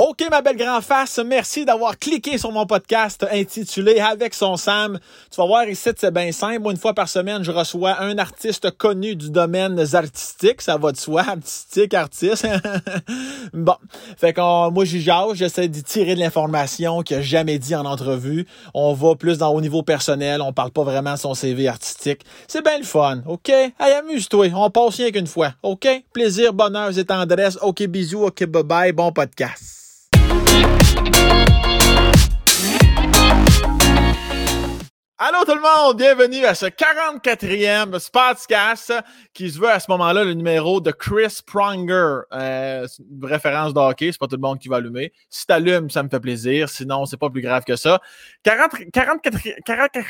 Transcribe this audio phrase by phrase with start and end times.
[0.00, 5.00] OK, ma belle grand face, merci d'avoir cliqué sur mon podcast intitulé Avec son Sam.
[5.28, 6.70] Tu vas voir ici, c'est bien simple.
[6.70, 10.62] Une fois par semaine, je reçois un artiste connu du domaine artistique.
[10.62, 12.46] Ça va de soi, artistique, artiste.
[13.52, 13.74] bon,
[14.16, 17.84] fait que moi, j'y jase, j'essaie d'y tirer de l'information qu'il a jamais dit en
[17.84, 18.46] entrevue.
[18.74, 22.20] On va plus dans au niveau personnel, on parle pas vraiment de son CV artistique.
[22.46, 23.48] C'est bien le fun, OK?
[23.48, 25.88] Hey, amuse-toi, on passe rien qu'une fois, OK?
[26.12, 27.58] Plaisir, bonheur et tendresse.
[27.62, 29.87] OK, bisous, OK, bye-bye, bon podcast.
[30.28, 30.97] Thank you
[35.20, 38.94] Allô tout le monde, bienvenue à ce 44e podcast
[39.34, 42.20] qui se veut à ce moment-là le numéro de Chris Pronger.
[42.32, 42.86] Euh,
[43.20, 45.12] référence de hockey, c'est pas tout le monde qui va allumer.
[45.28, 48.00] Si t'allumes, ça me fait plaisir, sinon c'est pas plus grave que ça.
[48.44, 50.06] 40, 44, 44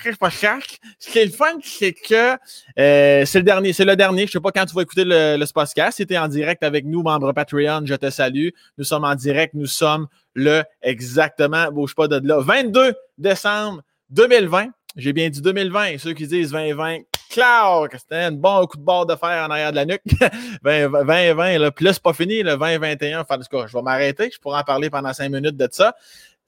[0.98, 2.36] Ce qui est le fun, c'est que
[2.78, 4.26] euh, c'est le dernier, c'est le dernier.
[4.26, 5.96] Je sais pas quand tu vas écouter le, podcast.
[5.96, 8.48] Si t'es en direct avec nous, membre Patreon, je te salue.
[8.76, 13.80] Nous sommes en direct, nous sommes le exactement, bouge pas de là, 22 décembre
[14.10, 14.68] 2020.
[14.98, 15.98] J'ai bien dit 2020.
[15.98, 16.98] Ceux qui disent 2020,
[17.30, 20.02] clac, c'était un bon coup de barre de fer en arrière de la nuque.
[20.64, 21.70] 2020, là.
[21.70, 23.20] Puis là, c'est pas fini, le 2021.
[23.20, 24.28] Enfin, en tout cas, je vais m'arrêter.
[24.34, 25.94] Je pourrais en parler pendant cinq minutes de ça.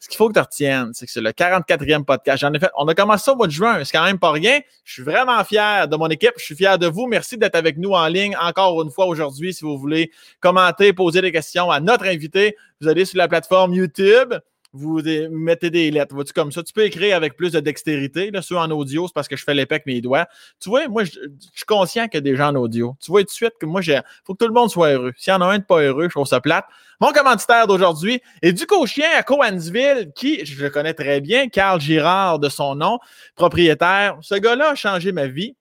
[0.00, 2.40] Ce qu'il faut que tu retiennes, c'est que c'est le 44e podcast.
[2.40, 3.84] J'en ai fait, on a commencé ça au mois de juin.
[3.84, 4.58] C'est quand même pas rien.
[4.82, 6.32] Je suis vraiment fier de mon équipe.
[6.36, 7.06] Je suis fier de vous.
[7.06, 9.54] Merci d'être avec nous en ligne encore une fois aujourd'hui.
[9.54, 13.74] Si vous voulez commenter, poser des questions à notre invité, vous allez sur la plateforme
[13.74, 14.34] YouTube
[14.72, 16.14] vous mettez des lettres.
[16.14, 16.62] Vois-tu comme ça?
[16.62, 18.30] Tu peux écrire avec plus de dextérité.
[18.30, 20.26] Là, ceux en audio, c'est parce que je fais l'épée avec mes doigts.
[20.60, 21.10] Tu vois, moi, je,
[21.54, 22.96] suis conscient qu'il y a des gens en audio.
[23.00, 25.12] Tu vois tout de suite que moi, il faut que tout le monde soit heureux.
[25.16, 26.66] S'il y en a un de pas heureux, je trouve ça plate.
[27.00, 31.80] Mon commanditaire d'aujourd'hui est du chien à Coansville, qui, je le connais très bien, Carl
[31.80, 32.98] Girard de son nom,
[33.36, 34.18] propriétaire.
[34.20, 35.56] Ce gars-là a changé ma vie.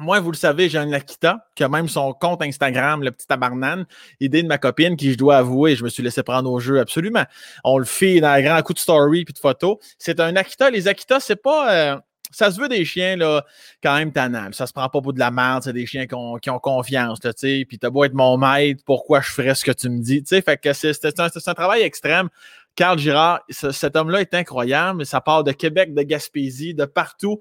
[0.00, 3.26] Moi, vous le savez, j'ai un Akita qui a même son compte Instagram, le petit
[3.26, 3.84] tabarnane.
[4.20, 6.78] Idée de ma copine qui, je dois avouer, je me suis laissé prendre au jeu
[6.78, 7.24] absolument.
[7.64, 9.78] On le fait dans un grand coup de story puis de photos.
[9.98, 10.70] C'est un Akita.
[10.70, 11.74] Les Akita, c'est pas.
[11.74, 11.96] Euh,
[12.30, 13.44] ça se veut des chiens, là,
[13.82, 14.52] quand même tannants.
[14.52, 15.64] Ça se prend pas pour de la merde.
[15.64, 17.64] C'est des chiens qui ont, qui ont confiance, tu sais.
[17.68, 20.28] Puis t'as beau être mon maître, pourquoi je ferais ce que tu me dis, tu
[20.28, 20.42] sais?
[20.42, 22.28] Fait que c'est un, travail extrême.
[22.76, 25.04] Carl Girard, cet homme-là est incroyable.
[25.04, 27.40] Ça part de Québec, de Gaspésie, de partout,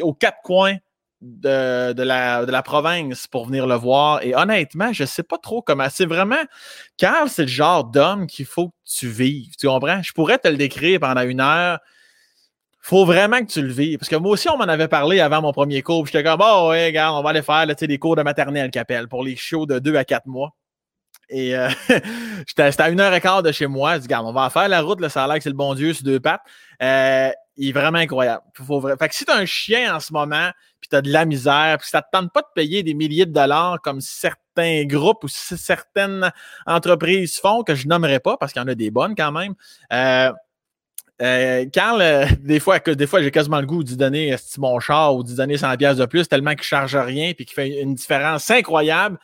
[0.00, 0.78] aux quatre coins
[1.20, 4.22] de, la, province pour venir le voir.
[4.22, 5.88] Et honnêtement, je ne sais pas trop comment.
[5.90, 6.42] C'est vraiment.
[6.96, 9.54] Carl, c'est le genre d'homme qu'il faut que tu vives.
[9.58, 10.02] Tu comprends?
[10.02, 11.78] Je pourrais te le décrire pendant une heure.
[12.80, 13.98] faut vraiment que tu le vives.
[13.98, 16.06] Parce que moi aussi, on m'en avait parlé avant mon premier cours.
[16.06, 19.08] J'étais comme, oh, ouais, regarde, on va aller faire là, des cours de maternelle qu'appelle
[19.08, 20.54] pour les shows de 2 à 4 mois.
[21.30, 21.70] Et euh,
[22.46, 23.94] c'était à une heure et quart de chez moi.
[23.96, 25.74] Je dis, on va faire la route, là, ça a l'air que c'est le bon
[25.74, 26.42] Dieu sur deux pattes.
[26.82, 28.42] Euh, il est vraiment incroyable.
[28.98, 30.50] Fait que si tu un chien en ce moment,
[30.80, 32.94] puis tu as de la misère, puis ça ne te tente pas de payer des
[32.94, 36.30] milliers de dollars comme certains groupes ou certaines
[36.66, 39.54] entreprises font, que je nommerai pas parce qu'il y en a des bonnes quand même.
[39.92, 40.32] Euh,
[41.22, 45.14] euh, Carl, euh, des fois, des fois j'ai quasiment le goût d'y donner mon char
[45.14, 47.80] ou d'y donner 100 pièces de plus, tellement qu'il ne charge rien et qu'il fait
[47.80, 49.18] une différence incroyable.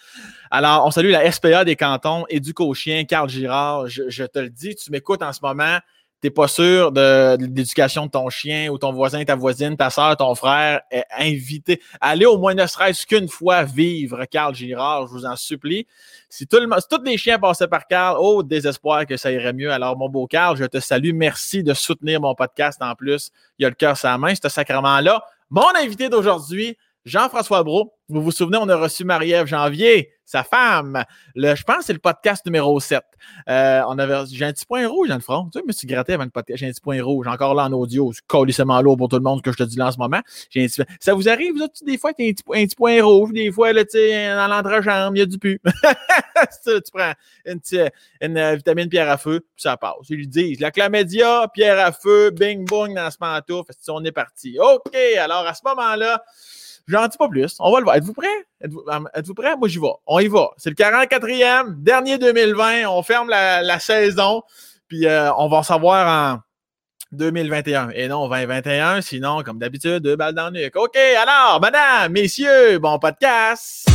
[0.52, 3.88] Alors, on salue la SPA des cantons, éduque aux chiens, Carl Girard.
[3.88, 5.78] je te le dis, tu m'écoutes en ce moment
[6.20, 10.16] t'es pas sûr de, l'éducation de ton chien ou ton voisin, ta voisine, ta soeur,
[10.16, 11.80] ton frère, est invité.
[12.00, 15.86] Allez au moins ne serait-ce qu'une fois vivre Carl Girard, je vous en supplie.
[16.28, 19.52] Si, tout le, si tous les chiens passaient par Carl, oh, désespoir que ça irait
[19.52, 19.72] mieux.
[19.72, 21.12] Alors, mon beau Carl, je te salue.
[21.14, 23.30] Merci de soutenir mon podcast en plus.
[23.58, 25.24] Il y a le cœur sur la main, ce sacrement-là.
[25.48, 27.94] Mon invité d'aujourd'hui, Jean-François Brault.
[28.08, 31.04] Vous vous souvenez, on a reçu Marie-Ève Janvier, sa femme.
[31.36, 33.02] Le, je pense que c'est le podcast numéro 7.
[33.48, 35.44] Euh, on avait, j'ai un petit point rouge dans le front.
[35.44, 36.58] Tu sais, je me suis gratté avant le podcast.
[36.58, 37.28] J'ai un petit point rouge.
[37.28, 38.12] Encore là en audio.
[38.12, 40.20] C'est colissement lourd pour tout le monde que je te dis là en ce moment.
[40.50, 42.64] J'ai un petit, ça vous arrive, vous autres, des fois, tu as un petit, un
[42.64, 43.32] petit point rouge.
[43.32, 45.60] Des fois, là, tu sais, dans l'entrejambe, il y a du pu.
[46.64, 47.12] tu prends
[47.46, 47.60] une,
[48.20, 49.94] une, euh, vitamine pierre à feu, puis ça passe.
[50.08, 53.64] Ils lui disent la clamédia, pierre à feu, bing, bong dans ce manteau.
[53.88, 54.58] On est parti.
[54.58, 54.96] OK.
[55.18, 56.22] Alors, à ce moment-là,
[56.88, 57.56] J'en dis pas plus.
[57.60, 57.96] On va le voir.
[57.96, 58.28] Êtes-vous prêts?
[58.60, 59.56] Êtes-vous prêts?
[59.56, 59.92] Moi, j'y vais.
[60.06, 60.50] On y va.
[60.56, 62.88] C'est le 44e, dernier 2020.
[62.88, 64.42] On ferme la, saison.
[64.88, 66.40] Puis euh, on va en savoir en
[67.12, 69.00] 2021 et non 2021.
[69.02, 70.76] Sinon, comme d'habitude, deux balles dans le nuque.
[70.76, 73.86] OK, alors, madame, messieurs, bon podcast.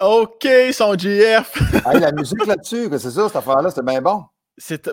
[0.00, 1.60] OK, son GF.
[1.86, 4.22] hey, la musique là-dessus, c'est ça, cette affaire-là, c'est bien bon.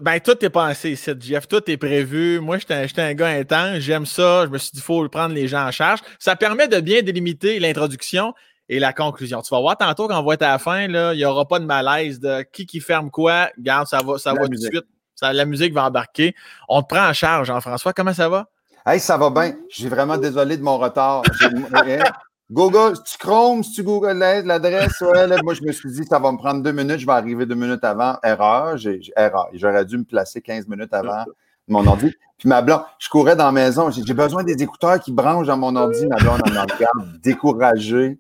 [0.02, 1.48] Ben, tout est pensé ici, GF.
[1.48, 2.40] Tout est prévu.
[2.40, 3.80] Moi, j'étais un, gars intense.
[3.80, 4.46] J'aime ça.
[4.46, 6.00] Je me suis dit, il faut prendre les gens en charge.
[6.20, 8.34] Ça permet de bien délimiter l'introduction
[8.70, 9.42] et la conclusion.
[9.42, 11.60] Tu vas voir tantôt quand on va être à la fin, il n'y aura pas
[11.60, 13.50] de malaise de qui qui ferme quoi.
[13.60, 14.86] Garde, ça va, ça va tout de suite.
[15.22, 16.36] la musique va embarquer.
[16.68, 17.94] On te prend en charge, Jean-François.
[17.94, 18.48] Comment ça va?
[18.86, 19.56] Hey, ça va bien.
[19.70, 21.24] Je suis vraiment désolé de mon retard.
[22.52, 25.02] Google, si tu Chrome, si tu Google l'adresse,
[25.44, 27.56] moi je me suis dit, ça va me prendre deux minutes, je vais arriver deux
[27.56, 28.18] minutes avant.
[28.24, 29.50] Erreur, j'ai, erreur.
[29.54, 31.26] J'aurais dû me placer 15 minutes avant
[31.68, 32.14] mon ordi.
[32.38, 35.58] Puis ma blonde, je courais dans la maison, j'ai, besoin des écouteurs qui branchent dans
[35.58, 36.06] mon ordi.
[36.06, 38.20] Ma blonde, on me regarde, découragée.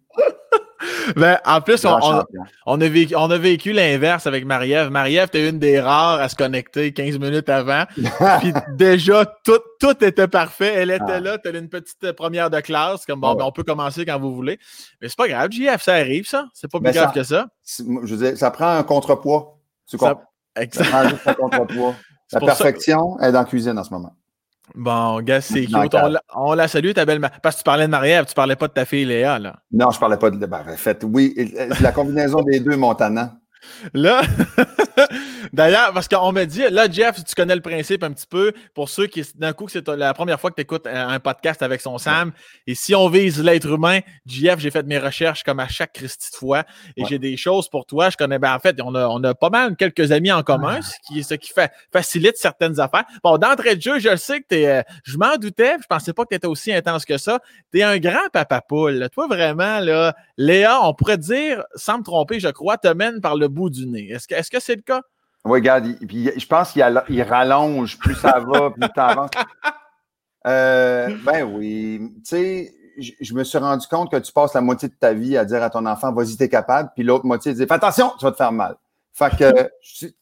[1.16, 4.90] Ben, en plus, on, a vécu, on a vécu l'inverse avec Marie-Ève.
[4.90, 7.84] Marie-Ève, t'es une des rares à se connecter 15 minutes avant.
[8.40, 10.74] puis déjà, tout, tout était parfait.
[10.76, 11.20] Elle était ah.
[11.20, 13.06] là, t'as une petite première de classe.
[13.06, 14.60] Comme bon, ah ben, on peut commencer quand vous voulez.
[15.02, 16.46] Mais c'est pas grave, JF, ça arrive, ça.
[16.54, 17.48] C'est pas plus ben, grave que ça.
[17.78, 19.58] Je veux ça prend un contrepoids.
[19.88, 20.16] Tu ça,
[20.72, 21.96] ça prend juste un contrepoids.
[22.32, 24.16] La perfection est dans la cuisine en ce moment.
[24.74, 25.96] Bon, gars, c'est cute.
[26.36, 28.74] On, la salue, ta belle Parce que tu parlais de Marie-Ève, tu parlais pas de
[28.74, 29.58] ta fille Léa, là.
[29.72, 30.46] Non, je parlais pas de.
[30.46, 31.36] Ben, en fait, oui,
[31.82, 33.36] la combinaison des deux, Montana.
[33.94, 34.22] Là,
[35.54, 38.90] d'ailleurs, parce qu'on m'a dit, là, Jeff, tu connais le principe un petit peu, pour
[38.90, 41.98] ceux qui, d'un coup, c'est la première fois que tu écoutes un podcast avec son
[41.98, 42.32] Sam,
[42.68, 46.32] et si on vise l'être humain, Jeff, j'ai fait mes recherches comme à chaque Christie
[46.32, 46.64] de fois,
[46.98, 48.10] et j'ai des choses pour toi.
[48.10, 50.82] Je connais, ben, en fait, on a, on a pas mal quelques amis en commun,
[50.82, 53.06] ce qui, ce qui fait, facilite certaines affaires.
[53.24, 56.24] Bon, d'entrée de jeu, je sais que t'es, euh, je m'en doutais, je pensais pas
[56.24, 57.40] que tu étais aussi intense que ça.
[57.72, 59.08] Tu es un grand papa poule.
[59.12, 63.36] Toi, vraiment, là, Léa, on pourrait dire, sans me tromper, je crois, te mène par
[63.36, 64.10] le bout du nez.
[64.12, 65.02] Est-ce que c'est -ce c'est le cas?
[65.46, 69.30] Oui, regarde, je pense qu'il rallonge, plus ça va, plus tu avances.
[70.48, 72.00] Euh, ben oui.
[72.18, 72.74] Tu sais,
[73.20, 75.64] je me suis rendu compte que tu passes la moitié de ta vie à dire
[75.64, 78.38] à ton enfant, vas-y, t'es capable, puis l'autre moitié, dire, fais attention, tu vas te
[78.38, 78.76] faire mal.
[79.12, 79.72] Fait que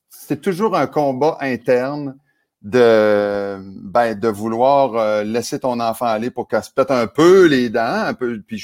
[0.09, 2.17] c'est toujours un combat interne
[2.61, 7.45] de, ben, de vouloir euh, laisser ton enfant aller pour qu'elle se pète un peu
[7.47, 8.63] les dents, un peu, puis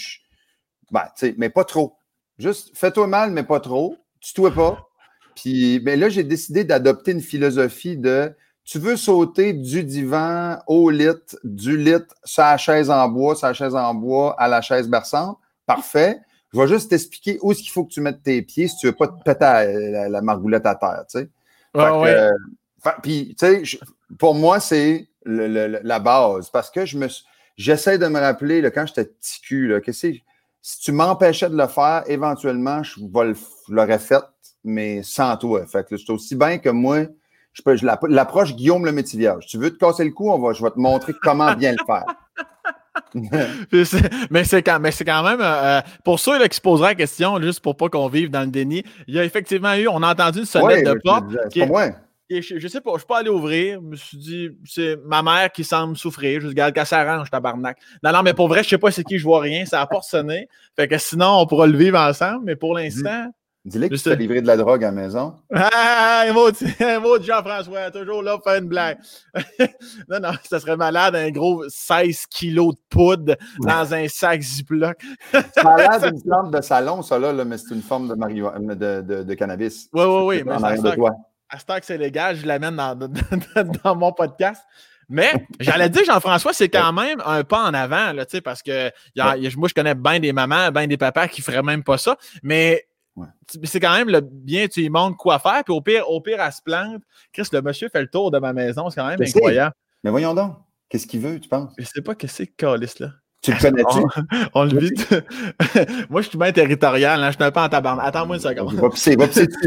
[0.91, 1.97] ben, tu sais, mais pas trop.
[2.37, 3.97] Juste, fais-toi mal, mais pas trop.
[4.21, 4.88] Tu toi pas.
[5.41, 8.33] Puis ben là, j'ai décidé d'adopter une philosophie de
[8.65, 11.07] tu veux sauter du divan au lit,
[11.43, 15.39] du lit, sur chaise en bois, sur chaise en bois, à la chaise berçante.
[15.65, 16.19] Parfait.
[16.53, 18.87] Je vais juste t'expliquer où est-ce qu'il faut que tu mettes tes pieds si tu
[18.87, 21.29] veux pas te péter la, margoulette à terre, tu sais.
[21.77, 22.31] Euh,
[23.01, 23.79] puis, tu sais,
[24.17, 27.07] pour moi, c'est la base parce que je me
[27.55, 30.21] j'essaie de me rappeler là, quand j'étais petit cul, là, que si
[30.81, 32.99] tu m'empêchais de le faire, éventuellement, je,
[33.73, 34.23] l'aurais fait,
[34.63, 35.65] mais sans toi.
[35.65, 37.05] Fait que c'est aussi bien que moi,
[37.53, 39.45] je, peux, je l'approche Guillaume le métivierge.
[39.47, 41.85] Tu veux te casser le cou, on va, je vais te montrer comment bien le
[41.85, 42.05] faire.
[44.29, 47.61] mais c'est quand, quand, même, euh, euh, pour ceux qui se poseraient la question, juste
[47.61, 50.39] pour pas qu'on vive dans le déni, il y a effectivement eu, on a entendu
[50.39, 51.25] une sonnette de porte.
[51.51, 51.91] C'est moi
[52.29, 53.79] je, sais pas, je suis pas allé ouvrir.
[53.81, 56.41] Je me suis dit, c'est ma mère qui semble souffrir.
[56.41, 57.77] Je regarde qu'elle s'arrange, tabarnak.
[58.03, 59.65] Non, non, mais pour vrai, je sais pas c'est qui, je vois rien.
[59.65, 60.47] Ça a pas sonné.
[60.75, 63.31] Fait que sinon, on pourra le vivre ensemble, mais pour l'instant.
[63.65, 65.35] Dis-le que tu t'es livré de la drogue à la maison.
[65.53, 66.49] Ah, un mot,
[67.19, 68.97] de Jean-François, toujours là pour faire une blague.
[70.09, 74.97] non, non, ça serait malade, un gros 16 kilos de poudre dans un sac Ziploc.
[75.31, 79.01] ça a l'air d'une plante de salon, ça, là, mais c'est une forme de, de,
[79.01, 79.89] de, de cannabis.
[79.93, 80.43] Oui, oui, oui.
[80.45, 81.11] Mais de toi
[81.49, 84.63] à ce temps que c'est légal, je l'amène dans, dans, mon podcast.
[85.09, 88.91] Mais j'allais dire, Jean-François, c'est quand même un pas en avant, là, parce que
[89.57, 92.15] moi, je connais bien des mamans, bien des papas qui feraient même pas ça.
[92.43, 92.85] Mais
[93.63, 96.41] c'est quand même le bien, tu lui montres quoi faire, puis au pire, au pire,
[96.41, 97.01] elle se plante.
[97.33, 99.73] Chris, le monsieur fait le tour de ma maison, c'est quand même incroyable.
[100.03, 100.55] Mais voyons donc,
[100.89, 101.71] qu'est-ce qu'il veut, tu penses?
[101.77, 103.09] Je sais pas que c'est que là.
[103.41, 104.49] Tu le connais-tu?
[104.53, 104.91] On, le vit.
[106.09, 107.23] Moi, je suis bien territorial.
[107.23, 108.07] Hein, je suis un peu en tabarnak.
[108.07, 108.73] Attends-moi une seconde.
[108.75, 109.47] Va pisser, va pisser.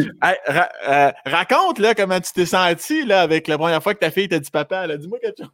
[0.88, 4.28] Euh, raconte là, comment tu t'es senti là, avec la première fois que ta fille
[4.28, 4.86] t'a dit papa.
[4.96, 5.48] Dis-moi quelque chose.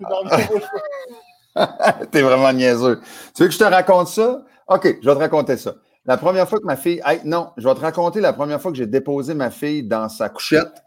[2.10, 3.00] T'es vraiment niaiseux.
[3.36, 4.42] Tu veux que je te raconte ça?
[4.66, 5.74] OK, je vais te raconter ça.
[6.08, 7.02] La première fois que ma fille.
[7.26, 10.30] non, je vais te raconter la première fois que j'ai déposé ma fille dans sa
[10.30, 10.82] couchette.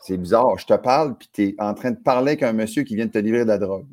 [0.00, 0.58] C'est bizarre.
[0.58, 3.04] Je te parle, puis tu es en train de parler avec un monsieur qui vient
[3.04, 3.86] de te livrer de la drogue.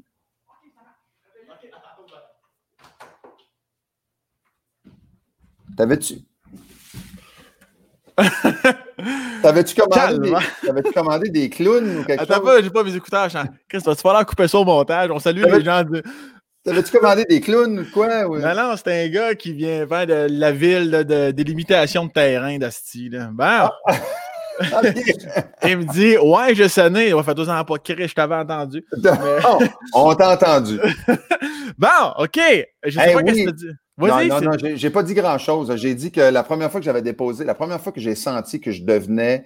[5.76, 6.20] T'avais-tu?
[9.42, 10.92] T'avais-tu commandé, des...
[10.94, 12.50] commandé des clowns ou quelque Attends chose?
[12.50, 13.28] Attends j'ai pas mes écouteurs.
[13.68, 15.12] Chris, vas-tu falloir couper ça au montage?
[15.12, 16.02] On salue les gens de.
[16.64, 18.26] T'avais-tu commandé des clowns ou quoi?
[18.26, 22.12] Non, non, c'est un gars qui vient faire de la ville de, des limitations de
[22.12, 23.10] terrain d'Asti.
[23.10, 23.44] Bon.
[23.44, 23.72] Ah.
[25.64, 27.08] il me dit Ouais, je sonnais.
[27.08, 28.86] Il va faire deux ans pas de je t'avais entendu.
[29.94, 30.80] on t'a entendu.
[31.80, 31.88] bon,
[32.20, 32.40] OK.
[32.84, 33.72] Je sais pas ce que tu dis.
[33.98, 35.76] Non, non, non, j'ai pas dit grand-chose.
[35.78, 38.60] J'ai dit que la première fois que j'avais déposé, la première fois que j'ai senti
[38.60, 39.46] que je devenais,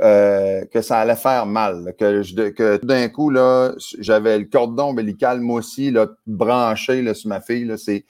[0.00, 4.90] euh, que ça allait faire mal, que, que tout d'un coup, là, j'avais le cordon
[4.90, 7.72] ombilical, moi aussi, là, branché là, sur ma fille.
[7.76, 8.04] C'est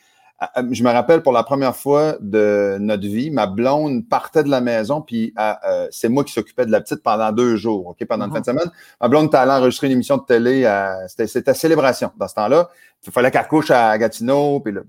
[0.70, 4.60] je me rappelle pour la première fois de notre vie, ma blonde partait de la
[4.60, 8.26] maison, puis euh, c'est moi qui s'occupais de la petite pendant deux jours, OK, pendant
[8.26, 8.58] une fin de mhm.
[8.58, 8.72] semaine.
[9.00, 10.70] Ma blonde était allée enregistrer une émission de télé,
[11.08, 12.70] c'était célébration dans ce temps-là.
[13.06, 14.80] Il fallait qu'elle couche à Gatineau, puis là,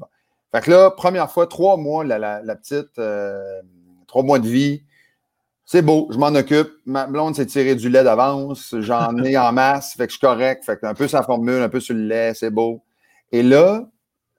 [0.54, 3.62] Fait que là, première fois, trois mois, la, petite, euh,
[4.08, 4.84] trois mois de vie,
[5.72, 6.70] c'est beau, je m'en occupe.
[6.86, 10.28] Ma blonde s'est tirée du lait d'avance, j'en ai en masse, fait que je suis
[10.28, 12.84] correct, fait que un peu sa formule, un peu sur le lait, c'est beau.
[13.32, 13.88] Et là,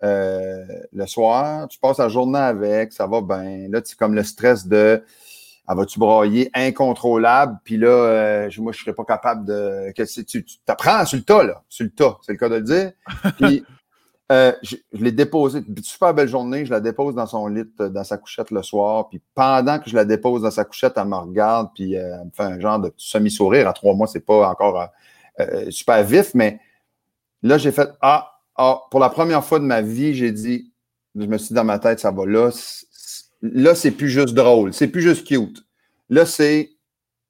[0.02, 0.62] euh,
[0.92, 3.66] le soir, tu passes la journée avec, ça va bien.
[3.70, 5.02] Là, c'est comme le stress de
[5.66, 9.90] ah, vas-tu brailler incontrôlable, puis là, euh, moi, je serais pas capable de.
[9.96, 11.62] Que tu t'apprends sur le tas, là.
[11.70, 12.92] Sur le tas, c'est le cas de le dire.
[14.32, 18.16] Euh, je, l'ai déposé, super belle journée, je la dépose dans son lit, dans sa
[18.16, 19.08] couchette le soir.
[19.08, 22.30] Puis pendant que je la dépose dans sa couchette, elle me regarde, puis elle me
[22.32, 23.68] fait un genre de semi-sourire.
[23.68, 24.88] À trois mois, c'est pas encore
[25.70, 26.60] super vif, mais
[27.42, 30.72] là, j'ai fait Ah, ah, pour la première fois de ma vie, j'ai dit,
[31.16, 32.26] je me suis dit dans ma tête, ça va.
[32.26, 32.50] Là,
[33.42, 35.64] là c'est plus juste drôle, c'est plus juste cute.
[36.10, 36.70] Là, c'est,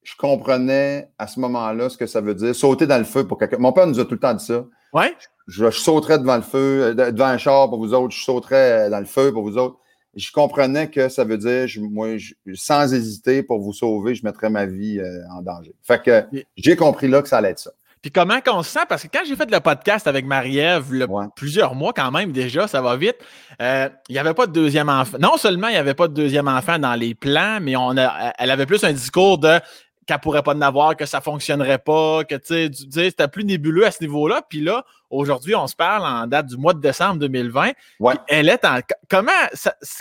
[0.03, 3.39] je comprenais à ce moment-là ce que ça veut dire, sauter dans le feu pour
[3.39, 3.59] quelqu'un.
[3.59, 4.65] Mon père nous a tout le temps dit ça.
[4.93, 5.17] Ouais.
[5.49, 9.01] Je, sauterais devant le feu, euh, devant un char pour vous autres, je sauterais dans
[9.01, 9.77] le feu pour vous autres.
[10.15, 12.09] Je comprenais que ça veut dire, moi,
[12.55, 15.75] sans hésiter, pour vous sauver, je mettrais ma vie euh, en danger.
[15.83, 16.25] Fait que
[16.57, 17.73] j'ai compris là que ça allait être ça.
[18.03, 18.85] Puis comment qu'on se sent?
[18.89, 21.07] Parce que quand j'ai fait le podcast avec Marie-Ève,
[21.37, 23.17] plusieurs mois quand même déjà, ça va vite,
[23.61, 25.19] euh, il n'y avait pas de deuxième enfant.
[25.21, 28.33] Non seulement il n'y avait pas de deuxième enfant dans les plans, mais on a,
[28.39, 29.61] elle avait plus un discours de
[30.07, 33.87] qu'elle pourrait pas en avoir, que ça fonctionnerait pas, que tu sais, c'était plus nébuleux
[33.87, 34.43] à ce niveau-là.
[34.49, 37.71] Puis là, aujourd'hui, on se parle en date du mois de décembre 2020.
[38.01, 38.15] Ouais.
[38.29, 38.81] Elle est en.
[39.09, 39.31] Comment,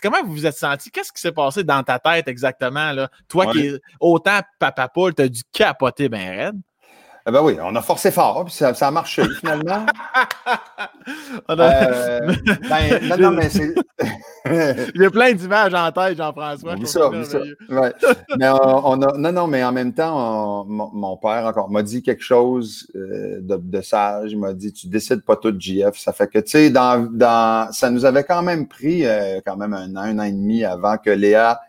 [0.01, 0.89] comment vous vous êtes senti?
[0.89, 2.91] Qu'est-ce qui s'est passé dans ta tête exactement?
[2.91, 3.09] Là?
[3.27, 6.61] Toi qui es autant papa poule, tu as dû capoter ben raide.
[7.27, 9.85] Eh ben oui, on a forcé fort, puis ça, a marché finalement.
[11.51, 12.33] euh,
[12.67, 13.75] ben, non, non, mais c'est.
[14.45, 16.73] Il y a plein d'images en tête, Jean-François.
[16.73, 17.39] Oui, ça, oui, ça.
[17.69, 17.93] Ouais.
[18.39, 19.17] mais on, a.
[19.17, 23.81] Non, non, mais en même temps, mon, père encore m'a dit quelque chose euh, de,
[23.81, 24.31] sage.
[24.31, 25.95] Il m'a dit Tu décides pas tout, JF.
[25.97, 29.57] Ça fait que, tu sais, dans, dans, ça nous avait quand même pris euh, quand
[29.57, 31.61] même un an, un an et demi avant que Léa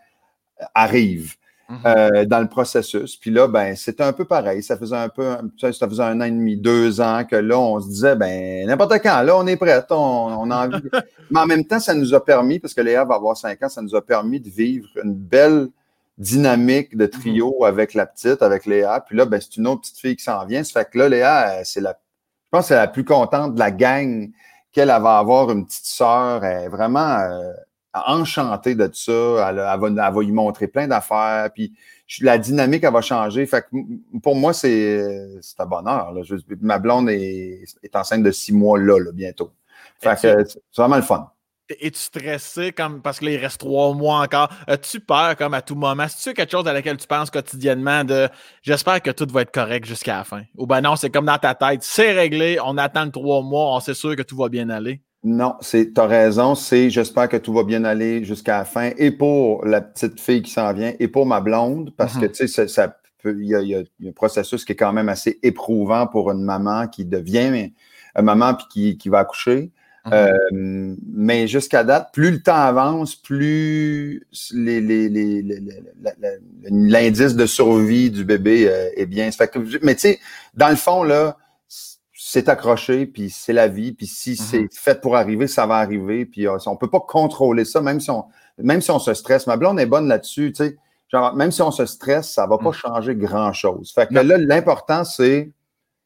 [0.73, 1.35] arrive.
[1.69, 1.79] Mhm.
[1.85, 3.15] Euh, dans le processus.
[3.15, 4.61] Puis là, ben, c'était un peu pareil.
[4.61, 7.79] Ça faisait un peu, ça faisait un an et demi, deux ans que là, on
[7.79, 10.83] se disait, ben, n'importe quand, là, on est prêt, on, a envie.
[11.31, 13.69] Mais en même temps, ça nous a permis, parce que Léa va avoir cinq ans,
[13.69, 15.69] ça nous a permis de vivre une belle
[16.17, 17.65] dynamique de trio mhm.
[17.65, 18.99] avec la petite, avec Léa.
[18.99, 20.65] Puis là, ben, c'est une autre petite fille qui s'en vient.
[20.65, 23.71] Ça fait que là, Léa, c'est la, je pense c'est la plus contente de la
[23.71, 24.29] gang
[24.73, 26.43] qu'elle va avoir une petite sœur.
[26.43, 27.53] Elle est vraiment, euh,
[27.93, 29.49] enchantée de ça.
[29.49, 31.49] Elle, va, elle va y montrer plein d'affaires.
[31.53, 31.73] Puis
[32.21, 33.45] la dynamique, elle va changer.
[33.45, 36.11] Fait que pour moi, c'est un bonheur.
[36.11, 36.21] Là.
[36.61, 39.51] ma blonde est, est, enceinte de six mois là, bientôt.
[39.99, 41.29] Fait que c'est vraiment le fun.
[41.69, 44.49] Es-tu stressé comme parce que il reste trois mois encore?
[44.67, 46.03] As-tu peur comme à tout moment?
[46.03, 48.27] Est-ce quelque chose à laquelle tu penses quotidiennement de
[48.61, 50.43] j'espère que tout va être correct jusqu'à la fin?
[50.57, 53.75] Ou ben non, c'est comme dans ta tête, c'est réglé, on attend le trois mois,
[53.75, 55.01] on sait sûr que tout va bien aller.
[55.23, 56.53] Non, c'est, as raison.
[56.53, 58.91] C'est, j'espère que tout va bien aller jusqu'à la fin.
[58.97, 62.31] Et pour la petite fille qui s'en vient, et pour ma blonde, parce que, mhm.
[62.31, 66.29] tu sais, ça, il y, a, un processus qui est quand même assez éprouvant pour
[66.31, 67.71] une maman qui devient
[68.15, 69.71] une maman puis qui, qui va accoucher.
[70.05, 70.11] Mhm.
[70.13, 75.45] Euh, mais jusqu'à date, plus le temps avance, plus les, les,
[76.65, 79.31] l'indice de survie du bébé euh, est bien.
[79.31, 80.19] Fait que, mais tu sais,
[80.53, 81.37] dans le fond, là,
[82.33, 84.35] c'est accroché, puis c'est la vie, puis si mhm.
[84.37, 87.99] c'est fait pour arriver, ça va arriver, puis euh, on peut pas contrôler ça, même
[87.99, 88.25] si on,
[88.57, 89.45] même si on se stresse.
[89.45, 90.77] Ma blonde est bonne là-dessus, tu sais.
[91.09, 92.73] Genre, même si on se stresse, ça va pas mhm.
[92.73, 93.91] changer grand-chose.
[93.93, 95.51] Fait que là, l'important, c'est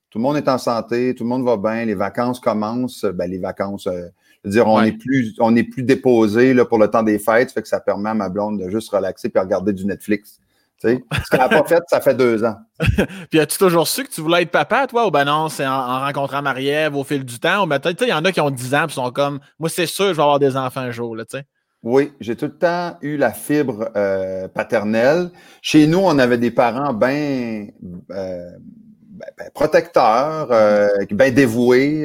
[0.09, 3.31] tout le monde est en santé, tout le monde va bien, les vacances commencent, ben,
[3.31, 4.07] les vacances, euh,
[4.43, 7.19] je veux dire, on est plus, on est plus déposé là, pour le temps des
[7.19, 10.41] fêtes, fait que ça permet à ma blonde de juste relaxer puis regarder du Netflix.
[10.79, 12.55] Tu sais, ce qu'elle n'a pas fait, ça fait deux ans.
[13.31, 16.01] Puis as-tu toujours su que tu voulais être papa, toi, ou ben non, c'est en,
[16.01, 18.75] rencontrant Marie-Ève au fil du temps, ou ben il y en a qui ont 10
[18.75, 21.25] ans et sont comme Moi, c'est sûr, je vais avoir des enfants un jour, là,
[21.25, 21.45] tu sais.
[21.83, 25.29] Oui, j'ai tout le temps eu la fibre euh, paternelle.
[25.61, 27.67] Chez nous, on avait des parents bien
[28.11, 32.03] euh, ben, ben, protecteurs, euh, bien dévoués.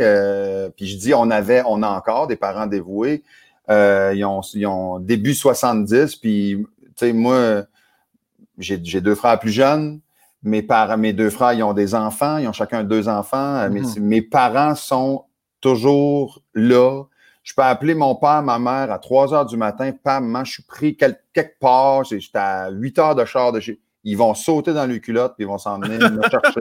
[0.76, 3.22] puis je dis on avait, on a encore des parents dévoués.
[3.68, 6.64] ils, ont, ils ont début 70, puis
[6.96, 7.64] tu sais, moi
[8.58, 10.00] j'ai deux frères plus jeunes.
[10.42, 12.38] Mes, parents, mes deux frères, ils ont des enfants.
[12.38, 13.68] Ils ont chacun deux enfants.
[13.70, 13.94] mes, mhm.
[13.98, 15.24] mes, parents sont
[15.60, 17.04] toujours là.
[17.42, 19.92] Je peux appeler mon père, ma mère à 3 heures du matin.
[20.04, 22.04] Maman, je suis pris quelque part.
[22.04, 23.80] J'étais à 8 heures de char de chez.
[24.04, 26.60] Ils vont sauter dans le culotte puis ils vont s'en venir me chercher.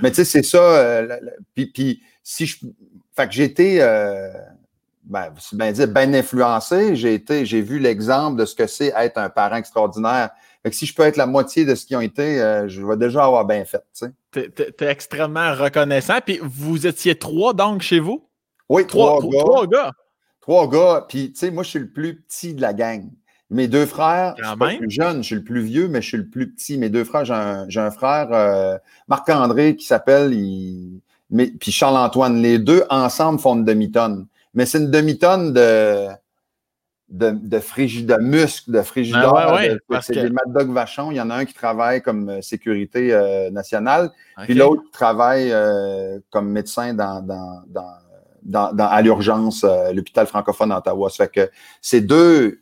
[0.00, 0.58] Mais tu sais, c'est ça.
[0.58, 1.18] Euh,
[1.54, 2.58] puis, puis, si je.
[3.14, 3.78] Fait que j'étais.
[3.80, 4.30] Euh,
[5.04, 6.94] ben, c'est bien dire, bien influencé.
[6.96, 10.30] J'ai été, j'ai vu l'exemple de ce que c'est être un parent extraordinaire.
[10.62, 12.86] Fait que si je peux être la moitié de ce qu'ils ont été, euh, je
[12.86, 13.82] vais déjà avoir bien fait.
[13.98, 14.50] Tu sais.
[14.76, 16.18] T'es, extrêmement reconnaissant.
[16.24, 18.28] Puis vous étiez trois donc chez vous?
[18.68, 19.40] Oui, trois, gars.
[19.40, 19.92] Trois gars.
[20.40, 21.06] Trois gars.
[21.08, 23.08] Puis, tu sais, moi, je suis le plus petit de la gang.
[23.50, 26.08] Mes deux frères, je suis le plus jeune, je suis le plus vieux, mais je
[26.08, 26.78] suis le plus petit.
[26.78, 27.24] Mes deux frères,
[27.68, 28.78] j'ai un, frère, euh,
[29.08, 31.00] Marc-André, qui s'appelle, il...
[31.28, 32.40] mais, puis Charles-Antoine.
[32.40, 34.26] Les deux ensemble font une demi-tonne.
[34.54, 36.08] Mais c'est une demi-tonne de,
[37.12, 39.34] de, de, de muscles, de frigideur.
[39.88, 41.10] Ben c'est des Mad Dog Vachon.
[41.10, 44.10] Il y en a un qui travaille comme euh, sécurité euh, nationale,
[44.44, 45.54] puis l'autre travaille
[46.30, 47.62] comme médecin dans, dans,
[48.42, 51.10] dans, dans à l'urgence, l'hôpital francophone d'Ottawa.
[51.10, 51.50] Ça fait que
[51.80, 52.61] c'est deux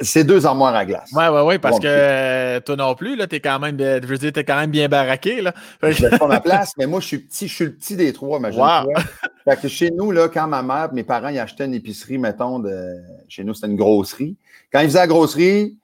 [0.00, 1.10] c'est deux armoires à glace.
[1.12, 4.18] Oui, oui, oui, parce que euh, toi non plus, là, t'es quand même, je veux
[4.18, 5.52] dire, t'es quand même bien baraqué, là.
[5.82, 8.12] Je vais pas ma place, mais moi, je suis petit, je suis le petit des
[8.12, 8.86] trois, imagine-toi.
[9.44, 12.58] Fait que chez nous, là, quand ma mère, mes parents, ils achetaient une épicerie, mettons,
[12.58, 12.96] de,
[13.28, 14.36] chez nous, c'était une grosserie.
[14.72, 15.78] Quand ils faisaient la grosserie,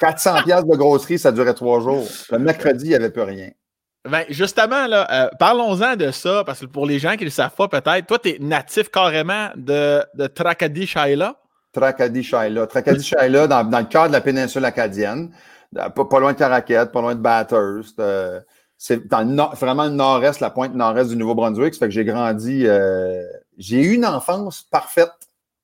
[0.00, 2.06] 400 pièces de grosserie, ça durait trois jours.
[2.30, 3.50] Le mercredi, il n'y avait plus rien.
[4.08, 7.30] Ben, justement, là, euh, parlons-en de ça, parce que pour les gens qui ne le
[7.30, 10.86] savent pas, peut-être, toi, tu es natif carrément de, de Tracadie,
[11.74, 11.92] Shaila.
[11.92, 12.66] Tracadie Shaila.
[12.66, 15.30] Tracadie Shaila, dans, dans, le cœur de la péninsule acadienne,
[15.74, 17.98] pas, loin de Caraquette, pas loin de Bathurst.
[18.00, 18.40] Euh,
[18.76, 21.74] c'est dans le nord, vraiment le nord-est, la pointe nord-est du Nouveau-Brunswick.
[21.74, 22.66] Ça fait que j'ai grandi.
[22.66, 23.22] Euh,
[23.58, 25.12] j'ai eu une enfance parfaite.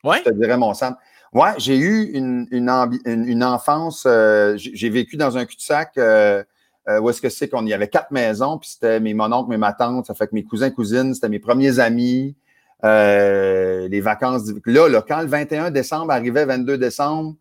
[0.04, 0.18] Ouais.
[0.18, 0.96] Je te dirais, mon Sam.
[1.32, 2.70] Ouais, j'ai eu une, une,
[3.04, 4.04] une, enfance.
[4.06, 5.92] Euh, j'ai vécu dans un cul-de-sac.
[5.96, 9.56] où est-ce que c'est qu'on y avait quatre maisons, puis c'était mes mon oncle, mes
[9.56, 12.36] ma tante, ça fait que mes cousins, cousines, c'était mes premiers amis.
[12.84, 14.52] Euh, les vacances.
[14.66, 17.34] Là, là, quand le 21 décembre arrivait, 22 décembre,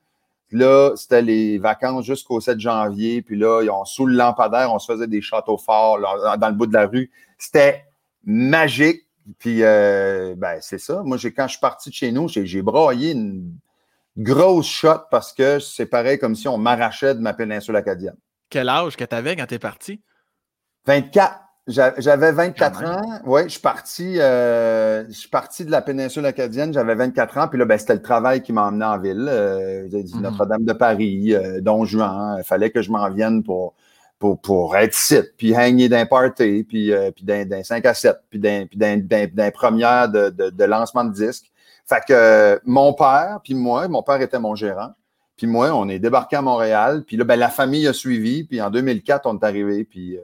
[0.52, 3.22] là, c'était les vacances jusqu'au 7 janvier.
[3.22, 6.00] Puis là, on, sous le lampadaire, on se faisait des châteaux forts
[6.38, 7.12] dans le bout de la rue.
[7.38, 7.86] C'était
[8.24, 9.02] magique.
[9.40, 11.02] Puis, euh, ben, c'est ça.
[11.04, 13.52] Moi, quand je suis parti de chez nous, j'ai broyé une
[14.18, 18.16] grosse shot parce que c'est pareil comme si on m'arrachait de ma péninsule acadienne.
[18.50, 20.00] Quel âge que tu avais quand tu es parti?
[20.86, 21.45] 24.
[21.68, 23.02] J'avais 24 ans.
[23.26, 26.72] Oui, je suis parti, euh, je suis parti de la péninsule acadienne.
[26.72, 27.48] J'avais 24 ans.
[27.48, 29.28] Puis là, ben, c'était le travail qui m'a emmené en ville.
[29.28, 30.22] Euh, mhm.
[30.22, 32.36] Notre-Dame de Paris, euh, Don Juan.
[32.38, 33.74] Il fallait que je m'en vienne pour,
[34.20, 38.16] pour, pour être site, puis hanging d'un party, puis, euh, puis d'un 5 à 7,
[38.30, 41.52] puis d'un première de, de, de, lancement de disque.
[41.88, 44.92] Fait que mon père, puis moi, mon père était mon gérant.
[45.36, 47.04] Puis moi, on est débarqué à Montréal.
[47.06, 48.44] Puis là, ben, la famille a suivi.
[48.44, 49.84] Puis en 2004, on est arrivé.
[49.84, 50.18] Puis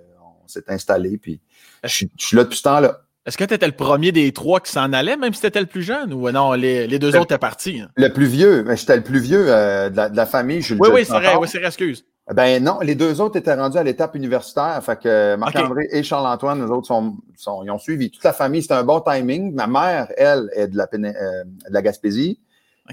[0.52, 1.18] s'est installé.
[1.18, 1.40] Puis
[1.84, 3.02] je, suis là depuis ce temps-là.
[3.26, 5.60] Est-ce que tu étais le premier des trois qui s'en allait, même si tu étais
[5.60, 7.82] le plus jeune, ou non, les, deux autres étaient partis?
[7.82, 7.90] Hein?
[7.96, 10.64] Le plus vieux, j'étais le plus vieux euh, de, la, famille.
[10.72, 12.04] oui, oui, c'est vrai, oui, c'est excuse.
[12.34, 14.82] Ben non, les deux autres étaient rendus à l'étape universitaire.
[14.84, 17.18] Fait que Marc-André et Charles-Antoine, nous autres, sont,
[17.64, 18.10] ils ont suivi.
[18.10, 19.54] Toute la famille, c'était un bon timing.
[19.54, 22.40] Ma mère, elle, est de la, euh, de la Gaspésie.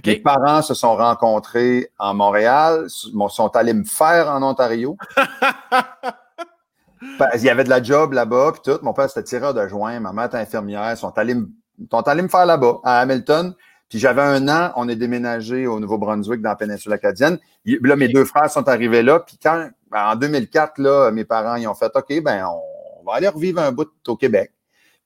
[0.04, 4.96] Mes parents se sont rencontrés en Montréal, sont allés me faire en Ontario.
[7.34, 8.78] Il y avait de la job là-bas, puis tout.
[8.82, 9.98] Mon père, c'était tireur de joint.
[10.00, 10.90] Ma mère était infirmière.
[10.92, 11.36] Ils sont allés,
[11.90, 13.54] sont allés me faire là-bas, à Hamilton.
[13.88, 17.38] Puis j'avais un an, on est déménagé au Nouveau-Brunswick, dans la péninsule acadienne.
[17.64, 19.20] Là, mes deux frères sont arrivés là.
[19.20, 23.28] Puis quand, en 2004, là, mes parents, ils ont fait OK, ben on, va aller
[23.28, 24.52] revivre un bout au Québec.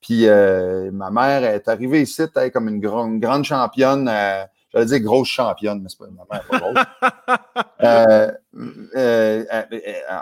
[0.01, 4.09] Puis euh, ma mère est arrivée ici, elle, comme une, grande championne.
[4.09, 6.79] Euh, J'allais dire grosse championne, mais c'est pas ma mère, pas grosse.
[7.83, 8.33] euh,
[8.97, 10.21] euh, euh, euh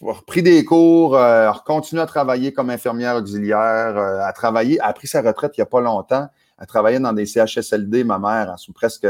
[0.00, 5.22] repris des cours, a continué à travailler comme infirmière auxiliaire, a travaillé, a pris sa
[5.22, 9.06] retraite il n'y a pas longtemps, a travaillé dans des CHSLD, ma mère, sous presque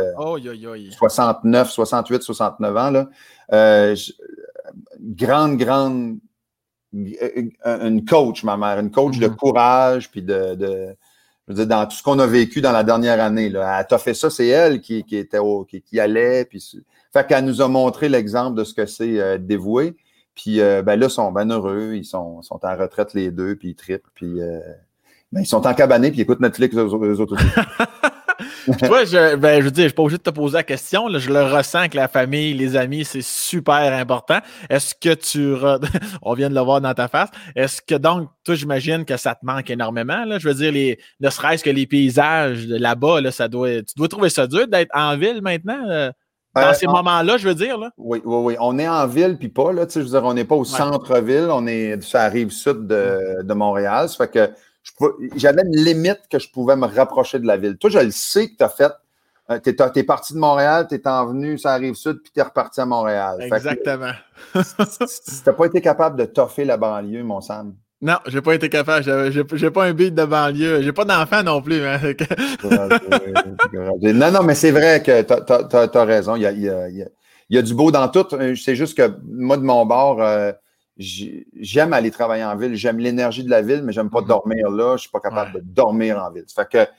[0.98, 2.90] 69, 68, 69 ans.
[2.90, 3.94] Là.
[5.00, 6.18] grande, grande,
[6.92, 9.36] une coach, ma mère, une coach de mm-hmm.
[9.36, 10.96] courage, puis de
[11.54, 13.48] dans tout ce qu'on a vécu dans la dernière année.
[13.48, 13.80] Là.
[13.80, 15.38] Elle a fait ça, c'est elle qui, était
[15.84, 16.44] qui, allait.
[16.44, 16.82] Puis,
[17.12, 19.96] fait qu'elle nous a montré l'exemple de ce que c'est euh, dévoué.
[20.40, 21.92] Puis euh, ben là, ils sont bien heureux.
[21.94, 24.08] Ils sont, sont en retraite les deux, puis ils trippent.
[24.14, 24.58] Puis euh,
[25.32, 28.78] ben, ils sont en cabané, puis ils écoutent Netflix eux, autres aussi.
[28.78, 31.08] Toi, je, ben, je veux dire, je suis pas obligé de te poser la question.
[31.08, 34.38] Là, je le ressens que la famille, les amis, c'est super important.
[34.70, 35.54] Est-ce que tu.
[36.22, 37.28] On vient de le voir dans ta face.
[37.54, 40.24] Est-ce que donc, toi, j'imagine que ça te manque énormément.
[40.24, 40.38] Là?
[40.38, 44.08] Je veux dire, les, ne serait-ce que les paysages là-bas, là, ça doit, tu dois
[44.08, 46.12] trouver ça dur d'être en ville maintenant.
[46.54, 47.78] Dans euh, ces moments-là, je veux dire.
[47.78, 47.90] Là.
[47.96, 48.56] Oui, oui, oui.
[48.58, 49.72] On est en ville, puis pas.
[49.72, 51.48] Là, je veux dire, on n'est pas au centre-ville.
[51.50, 54.08] On est, ça arrive sud de, de Montréal.
[54.08, 54.54] Ça fait que
[55.36, 57.76] j'avais une limite que je pouvais me rapprocher de la ville.
[57.76, 58.92] Toi, je le sais que tu as fait.
[59.50, 62.42] Euh, tu es, parti de Montréal, tu es venu, ça arrive sud, puis tu es
[62.42, 63.38] reparti à Montréal.
[63.40, 64.12] Exactement.
[65.06, 68.54] si tu n'as pas été capable de toffer la banlieue, mon Sam, Non, j'ai pas
[68.54, 69.30] été capable.
[69.30, 70.80] J'ai pas un beat de banlieue.
[70.82, 71.84] J'ai pas d'enfant non plus.
[71.84, 72.00] Hein.
[74.02, 76.36] non, non, mais c'est vrai que tu as, raison.
[76.36, 77.06] Il y a, il, y a, il
[77.50, 78.26] y a, du beau dans tout.
[78.56, 80.50] C'est juste que moi, de mon bord, euh,
[80.96, 82.74] j'aime aller travailler en ville.
[82.74, 84.28] J'aime l'énergie de la ville, mais j'aime pas mm-hmm.
[84.28, 84.96] dormir là.
[84.96, 86.44] Je suis pas capable de dormir en ville.
[86.46, 86.90] Ça fait que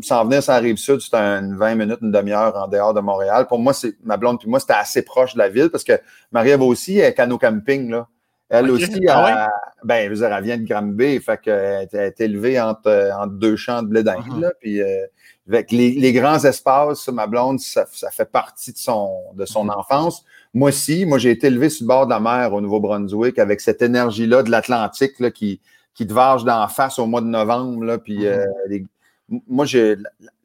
[0.00, 3.46] s'en venir ça rive sud, c'était une 20 minutes, une demi-heure en dehors de Montréal.
[3.46, 5.92] Pour moi, c'est ma blonde puis moi, c'était assez proche de la ville parce que
[6.32, 7.90] Marie-Ève aussi est canot camping.
[7.90, 8.08] Là.
[8.54, 9.48] Elle aussi, ah
[9.82, 14.02] ben, elle vient de Granby, fait qu'elle est élevée entre, entre, deux champs de blé
[14.02, 14.52] uh-huh.
[14.60, 15.04] puis euh,
[15.48, 19.78] avec les, grands espaces, ma blonde, ça, fait partie de son, de son uh-huh.
[19.78, 20.24] enfance.
[20.54, 23.60] Moi aussi, moi, j'ai été élevé sur le bord de la mer au Nouveau-Brunswick avec
[23.60, 25.60] cette énergie-là de l'Atlantique qui,
[25.94, 27.84] qui te varge d'en face au mois de novembre.
[27.84, 28.46] Là, puis, uh-huh.
[28.70, 28.78] euh,
[29.48, 29.96] moi, j'ai.
[29.96, 30.02] Tu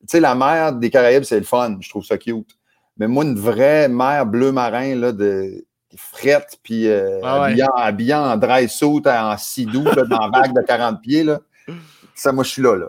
[0.08, 1.78] sais, la mer des Caraïbes, c'est le fun.
[1.80, 2.58] Je trouve ça cute.
[2.98, 5.66] Mais moi, une vraie mer bleu marin là, de
[5.98, 11.02] frette, puis euh, ah habillant, en dry suit, en sidou, dans la vague de 40
[11.02, 11.24] pieds.
[11.24, 11.40] Là.
[12.16, 12.76] Ça, moi, je suis là.
[12.76, 12.88] là.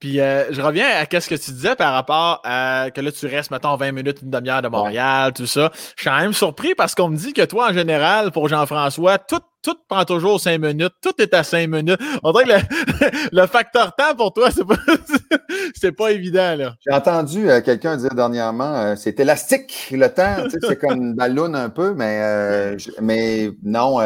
[0.00, 3.26] Puis euh, je reviens à ce que tu disais par rapport à que là, tu
[3.26, 5.72] restes, mettons, 20 minutes, une demi-heure de Montréal, tout ça.
[5.74, 9.18] Je suis quand même surpris parce qu'on me dit que toi, en général, pour Jean-François,
[9.18, 12.00] tout, tout prend toujours 5 minutes, tout est à 5 minutes.
[12.22, 14.76] On dirait que le, facteur temps pour toi, c'est pas,
[15.74, 16.74] c'est pas évident, là.
[16.86, 21.56] J'ai entendu euh, quelqu'un dire dernièrement, euh, c'est élastique, le temps, c'est comme une ballonne
[21.56, 23.98] un peu, mais, mais non,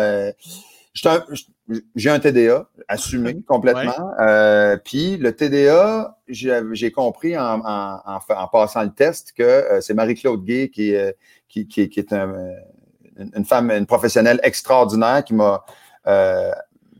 [1.94, 4.14] j'ai un TDA assumé complètement.
[4.20, 10.44] Euh, puis le TDA, j'ai compris en, en, passant le test que euh, c'est Marie-Claude
[10.44, 11.12] Gay qui, euh,
[11.48, 15.64] qui, qui, qui est une femme, une professionnelle extraordinaire qui m'a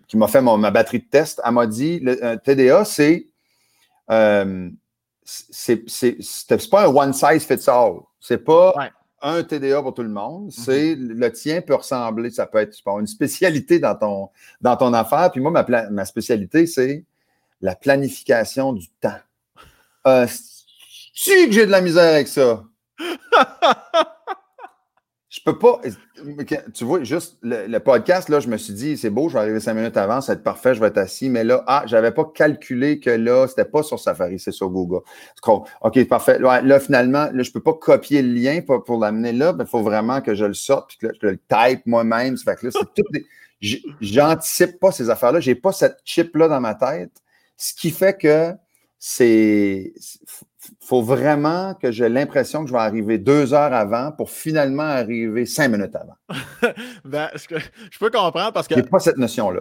[0.06, 1.40] qui m'a fait ma batterie de test.
[1.44, 3.26] Elle m'a dit le TDA, c'est
[5.24, 8.00] c'est pas un one size fits all.
[8.20, 8.74] C'est pas
[9.22, 10.46] un TDA pour tout le monde.
[10.46, 10.50] Mhm.
[10.50, 14.28] C'est le tien peut ressembler, ça peut être une spécialité dans ton,
[14.60, 15.30] dans ton affaire.
[15.30, 17.04] Puis moi, ma, ma spécialité, c'est
[17.60, 19.20] la planification du temps.
[20.06, 20.26] Euh,
[21.14, 22.64] si que j'ai de la misère avec ça?
[25.44, 25.80] Je peux pas.
[26.72, 29.58] Tu vois, juste le, podcast, là, je me suis dit, c'est beau, je vais arriver
[29.58, 31.30] cinq minutes avant, ça va être parfait, je vais être assis.
[31.30, 34.70] Mais là, ah, je n'avais pas calculé que là, c'était pas sur Safari, c'est sur
[34.70, 35.00] Google.
[35.80, 36.38] OK, parfait.
[36.38, 39.52] Là, finalement, là, je peux pas copier le lien pour, l'amener là.
[39.58, 42.38] Il faut vraiment que je le sorte et que je le type moi-même.
[42.38, 43.08] Fait que là, c'est tout.
[44.00, 45.40] J'anticipe pas ces affaires-là.
[45.40, 47.10] J'ai pas cette chip-là dans ma tête.
[47.56, 48.52] Ce qui fait que
[49.00, 49.92] c'est
[50.80, 55.46] faut vraiment que j'ai l'impression que je vais arriver deux heures avant pour finalement arriver
[55.46, 56.72] cinq minutes avant.
[57.04, 58.74] ben, je peux comprendre parce que.
[58.74, 59.60] J'ai pas cette notion-là.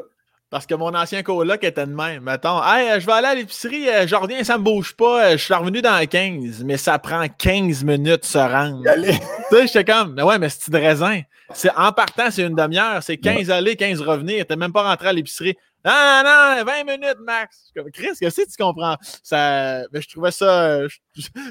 [0.52, 2.24] Parce que mon ancien coloc était de même.
[2.24, 5.42] Mettons, hey, je vais aller à l'épicerie, euh, je reviens, ça me bouge pas, je
[5.42, 8.84] suis revenu dans 15, mais ça prend 15 minutes se rendre.
[8.94, 11.22] tu sais, j'étais comme, mais ouais, mais c'est de raisin?
[11.78, 14.46] En partant, c'est une demi-heure, c'est 15 aller, 15 revenir.
[14.46, 15.56] T'es même pas rentré à l'épicerie.
[15.84, 17.72] Non, non, 20 minutes max.
[17.92, 18.96] Chris, qu'est-ce que tu comprends?
[19.24, 20.82] Ça, je trouvais ça,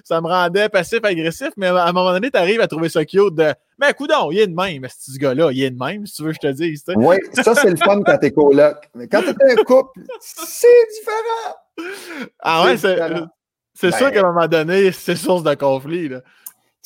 [0.05, 3.35] ça me rendait passif-agressif, mais à un moment donné, tu arrives à trouver ça cute
[3.35, 6.23] de, mais coudon, il est de même, ce gars-là, il est de même, si tu
[6.23, 6.85] veux que je te dise.
[6.95, 8.77] Oui, ça, c'est le fun quand t'es coloc.
[8.95, 11.91] Mais quand t'es un couple, c'est différent.
[12.41, 12.99] Ah ouais, c'est,
[13.75, 16.21] c'est sûr ben qu'à un moment donné, c'est source de conflit, là.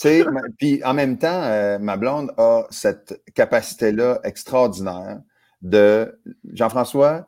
[0.00, 0.24] Tu sais,
[0.58, 5.20] puis en même temps, euh, ma blonde a cette capacité-là extraordinaire
[5.64, 6.20] de
[6.52, 7.26] Jean-François.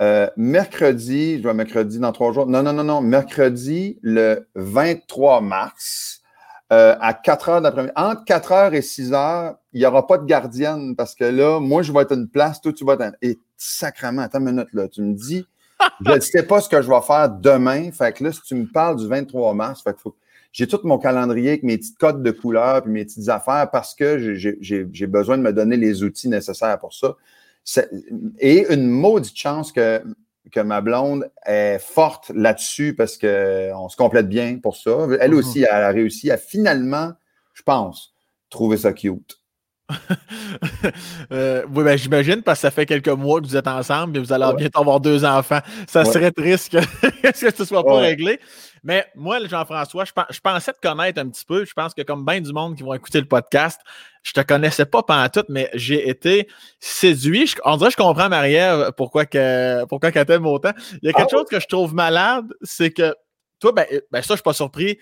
[0.00, 2.46] Euh, mercredi, je vois mercredi dans trois jours.
[2.46, 3.00] Non, non, non, non.
[3.00, 6.22] Mercredi, le 23 mars,
[6.72, 7.92] euh, à 4 heures d'après-midi.
[7.96, 11.58] Entre 4 heures et 6 heures, il n'y aura pas de gardienne parce que là,
[11.58, 13.16] moi, je vais être une place, toi, tu vas être.
[13.22, 14.86] Et sacrement, attends une minute, là.
[14.86, 15.44] Tu me dis,
[16.06, 17.90] je ne sais pas ce que je vais faire demain.
[17.90, 20.10] Fait que là, si tu me parles du 23 mars, fait que
[20.52, 23.94] j'ai tout mon calendrier avec mes petites codes de couleurs et mes petites affaires parce
[23.94, 27.16] que j'ai besoin de me donner les outils nécessaires pour ça
[28.38, 30.02] et une maudite chance que,
[30.50, 35.06] que ma blonde est forte là-dessus parce qu'on se complète bien pour ça.
[35.20, 35.38] Elle mhm.
[35.38, 37.12] aussi, elle a réussi à finalement,
[37.54, 38.14] je pense,
[38.50, 39.38] trouver ça cute.
[41.30, 44.20] Euh, oui, ben, j'imagine parce que ça fait quelques mois que vous êtes ensemble et
[44.20, 45.60] vous allez bientôt avoir deux enfants.
[45.86, 46.78] Ça serait triste que,
[47.30, 48.40] que ce ne soit pas réglé.
[48.82, 51.64] Mais moi, Jean-François, je, pensais te connaître un petit peu.
[51.64, 53.80] Je pense que comme bien du monde qui vont écouter le podcast,
[54.22, 56.48] je te connaissais pas pendant tout, mais j'ai été
[56.80, 57.52] séduit.
[57.64, 60.72] on dirait que je comprends Marie-Ève pourquoi, que, pourquoi qu'elle t'aime autant.
[61.02, 63.14] Il y a quelque ah chose que je trouve malade, c'est que
[63.60, 64.98] toi, ben, ben ça, je suis pas surpris.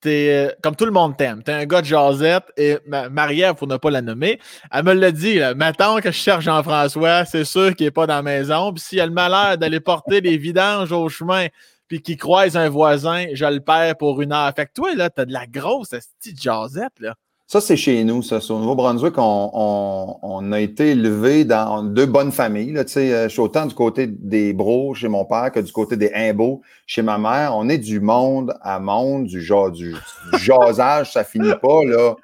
[0.00, 1.42] T'es, comme tout le monde t'aime.
[1.42, 4.40] T'es un gars de Josette et Marie-Ève, pour ne pas la nommer,
[4.72, 5.38] elle me l'a dit.
[5.38, 8.72] Là, maintenant que je cherche Jean-François, c'est sûr qu'il n'est pas dans la maison.
[8.72, 11.48] Puis s'il a le malheur d'aller porter des vidanges au chemin,
[11.86, 14.52] puis qu'il croise un voisin, je le perds pour une heure.
[14.54, 17.14] Fait que toi, là, t'as de la grosse petite Josette, là.
[17.50, 18.38] Ça, c'est chez nous, ça.
[18.48, 22.70] Au Nouveau-Brunswick, on, a été élevé dans deux bonnes familles.
[22.70, 22.84] Là.
[22.96, 26.12] Euh, je suis autant du côté des Bros chez mon père que du côté des
[26.14, 27.56] Imbeaux chez ma mère.
[27.56, 29.96] On est du monde à monde, du, genre, du,
[30.38, 31.84] jasage, ça finit pas.
[31.84, 32.14] Là.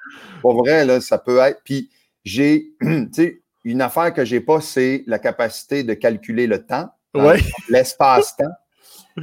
[0.41, 1.59] Pour vrai, là, ça peut être.
[1.65, 1.89] Puis
[2.23, 2.71] j'ai,
[3.65, 7.33] une affaire que j'ai pas, c'est la capacité de calculer le temps, hein,
[7.69, 8.45] l'espace-temps.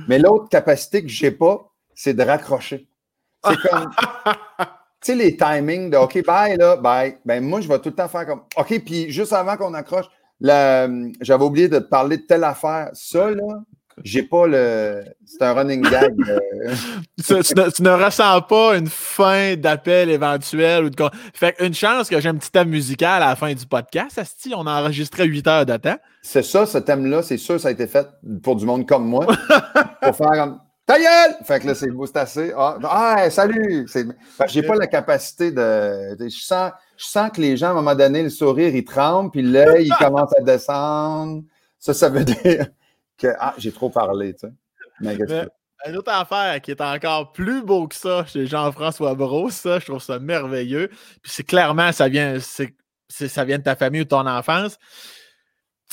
[0.06, 2.88] Mais l'autre capacité que j'ai pas, c'est de raccrocher.
[3.42, 3.90] C'est comme.
[5.04, 7.18] tu sais, les timings de OK, bye, là, bye.
[7.26, 10.06] Ben, moi, je vais tout le temps faire comme OK, puis juste avant qu'on accroche,
[10.40, 12.88] j'avais oublié de te parler de telle affaire.
[12.94, 13.60] Ça, là,
[14.02, 15.04] j'ai pas le.
[15.26, 16.14] C'est un running gag.
[16.28, 16.74] Euh.
[17.24, 21.04] tu, ne, ressens pas une fin d'appel éventuel ou de.
[21.34, 24.18] Fait une chance que j'ai un petit thème musical à la fin du podcast.
[24.18, 25.98] Asti, on a enregistré 8 heures de temps.
[26.22, 28.08] C'est ça, ce thème-là, c'est sûr, ça a été fait
[28.42, 29.26] pour du monde comme moi.
[30.02, 31.36] pour faire comme ta gueule!
[31.44, 32.52] Fait que là, c'est c'est assez.
[32.56, 33.86] Ah, ah salut!
[34.48, 36.16] J'ai pas la capacité de.
[36.18, 39.30] Je sens, je sens que les gens, à un moment donné, le sourire, il tremble,
[39.30, 41.42] puis l'œil, il commence à descendre.
[41.78, 42.68] Ça, ça veut dire
[43.18, 44.52] que ah, j'ai trop parlé, tu sais.
[45.00, 45.18] Mais,
[45.86, 49.84] une autre affaire qui est encore plus beau que ça chez Jean-François Brault, ça, je
[49.84, 50.88] trouve ça merveilleux.
[50.88, 54.78] Puis c'est clairement, ça vient, ça vient de ta famille ou de ton enfance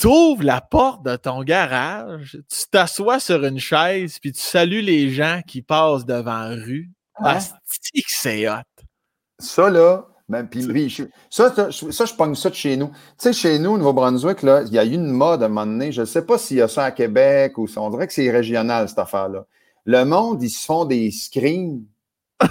[0.02, 4.80] tu ouvres la porte de ton garage, tu t'assois sur une chaise, puis tu salues
[4.80, 6.90] les gens qui passent devant la rue.
[7.18, 7.38] Ah,
[8.08, 8.62] c'est hot.
[9.38, 10.48] Ça, là, ben,
[11.30, 12.88] ça, ça, je pogne ça de chez nous.
[12.88, 15.66] Tu sais, chez nous, au Nouveau-Brunswick, il y a eu une mode à un moment
[15.66, 15.92] donné.
[15.92, 17.80] Je ne sais pas s'il y a ça à Québec ou ça.
[17.80, 19.46] On dirait que c'est régional, cette affaire-là.
[19.84, 21.82] Le monde, ils se font des screens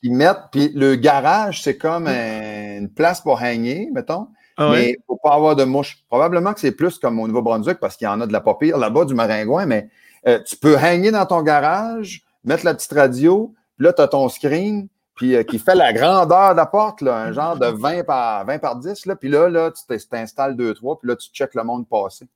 [0.00, 4.26] qu'ils mettent, puis le garage, c'est comme une place pour hanger, mettons.
[4.62, 6.04] Ah mais il ne faut pas avoir de mouches.
[6.06, 8.74] Probablement que c'est plus comme au Nouveau-Brunswick parce qu'il y en a de la papille
[8.76, 9.88] là-bas, du maringouin, mais
[10.28, 14.08] euh, tu peux hanger dans ton garage, mettre la petite radio, puis là, tu as
[14.08, 17.68] ton screen, puis euh, qui fait la grandeur de la porte, là, un genre de
[17.68, 21.30] 20 par, 20 par 10, là, puis là, là tu t'installes 2-3, puis là, tu
[21.32, 22.26] checkes le monde passer.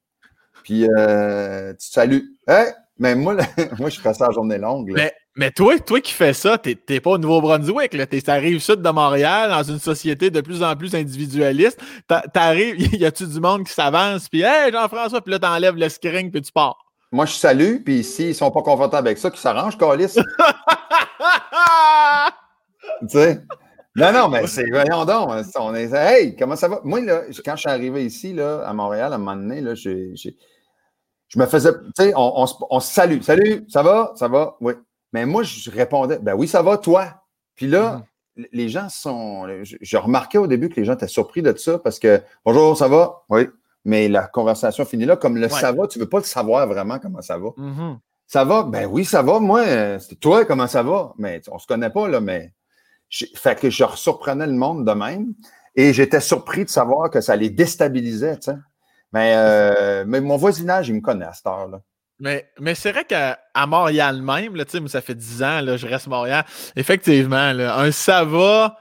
[0.63, 2.37] Puis euh, tu te salues.
[2.49, 2.73] Hey!
[2.99, 3.37] Mais moi,
[3.79, 4.93] moi, je fais ça la journée longue.
[4.95, 7.97] Mais, mais, toi, toi qui fais ça, t'es pas au Nouveau-Brunswick.
[8.25, 11.81] Ça arrive sud de Montréal, dans une société de plus en plus individualiste.
[12.33, 16.31] T'arrives, y a-tu du monde qui s'avance, puis Hey, Jean-François, puis là, t'enlèves le screen,
[16.31, 16.79] puis tu pars.
[17.11, 20.15] Moi, je salue, puis s'ils sont pas confortables avec ça, qu'ils s'arrangent, Calis.
[20.15, 20.23] tu
[23.09, 23.41] sais?
[23.97, 26.81] Non, non, mais c'est, voyons donc, on est, hey, comment ça va?
[26.83, 29.77] Moi, là, quand je suis arrivé ici, là, à Montréal, à un moment donné, là,
[29.77, 30.13] j'ai,
[31.29, 33.21] je me faisais, tu sais, on, se salue.
[33.21, 34.13] Salut, ça va?
[34.17, 34.57] Ça va?
[34.61, 34.75] Oui.
[35.15, 37.23] Mais moi, je répondais, ben oui, ça va, toi.
[37.55, 38.03] Puis là,
[38.37, 38.49] mm-hmm.
[38.53, 39.47] les gens sont.
[39.63, 42.89] Je, remarquais au début que les gens étaient surpris de ça parce que bonjour, ça
[42.89, 43.23] va?
[43.29, 43.49] Oui.
[43.85, 45.17] Mais la conversation finit là.
[45.17, 47.51] Comme le ça va, tu ne veux pas le savoir vraiment comment ça va.
[47.51, 47.99] Mm-hmm.
[48.27, 48.65] Ça va?
[48.65, 49.39] Ben oui, ça va.
[49.39, 51.15] Moi, c'est toi, comment ça va?
[51.17, 52.53] Mais on ne se connaît pas, là, mais.
[53.37, 55.33] fait que je surprenais le monde de même.
[55.77, 58.57] Et j'étais surpris de savoir que ça les déstabilisait, tu sais.
[59.17, 61.81] Euh, mais, mon voisinage, il me connaît à cette heure-là.
[62.21, 66.07] Mais, mais c'est vrai qu'à Montréal même, là, ça fait 10 ans, là, je reste
[66.07, 66.45] Montréal.
[66.77, 68.77] Effectivement, là, un ça va,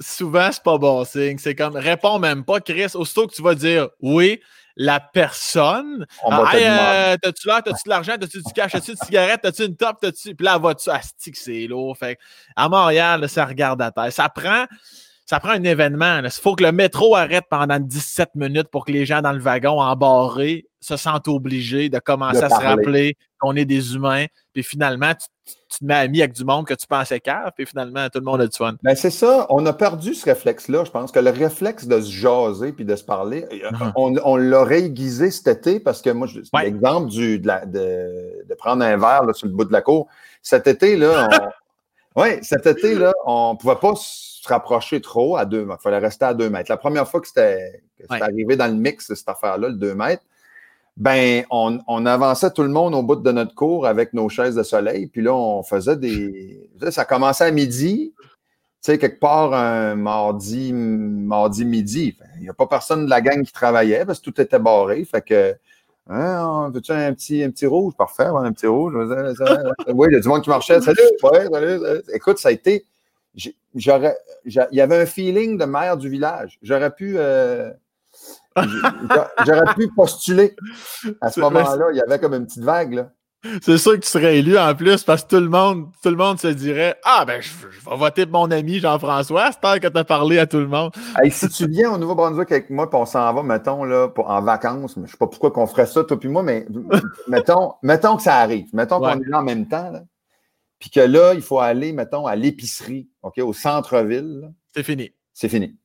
[0.00, 1.38] souvent, c'est pas bon signe.
[1.38, 2.92] C'est comme, réponds même pas, Chris.
[2.94, 4.40] Aussitôt que tu vas dire oui,
[4.76, 6.06] la personne.
[6.24, 9.76] Ah, euh, t'as-tu l'air, t'as-tu de l'argent, t'as-tu du cash, t'as-tu une cigarette, t'as-tu une
[9.76, 10.34] top, t'as-tu.
[10.34, 11.98] Puis là, vas-tu, asti que c'est lourd?
[11.98, 12.18] Fait
[12.56, 14.12] à Montréal, ça regarde à terre.
[14.12, 14.66] Ça prend
[15.26, 16.20] ça prend un événement.
[16.24, 19.40] Il faut que le métro arrête pendant 17 minutes pour que les gens dans le
[19.40, 24.26] wagon embarrés se sentent obligés de commencer à se rappeler qu'on est des humains.
[24.52, 28.08] Puis finalement, tu, te mets ami avec du monde que tu pensais cave, puis finalement,
[28.08, 28.74] tout le monde a du fun.
[28.82, 29.46] Ben c'est ça.
[29.50, 30.84] On a perdu ce réflexe-là.
[30.84, 33.92] Je pense que le réflexe de se jaser puis de se parler, euh, uh-huh.
[33.96, 38.96] on, on l'aurait aiguisé cet été parce que moi, c'est l'exemple de, de, prendre un
[38.96, 40.08] verre sur le bout de la cour.
[40.42, 41.28] Cet été, là,
[42.16, 45.80] Oui, cet été, là, on ne pouvait pas se rapprocher trop à deux mètres.
[45.80, 46.70] Il fallait rester à deux mètres.
[46.70, 50.22] La première fois que c'était arrivé dans le mix, cette affaire-là, le deux mètres,
[50.98, 54.64] ben, on, avançait tout le monde au bout de notre cours avec nos chaises de
[54.64, 55.06] soleil.
[55.06, 56.68] Puis là, on faisait des.
[56.90, 58.12] Ça commençait à midi.
[58.18, 62.16] Tu sais, quelque part, un mardi, mardi midi.
[62.36, 65.04] Il n'y a pas personne de la gang qui travaillait parce que tout était barré.
[65.04, 65.56] Fait que
[66.10, 67.94] Hein, veux-tu un petit, un petit rouge?
[67.96, 68.94] Parfait, un petit rouge.
[69.88, 70.80] oui, il y a du monde qui marchait.
[70.80, 72.84] Salut, salut, Écoute, ça a été.
[73.74, 76.58] J'aurais, il y avait un feeling de maire du village.
[76.62, 77.14] J'aurais pu.
[77.18, 77.70] Euh,
[79.46, 80.56] j'aurais pu postuler
[81.20, 81.86] à ce moment-là.
[81.92, 82.94] Il y avait comme une petite vague.
[82.94, 83.10] Là.
[83.62, 86.16] C'est sûr que tu serais élu en plus parce que tout le monde, tout le
[86.16, 89.86] monde se dirait Ah, ben, je, vais voter pour mon ami Jean-François, c'est temps que
[89.86, 90.92] tu as parlé à tout le monde.
[91.30, 94.42] si tu viens au Nouveau-Brunswick avec moi, puis on s'en va, mettons, là, pour, en
[94.42, 96.66] vacances, mais je sais pas pourquoi qu'on ferait ça, toi puis moi, mais
[97.28, 98.66] mettons, mettons que ça arrive.
[98.72, 99.92] Mettons qu'on est là en même temps,
[100.80, 104.52] puis que là, il faut aller, mettons, à l'épicerie, OK, au centre-ville.
[104.74, 105.12] C'est fini.
[105.32, 105.76] c'est fini.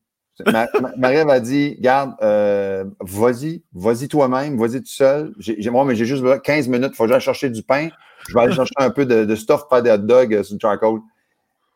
[0.98, 5.34] Marie m'a dit Garde, euh, vas-y, vas-y toi-même, vas-y tout seul.
[5.38, 7.90] J'ai, moi, mais j'ai juste 15 minutes, il faut que j'aille chercher du pain.
[8.28, 10.60] Je vais aller chercher un peu de, stuff, pas de hot dog euh, sur le
[10.60, 11.00] charcoal.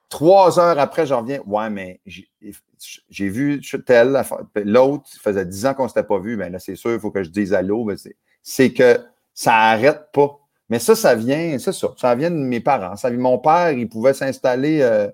[0.10, 1.42] Trois heures après, je reviens.
[1.46, 4.24] Ouais, mais j'ai, vu tel,
[4.56, 6.38] l'autre, ça faisait dix ans qu'on ne s'était pas vu.
[6.38, 7.90] Ben là, c'est sûr, il faut que je dise allô.
[8.42, 9.00] C'est, que
[9.34, 10.40] ça n'arrête pas.
[10.70, 12.96] Mais ça, ça vient, ça, ça vient de mes parents.
[12.96, 14.82] Ça, mon père, il pouvait s'installer.
[14.82, 15.10] Euh,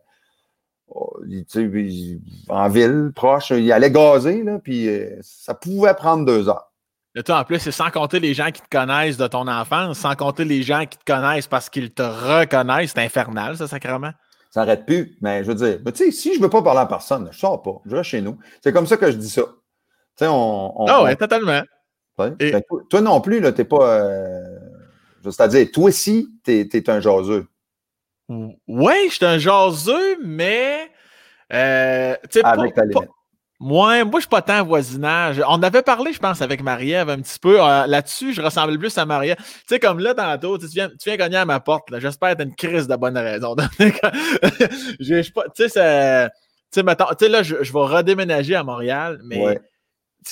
[2.50, 6.72] en ville, proche, il allait gazer, là, puis euh, ça pouvait prendre deux heures.
[7.16, 10.00] Et toi, en plus, c'est sans compter les gens qui te connaissent de ton enfance,
[10.00, 12.94] sans compter les gens qui te connaissent parce qu'ils te reconnaissent.
[12.96, 14.12] C'est infernal, ça, sacrément.
[14.50, 16.82] Ça n'arrête plus, mais je veux dire, tu sais, si je ne veux pas parler
[16.82, 18.38] à personne, je ne sors pas, je vais chez nous.
[18.64, 19.42] C'est comme ça que je dis ça.
[19.42, 20.86] Tu sais, on.
[20.88, 21.62] Ah ouais, totalement.
[22.18, 22.36] Ben,
[22.90, 24.00] toi, non plus, tu n'es pas.
[24.00, 24.60] Euh,
[25.24, 27.48] c'est-à-dire, toi aussi, tu es, un jaseux.
[28.30, 30.92] Oui, je suis un jaseux, mais.
[31.52, 33.10] Euh, avec ta limite.
[33.60, 35.42] moi, moi, je suis pas tant voisinage.
[35.48, 37.62] On avait parlé, je pense, avec Marie-Ève un petit peu.
[37.62, 39.38] Euh, là-dessus, je ressemble plus à Marie-Ève.
[39.38, 41.90] Tu sais, comme là, tantôt, tu viens, tu viens cogner à ma porte.
[42.00, 43.56] J'espère que tu une crise de bonne raison.
[45.00, 46.30] je, tu sais, c'est.
[46.72, 49.60] Tu sais, là, je, vais redéménager à Montréal, mais.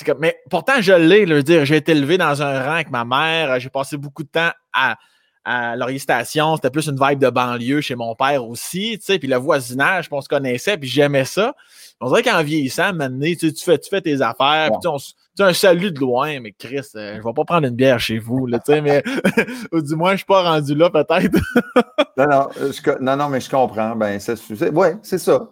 [0.06, 1.66] Comme, mais pourtant, je l'ai, le dire.
[1.66, 3.60] J'ai été élevé dans un rang avec ma mère.
[3.60, 4.96] J'ai passé beaucoup de temps à,
[5.44, 9.18] à Laurier Station, c'était plus une vibe de banlieue chez mon père aussi, tu sais,
[9.18, 11.54] puis le voisinage, on se connaissait, puis j'aimais ça.
[12.00, 14.90] On dirait qu'en vieillissant, maintenant, tu, fais, tu fais tes affaires, puis
[15.36, 18.18] tu un salut de loin, mais Chris, euh, je vais pas prendre une bière chez
[18.18, 19.02] vous, tu sais, mais
[19.72, 21.38] ou du moins, je suis pas rendu là, peut-être.
[22.16, 23.96] non, non, non, non, mais je comprends.
[23.96, 25.48] Ben, c'est, ouais, c'est ça.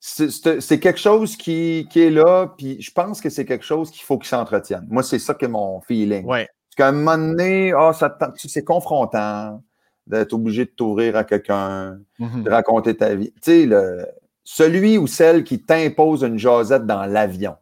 [0.00, 4.02] C'est quelque chose qui, qui, est là, puis je pense que c'est quelque chose qu'il
[4.02, 4.86] faut qu'il s'entretienne.
[4.88, 6.24] Moi, c'est ça que mon feeling.
[6.24, 6.48] Ouais.
[6.76, 7.92] Qu'à un moment donné, oh,
[8.36, 9.62] c'est confrontant
[10.06, 12.42] d'être obligé de t'ouvrir à quelqu'un, mm-hmm.
[12.42, 13.32] de raconter ta vie.
[13.42, 14.06] Tu sais,
[14.44, 17.56] celui ou celle qui t'impose une jasette dans l'avion.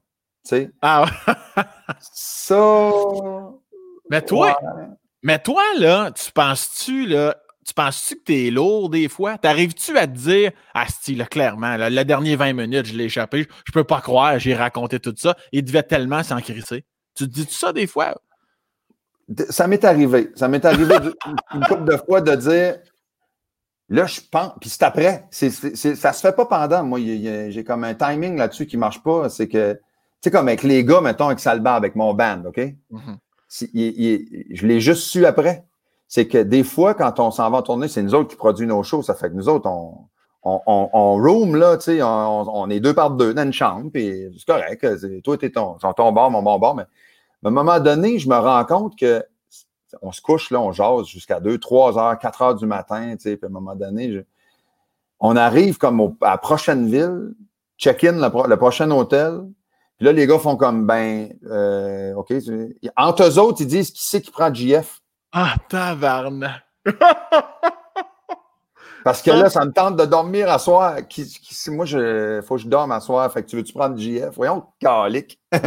[0.44, 0.70] Tu sais?
[0.80, 1.06] Ah
[2.00, 2.90] Ça.
[4.10, 4.58] Mais toi,
[5.22, 9.36] mais toi, là, tu penses-tu, là, tu penses-tu que t'es lourd des fois?
[9.36, 13.72] T'arrives-tu à te dire, ah, style, clairement, le dernier 20 minutes, je l'ai échappé, je
[13.72, 16.84] peux pas croire, j'ai raconté tout ça, il devait tellement s'en crisser.
[17.14, 18.14] Tu te dis -tu ça des fois?
[19.50, 20.30] Ça m'est arrivé.
[20.34, 20.94] Ça m'est arrivé
[21.54, 22.78] une couple de fois de dire
[23.90, 24.52] là, je pense.
[24.60, 25.26] Puis c'est après.
[25.30, 26.82] C'est, c'est, ça se fait pas pendant.
[26.84, 29.28] Moi, j'ai comme un timing là-dessus qui marche pas.
[29.28, 29.80] C'est que, tu
[30.22, 32.58] sais, comme avec les gars, mettons, avec Salba, avec mon band, OK?
[32.58, 34.54] Mm-hmm.
[34.54, 35.64] je l'ai juste su après.
[36.08, 38.66] C'est que des fois, quand on s'en va en tournée, c'est nous autres qui produisent
[38.66, 39.02] nos shows.
[39.02, 40.08] Ça fait que nous autres, on,
[40.42, 40.60] on,
[40.92, 44.46] on, room, là, tu sais, on, est deux par deux dans une chambre, puis c'est
[44.46, 45.22] correct.
[45.22, 46.84] toi, t'es ton, ton bord, mon bon bord, mais
[47.44, 49.24] à un moment donné, je me rends compte que
[50.02, 53.38] on se couche, là, on jase jusqu'à 2, 3 heures, 4 heures du matin, puis
[53.42, 54.24] à un moment donné,
[55.18, 57.34] on arrive comme à la prochaine ville,
[57.76, 59.40] check-in le, prochain hôtel,
[59.96, 62.32] puis là, les gars font comme, ben, euh, OK.
[62.96, 65.00] Entre eux autres, ils disent qui c'est qui prend JF.
[65.32, 66.50] Ah, taverne.
[69.04, 70.96] Parce que là, ça me tente de dormir à soir.
[71.68, 73.32] moi, il faut que je dorme à soir.
[73.32, 74.34] Fait que tu veux-tu prendre JF?
[74.34, 75.40] Voyons, calique.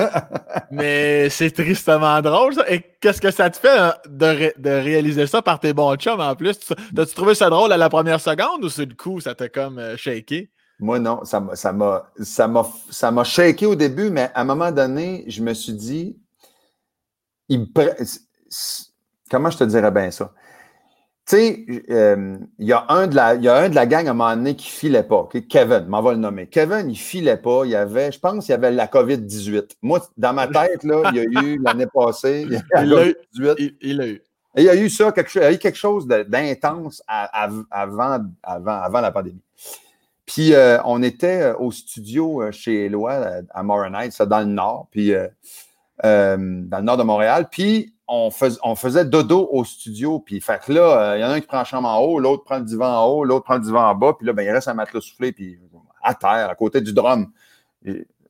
[0.72, 2.70] Mais c'est tristement drôle, ça.
[2.70, 6.36] Et qu'est-ce que ça te fait hein, de, réaliser ça par tes bons chums en
[6.36, 6.60] plus?
[6.96, 9.80] T'as-tu trouvé ça drôle à la première seconde ou c'est le coup, ça t'a comme
[9.80, 10.52] euh, shaké?
[10.80, 11.24] Moi, non.
[11.24, 12.48] Ça m'a, ça
[13.12, 16.20] m'a, shaké au début, mais à un moment donné, je me suis dit,
[17.50, 17.68] il
[19.30, 20.32] comment je te dirais bien ça?
[21.26, 24.08] Tu sais, euh, il y, a un de la, y a un de la gang
[24.08, 25.30] à un moment donné qui filait pas.
[25.48, 26.48] Kevin, m'en va le nommer.
[26.48, 27.62] Kevin, il filait pas.
[27.64, 29.72] Il y avait, je pense, il y avait la COVID-18.
[29.82, 32.46] Moi, dans ma tête, là, il y a eu l'année passée.
[32.50, 33.16] Il, a eu.
[33.82, 34.22] Il, a eu.
[34.58, 38.20] il y a eu ça, quelque, il y a eu quelque chose d'intense avant, avant,
[38.44, 39.42] avant la pandémie.
[40.26, 43.14] Puis euh, on était euh, au studio chez Eloi
[43.50, 45.14] à Morin Heights, dans le nord, puis
[46.04, 47.48] dans le nord de Montréal.
[47.50, 48.30] Puis on,
[48.76, 50.20] faisait dodo au studio.
[50.20, 52.20] Puis, fait là, il euh, y en a un qui prend la chambre en haut,
[52.20, 54.14] l'autre prend le divan en haut, l'autre prend le divan en bas.
[54.18, 55.60] Puis là, ben, il reste un matelas soufflé, puis
[56.02, 57.32] à terre, à côté du drum.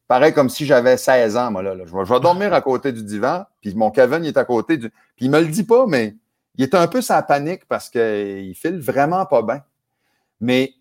[0.07, 1.75] pareil comme si j'avais 16 ans, moi, là.
[1.85, 3.45] Je, vais, dormir à côté du divan.
[3.61, 4.89] Puis mon Kevin, il est à côté du.
[4.89, 6.15] Puis il me le dit pas, mais
[6.55, 9.61] il est un peu sa panique parce qu'il file vraiment pas bien.
[10.39, 10.73] Mais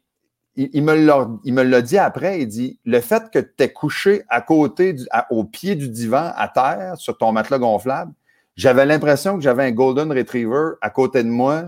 [0.57, 4.95] il, me l'a dit après, il dit le fait que tu es couché à côté,
[5.31, 8.13] au pied du divan, à terre, sur ton matelas gonflable,
[8.57, 11.65] j'avais l'impression que j'avais un Golden Retriever à côté de moi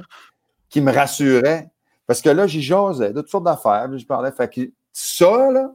[0.69, 1.71] qui me rassurait.
[2.07, 3.89] Parce que là, j'y jasais de toutes sortes d'affaires.
[3.97, 4.31] Je parlais.
[4.33, 5.71] Fait que ça, là,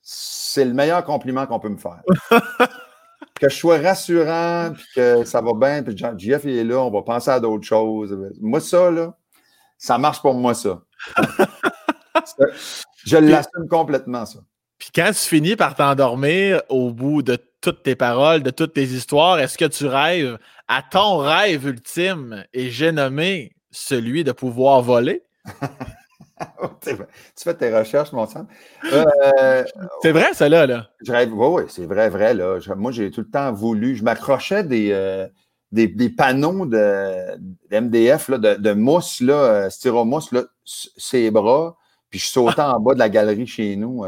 [0.00, 2.02] c'est le meilleur compliment qu'on peut me faire.
[3.40, 6.90] que je sois rassurant, puis que ça va bien, puis Jeff il est là, on
[6.90, 8.16] va penser à d'autres choses.
[8.40, 9.16] Moi, ça, là,
[9.78, 10.80] ça marche pour moi, ça.
[13.04, 14.38] je l'assume complètement, ça.
[14.78, 18.82] Puis quand tu finis par t'endormir au bout de toutes tes paroles, de toutes tes
[18.82, 20.36] histoires, est-ce que tu rêves
[20.68, 25.22] à ton rêve ultime et j'ai nommé celui de pouvoir voler?
[26.82, 26.96] tu
[27.36, 28.46] fais tes recherches, mon sang.
[28.92, 29.64] Euh,
[30.02, 30.90] c'est vrai, ça là, là.
[31.04, 32.34] Je rêve, oui, oui, c'est vrai, vrai.
[32.34, 32.58] Là.
[32.76, 33.94] moi, j'ai tout le temps voulu.
[33.94, 35.26] Je m'accrochais des, euh,
[35.70, 37.38] des, panneaux de,
[37.70, 41.76] MDF, là, de, mousse, là, euh, styromousse, là, ses bras.
[42.10, 44.04] Puis je sautais en bas de la galerie chez nous.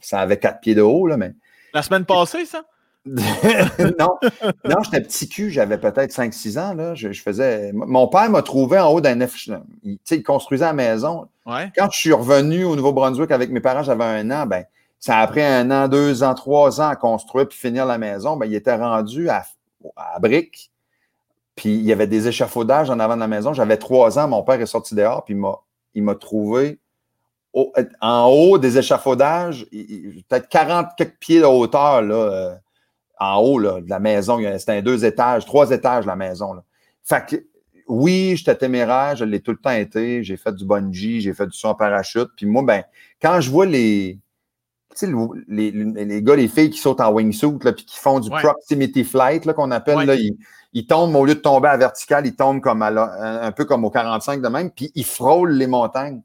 [0.00, 1.34] ça, avait quatre pieds de haut, là, mais.
[1.74, 2.64] La semaine passée, ça?
[3.98, 4.18] non,
[4.64, 6.74] non j'étais petit cul, j'avais peut-être 5-6 ans.
[6.74, 6.94] Là.
[6.94, 7.72] Je, faisais...
[7.72, 9.48] Mon père m'a trouvé en haut d'un F.
[9.84, 11.28] Il, il construisait la maison.
[11.46, 14.64] Quand je suis revenu au Nouveau-Brunswick avec mes parents, j'avais un an, ben,
[14.98, 18.36] ça a pris un an, deux ans, trois ans à construire puis finir la maison.
[18.36, 19.44] Ben, il était rendu à,
[19.96, 20.72] à briques.
[21.54, 23.52] Puis il y avait des échafaudages en avant de la maison.
[23.52, 25.36] J'avais trois ans, mon père est sorti dehors, puis
[25.94, 26.78] il m'a trouvé
[28.00, 32.54] en haut des échafaudages, peut-être 40 quelques pieds de hauteur, là, euh,
[33.18, 34.38] en haut là, de la maison.
[34.58, 36.52] C'était un deux étages, trois étages la maison.
[36.52, 36.62] Là.
[37.02, 37.36] Fait que
[37.88, 40.22] oui, j'étais téméraire, je l'ai tout le temps été.
[40.24, 42.28] J'ai fait du bungee, j'ai fait du saut en parachute.
[42.36, 42.82] Puis moi, ben,
[43.22, 44.18] quand je vois les,
[45.48, 49.04] les, les, gars, les filles qui sautent en wingsuit, là, puis qui font du proximity
[49.04, 50.16] flight, qu'on appelle, là,
[50.72, 53.90] ils, tombent, au lieu de tomber à vertical, ils tombent comme un peu comme au
[53.90, 56.22] 45 de même, puis ils frôlent les montagnes.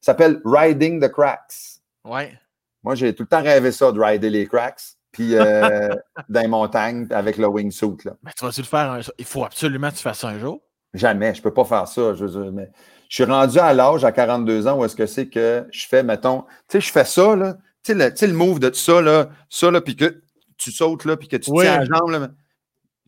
[0.00, 1.80] Ça s'appelle Riding the Cracks.
[2.04, 2.32] Ouais.
[2.82, 5.94] Moi, j'ai tout le temps rêvé ça, de rider les cracks puis euh,
[6.28, 8.04] dans les montagnes avec le wingsuit.
[8.04, 8.12] Là.
[8.22, 9.00] Mais tu vas-tu le faire un...
[9.18, 10.60] Il faut absolument que tu fasses ça un jour.
[10.92, 12.12] Jamais, je ne peux pas faire ça.
[12.12, 12.70] Je, mais
[13.08, 16.02] je suis rendu à l'âge, à 42 ans, où est-ce que c'est que je fais,
[16.02, 19.28] mettons, tu sais, je fais ça, là, tu sais, le, move de tout ça, là,
[19.48, 20.22] ça, là, puis que
[20.58, 22.28] tu sautes, là, puis que tu tiens la jambe, là.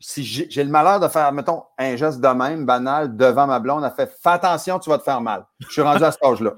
[0.01, 3.83] Si j'ai le malheur de faire, mettons, un geste de même, banal, devant ma blonde,
[3.83, 5.45] elle fait Fais attention, tu vas te faire mal.
[5.59, 6.53] Je suis rendu à cet âge-là.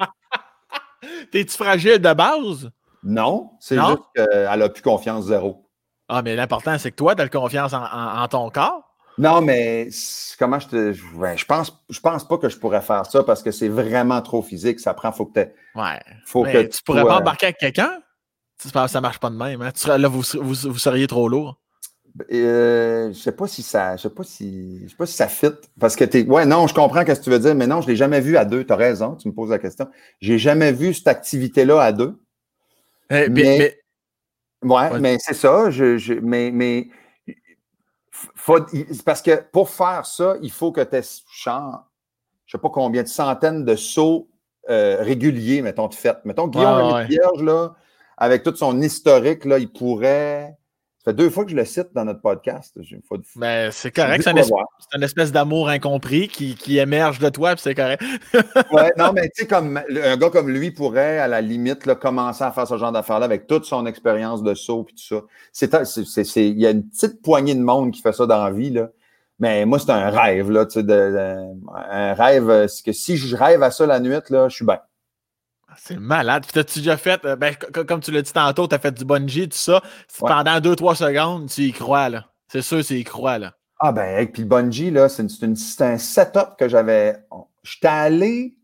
[1.32, 2.70] T'es-tu fragile de base?
[3.04, 5.68] Non, c'est juste qu'elle a plus confiance zéro.
[6.08, 8.92] Ah, mais l'important, c'est que toi, tu as confiance en ton corps?
[9.18, 9.90] Non, mais
[10.40, 10.94] comment je te.
[10.94, 14.42] je pense, je pense pas que je pourrais faire ça parce que c'est vraiment trop
[14.42, 14.80] physique.
[14.80, 15.80] Ça prend, faut que tu.
[15.80, 16.00] Ouais.
[16.26, 18.00] Faut que tu pourrais pas embarquer avec quelqu'un?
[18.58, 19.62] Ça marche pas de même.
[19.62, 19.72] Hein?
[19.98, 21.60] là, vous, vous, seriez trop lourd.
[22.32, 23.98] Euh, je sais pas si ça.
[23.98, 24.82] Je sais pas si.
[24.84, 25.52] Je sais pas si ça fit.
[25.80, 27.88] Parce que tu Ouais, non, je comprends ce que tu veux dire, mais non, je
[27.88, 28.66] l'ai jamais vu à deux.
[28.66, 29.88] Tu as raison, tu me poses la question.
[30.20, 32.21] J'ai jamais vu cette activité-là à deux.
[33.12, 33.82] Eh, mais,
[34.64, 35.72] Ouais, mais c'est ça.
[35.72, 36.88] Je, mais, mais
[39.06, 41.72] parce que pour faire ça, il faut que tu aies, je ne
[42.48, 44.30] sais pas combien, de centaines de sauts
[44.70, 46.18] euh, réguliers, mettons, de fait.
[46.26, 47.74] Mettons, Guillaume ah, Vierge, là,
[48.18, 50.56] avec tout son historique, là, il pourrait
[51.04, 52.78] ça fait deux fois que je le cite dans notre podcast.
[53.36, 54.22] Ben, c'est correct.
[54.22, 54.30] C'est
[54.96, 58.04] une, espèce d'amour incompris qui, émerge de toi, puis c'est correct.
[58.72, 62.44] oui, non, mais tu sais, comme un gars comme lui pourrait, à la limite, commencer
[62.44, 65.26] à faire ce genre d'affaires-là avec toute son expérience de saut et tout
[65.60, 66.36] ça.
[66.36, 68.90] Il y a une petite poignée de monde qui fait ça dans la vie, là.
[69.40, 71.36] Mais moi, c'est un rêve, là, de,
[71.90, 74.78] un rêve, euh, que si je rêve à ça la nuit, là, je suis bien.
[75.78, 76.44] C'est malade.
[76.44, 79.06] Puis t'as-tu déjà fait, euh, ben, comme tu l'as dit tantôt, tu as fait du
[79.06, 79.82] bungee, tout ça.
[80.20, 82.26] Pendant 2-3 secondes, tu y crois, là.
[82.52, 83.54] C'est sûr, c'est y crois, là.
[83.80, 87.18] Ah, ben, puis le bungee, là, c'est un setup que j'avais.
[87.64, 88.58] J'étais allé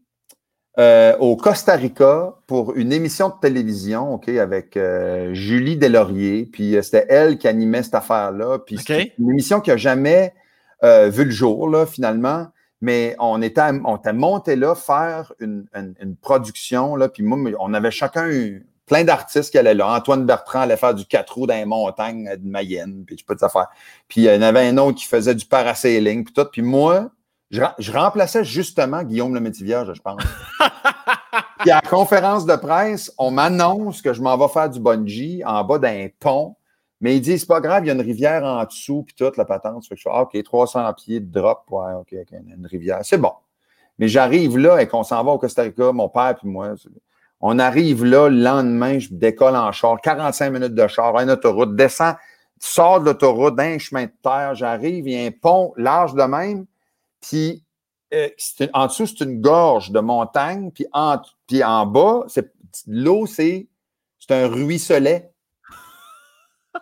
[0.77, 6.45] euh, au Costa Rica pour une émission de télévision, OK, avec euh, Julie Delaurier.
[6.45, 8.59] Puis c'était elle qui animait cette affaire-là.
[8.59, 8.77] Puis
[9.17, 10.33] une émission qui n'a jamais
[10.83, 12.47] vu le jour, là, finalement
[12.81, 15.67] mais on était, on était monté là faire une,
[16.21, 19.87] production, là, puis moi, on avait chacun eu plein d'artistes qui allaient là.
[19.87, 23.35] Antoine Bertrand allait faire du quatre roues dans les montagnes de Mayenne, puis je peux
[23.35, 23.67] te faire.
[24.07, 26.45] Puis il y en avait un autre qui faisait du parasailing, puis tout.
[26.51, 27.09] Puis moi,
[27.49, 30.21] je, remplaçais justement Guillaume le Métivierge, je pense.
[31.59, 35.43] puis à la conférence de presse, on m'annonce que je m'en vais faire du bungee
[35.45, 36.55] en bas d'un pont
[36.99, 39.37] mais il dit, c'est pas grave, il y a une rivière en dessous, puis toute
[39.37, 39.83] la patente.
[39.83, 42.99] je fais, ah, OK, 300 pieds de drop, ouais, OK, OK, une rivière.
[43.03, 43.33] C'est bon.
[43.99, 46.73] Mais j'arrive là et qu'on s'en va au Costa Rica, mon père puis moi.
[47.39, 51.75] On arrive là, le lendemain, je décolle en char, 45 minutes de char, une autoroute,
[51.75, 52.15] descends,
[52.59, 56.23] sors de l'autoroute, d'un chemin de terre, j'arrive, il y a un pont large de
[56.23, 56.65] même,
[57.21, 57.63] puis
[58.13, 58.29] euh,
[58.73, 61.17] en dessous, c'est une gorge de montagne, puis en,
[61.47, 62.25] puis en bas,
[62.87, 63.67] l'eau, c'est
[64.29, 65.31] un ruisselet.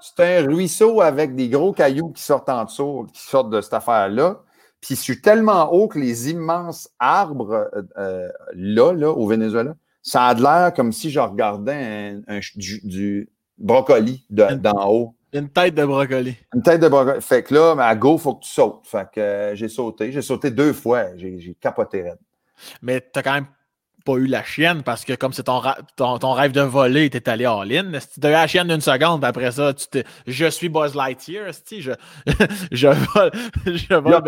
[0.01, 3.73] C'est un ruisseau avec des gros cailloux qui sortent en dessous, qui sortent de cette
[3.73, 4.41] affaire-là.
[4.81, 9.75] Puis je suis tellement haut que les immenses arbres euh, euh, là, là, au Venezuela,
[10.01, 15.15] ça a l'air comme si je regardais un, du, brocoli d'en haut.
[15.33, 16.35] Une tête de brocoli.
[16.53, 17.19] Une tête de brocoli.
[17.21, 18.85] Fait que là, à go, il faut que tu sautes.
[18.85, 20.11] Fait que euh, j'ai sauté.
[20.11, 21.15] J'ai sauté deux fois.
[21.17, 22.19] J'ai capoté raide.
[22.81, 23.47] Mais tu as quand même
[24.05, 25.61] pas eu la chienne parce que comme c'est ton,
[25.95, 27.99] ton, rêve de voler, t'es allé all-in.
[27.99, 30.93] Si tu as eu la chienne d'une seconde, après ça, tu te, je suis Buzz
[30.95, 31.91] Lightyear, je,
[32.71, 33.31] je vole,
[33.65, 34.23] je vole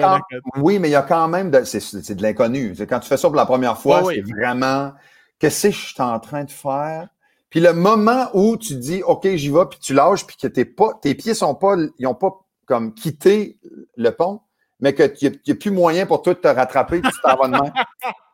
[0.57, 2.75] Oui, mais il y a quand même de, c'est, de l'inconnu.
[2.89, 4.93] Quand tu fais ça pour la première fois, c'est vraiment
[5.39, 7.07] qu'est-ce que je suis en train de faire?
[7.49, 10.65] Puis le moment où tu dis OK, j'y vais, puis tu lâches, puis que t'es
[10.65, 12.31] pas, tes pieds sont pas, ils ont pas
[12.65, 13.59] comme quitté
[13.95, 14.41] le pont,
[14.79, 17.37] mais que tu n'y a, plus moyen pour toi de te rattraper, puis tu t'en
[17.37, 17.71] vas de main.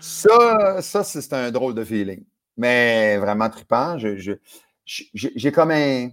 [0.00, 2.24] Ça, ça c'est un drôle de feeling.
[2.56, 3.96] Mais vraiment trippant.
[4.84, 6.10] J'ai comme un.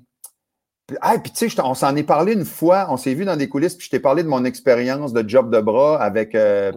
[1.02, 3.50] Ah, puis tu sais, on s'en est parlé une fois, on s'est vu dans des
[3.50, 6.72] coulisses, puis je t'ai parlé de mon expérience de job de bras avec, euh,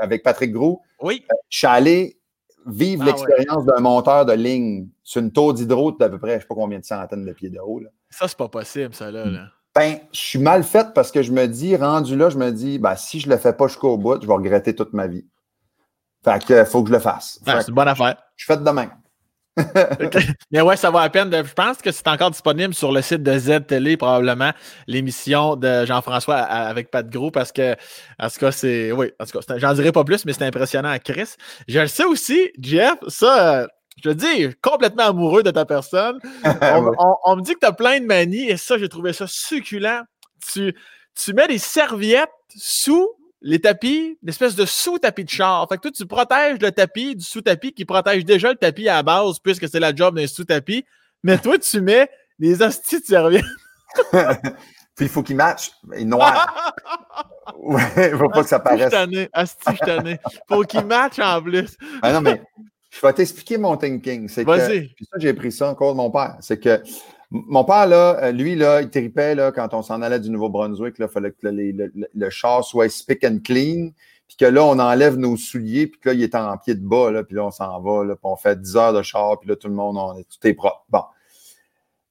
[0.00, 0.82] avec Patrick Gros.
[1.02, 1.24] Oui.
[1.32, 2.20] Euh, je suis allé
[2.66, 6.36] vivre ah l'expérience d'un monteur de ligne sur une tour d'hydro d'à peu près, je
[6.36, 7.80] ne sais pas combien de centaines de pieds de haut.
[7.80, 7.88] Là.
[8.10, 9.24] Ça, c'est pas possible, ça, là.
[9.74, 12.78] Ben, je suis mal faite parce que je me dis, rendu là, je me dis,
[12.78, 15.26] ben, si je ne le fais pas jusqu'au bout, je vais regretter toute ma vie.
[16.24, 17.40] Fait que faut que je le fasse.
[17.44, 18.16] c'est une bonne affaire.
[18.36, 18.90] Je fais demain.
[20.50, 21.30] Mais ouais, ça vaut la peine.
[21.32, 24.52] je pense que c'est encore disponible sur le site de Z Télé, probablement,
[24.86, 27.74] l'émission de Jean-François avec Pat Gros, parce que,
[28.18, 28.92] en tout cas, c'est.
[28.92, 31.34] Oui, en tout cas, j'en dirai pas plus, mais c'est impressionnant à Chris.
[31.68, 33.66] Je le sais aussi, Jeff, ça.
[34.02, 36.18] Je te dis, complètement amoureux de ta personne.
[37.26, 40.02] On, me dit que tu as plein de manies et ça, j'ai trouvé ça succulent.
[40.50, 40.74] Tu,
[41.14, 43.06] tu mets des serviettes sous
[43.42, 45.66] les tapis, l'espèce de sous-tapis de char.
[45.68, 48.96] Fait que toi, tu protèges le tapis du sous-tapis qui protège déjà le tapis à
[48.96, 50.84] la base, puisque c'est la job d'un sous-tapis.
[51.22, 53.44] Mais toi, tu mets des hosties de serviettes.
[54.12, 55.70] Puis il faut qu'il matche.
[55.94, 56.74] Il est noir.
[57.58, 58.92] ouais, faut pas que ça paraisse.
[59.32, 60.16] Asti, je
[60.48, 61.76] Faut qu'il matche en plus.
[62.02, 62.42] ah non, mais
[62.90, 64.28] je vais t'expliquer mon thinking.
[64.44, 64.88] Vas-y.
[64.88, 66.36] Puis ça, j'ai pris ça encore de mon père.
[66.40, 66.82] C'est que
[67.30, 70.96] mon père, là, euh, lui, là, il tripait là, quand on s'en allait du Nouveau-Brunswick.
[70.98, 73.90] Il fallait que le, char soit spick and clean.
[74.26, 76.86] Puis que là, on enlève nos souliers, puis que là, il est en pied de
[76.86, 79.40] bas, là, puis là, on s'en va, là, puis on fait 10 heures de char,
[79.40, 80.84] puis là, tout le monde, on, tout est propre.
[80.88, 81.02] Bon.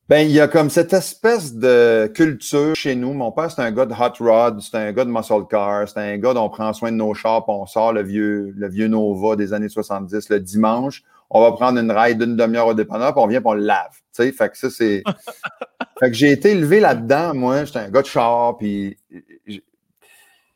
[0.09, 3.13] Ben, il y a comme cette espèce de culture chez nous.
[3.13, 5.99] Mon père, c'est un gars de hot rod, c'est un gars de muscle car, c'est
[5.99, 8.67] un gars dont on prend soin de nos chars, puis on sort le vieux, le
[8.67, 12.73] vieux Nova des années 70 le dimanche on va prendre une ride d'une demi-heure au
[12.73, 14.01] dépanneur, puis on vient, puis on le lave.
[14.31, 15.03] Fait que ça, c'est.
[15.99, 17.65] fait que j'ai été élevé là-dedans, moi.
[17.65, 18.97] J'étais un gars de char, puis.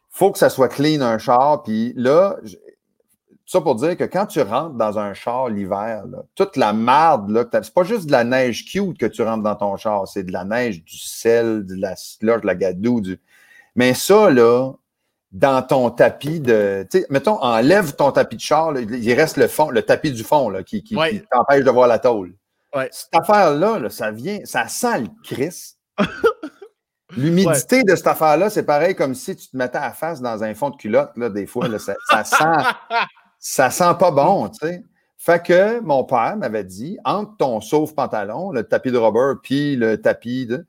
[0.09, 1.63] Faut que ça soit clean, un char.
[1.63, 2.37] Puis là,
[3.45, 6.03] ça pour dire que quand tu rentres dans un char l'hiver,
[6.35, 9.55] toute la marde, là, c'est pas juste de la neige cute que tu rentres dans
[9.55, 13.01] ton char, c'est de la neige, du sel, de la slush, de la gadoue.
[13.01, 13.19] Du...
[13.75, 14.71] Mais ça, là,
[15.31, 16.87] dans ton tapis de.
[17.09, 20.63] Mettons, enlève ton tapis de char, il reste le fond, le tapis du fond là,
[20.63, 22.33] qui, qui, t'empêche de voir la tôle.
[22.91, 25.75] Cette affaire-là, ça vient, ça sent le cris.
[27.15, 30.55] L'humidité de cette affaire-là, c'est pareil comme si tu te mettais à face dans un
[30.55, 31.67] fond de culotte, là, des fois.
[31.67, 33.05] Là, ça, ça, sent,
[33.39, 34.83] ça sent pas bon, tu sais.
[35.17, 40.01] Fait que mon père m'avait dit, entre ton sauve-pantalon, le tapis de rubber, puis le
[40.01, 40.65] tapis de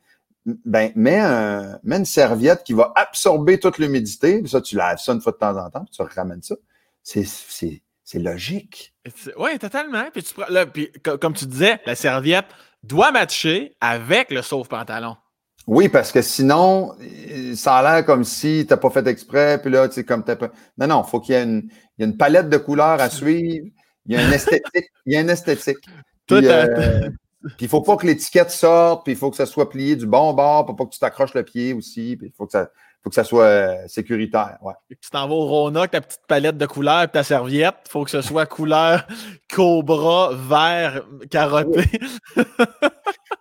[0.65, 4.47] ben, mets, un, mets, une serviette qui va absorber toute l'humidité.
[4.47, 6.55] Ça, tu laves ça une fois de temps en temps, puis tu ramènes ça.
[7.03, 7.25] C'est
[8.15, 8.95] logique.
[9.37, 10.05] Oui, totalement.
[10.13, 10.91] Puis, tu, là, puis,
[11.21, 12.47] comme tu disais, la serviette
[12.83, 15.17] doit matcher avec le sauve-pantalon.
[15.67, 16.95] Oui, parce que sinon,
[17.55, 20.23] ça a l'air comme si tu n'as pas fait exprès, puis là, tu sais, comme
[20.23, 20.51] tu pas.
[20.77, 23.01] Non, non, il faut qu'il y ait une, il y a une palette de couleurs
[23.01, 23.67] à suivre.
[24.07, 24.91] Il y a une esthétique.
[25.07, 25.79] il y a une esthétique.
[26.27, 27.09] Tout euh,
[27.57, 30.07] puis il faut pas que l'étiquette sorte, puis il faut que ça soit plié du
[30.07, 32.71] bon bord pour pas que tu t'accroches le pied aussi, puis il faut que ça,
[33.05, 34.57] faut que ça soit euh, sécuritaire.
[34.63, 34.73] Ouais.
[34.89, 38.05] tu t'en vas au Rona, ta petite palette de couleurs et ta serviette, il faut
[38.05, 39.07] que ce soit couleur
[39.53, 41.85] cobra, vert, carotté.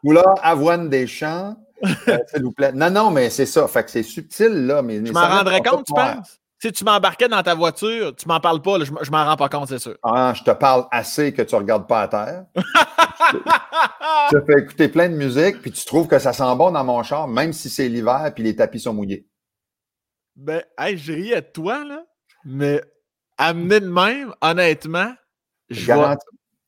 [0.04, 1.56] couleur avoine des champs,
[1.86, 2.74] euh, s'il vous plaît.
[2.74, 3.66] Non, non, mais c'est ça.
[3.70, 4.82] Fait que c'est subtil, là.
[4.82, 6.40] Mais, tu m'en rendrais compte, tu penses?
[6.62, 9.50] Si tu m'embarquais dans ta voiture, tu m'en parles pas, je, je m'en rends pas
[9.50, 9.96] compte, c'est sûr.
[10.02, 12.46] Ah, je te parle assez que tu regardes pas à terre.
[14.30, 17.04] tu fais écouter plein de musique, puis tu trouves que ça sent bon dans mon
[17.04, 19.26] char, même si c'est l'hiver, puis les tapis sont mouillés.
[20.36, 22.04] Ben, hey, je ris à toi, là,
[22.46, 22.82] mais
[23.38, 25.14] amener de même, honnêtement,
[25.70, 26.16] je vais,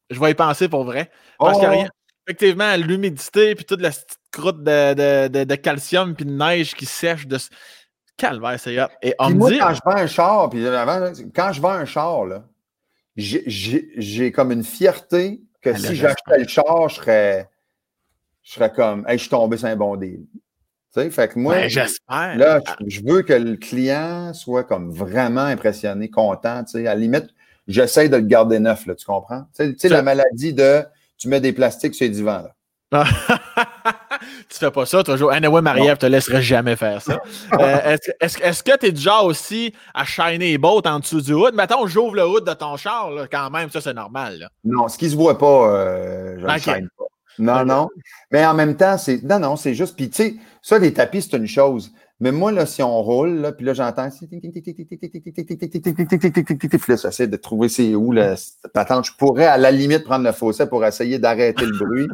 [0.10, 1.10] je vais y penser pour vrai.
[1.40, 1.72] Parce y a oh!
[1.72, 1.90] rien.
[2.28, 6.88] Effectivement, l'humidité, puis toute la petite croûte de, de, de, calcium, puis de neige qui
[6.88, 7.38] sèche de
[8.18, 10.66] Calvaire, c'est Et on moi, quand je vends un char, puis
[11.36, 12.26] quand je vends un char,
[13.16, 17.50] j'ai comme une fierté que ah, si j'achetais le char, je serais,
[18.42, 20.26] je serais comme, hey, je suis tombé sur un bon deal.
[20.96, 22.38] Fait que moi, ben, j'espère.
[22.38, 26.64] Là, je, veux que le client soit comme vraiment impressionné, content.
[26.74, 27.28] À la limite,
[27.68, 29.46] j'essaie de le garder neuf, là, tu comprends?
[29.58, 30.84] Tu sais, la maladie de
[31.18, 32.44] tu mets des plastiques sur les divans.
[32.44, 32.52] Là.
[34.50, 35.32] tu fais pas ça, toujours.
[35.32, 37.20] Anyway, Marie-Ève te laisserait jamais faire ça.
[37.60, 41.56] Euh, est-ce que tu es déjà aussi à shiner les bottes en dessous du hood?
[41.56, 44.50] Mettons, j'ouvre le hood de ton char, quand même, ça c'est normal.
[44.64, 47.06] Non, ce qui se voit pas, euh, je ne shine pas.
[47.40, 47.90] Non, non.
[48.32, 49.24] Mais en même temps, c'est.
[49.24, 49.96] Non, non, c'est juste.
[49.96, 51.92] Puis, tu sais, ça, les tapis, c'est une chose.
[52.20, 54.08] Mais moi, là, si on roule, là, puis là, j'entends.
[54.08, 54.12] Là,
[56.96, 58.14] j'essaie de trouver c'est où,
[58.74, 59.06] patente.
[59.06, 62.08] Je pourrais, à la limite, prendre le fossé pour essayer d'arrêter le bruit.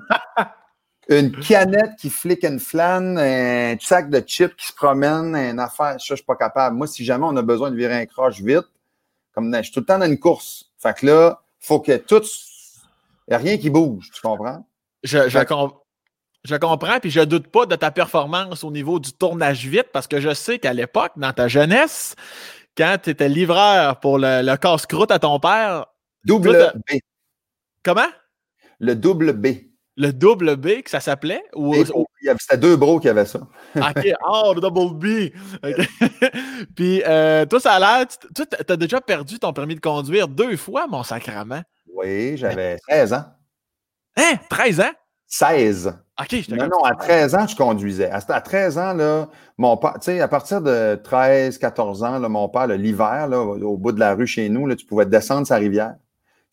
[1.09, 5.93] Une canette qui flic une flâne, un sac de chips qui se promène, une affaire,
[5.93, 6.77] ça, je suis pas capable.
[6.77, 8.67] Moi, si jamais on a besoin de virer un croche vite,
[9.33, 10.71] comme je suis tout le temps dans une course.
[10.77, 12.23] Fait que là, faut que tout.
[13.27, 14.65] Il n'y a rien qui bouge, tu comprends?
[15.03, 15.39] Je, je,
[16.43, 20.07] je comprends, puis je doute pas de ta performance au niveau du tournage vite, parce
[20.07, 22.15] que je sais qu'à l'époque, dans ta jeunesse,
[22.75, 25.85] quand tu étais livreur pour le, casse-croûte à ton père.
[26.25, 26.97] Double B.
[27.83, 28.07] Comment?
[28.79, 29.47] Le double B.
[29.97, 31.43] Le double B, que ça s'appelait?
[31.53, 31.75] Ou...
[32.39, 33.39] C'était deux bros qui avaient ça.
[33.75, 34.07] OK.
[34.27, 35.31] Oh, le double B.
[36.75, 38.07] Puis, euh, toi, ça a l'air.
[38.07, 41.63] Tu as déjà perdu ton permis de conduire deux fois, mon sacrament.
[41.93, 43.25] Oui, j'avais 13 ans.
[44.17, 44.37] Hein?
[44.49, 44.91] 13 ans?
[45.27, 45.93] 16.
[46.19, 48.11] OK, Non, non, à 13 ans, je conduisais.
[48.11, 52.29] À 13 ans, là, mon père, tu sais, à partir de 13, 14 ans, là,
[52.29, 55.55] mon père, l'hiver, au bout de la rue chez nous, là, tu pouvais descendre sa
[55.55, 55.95] rivière.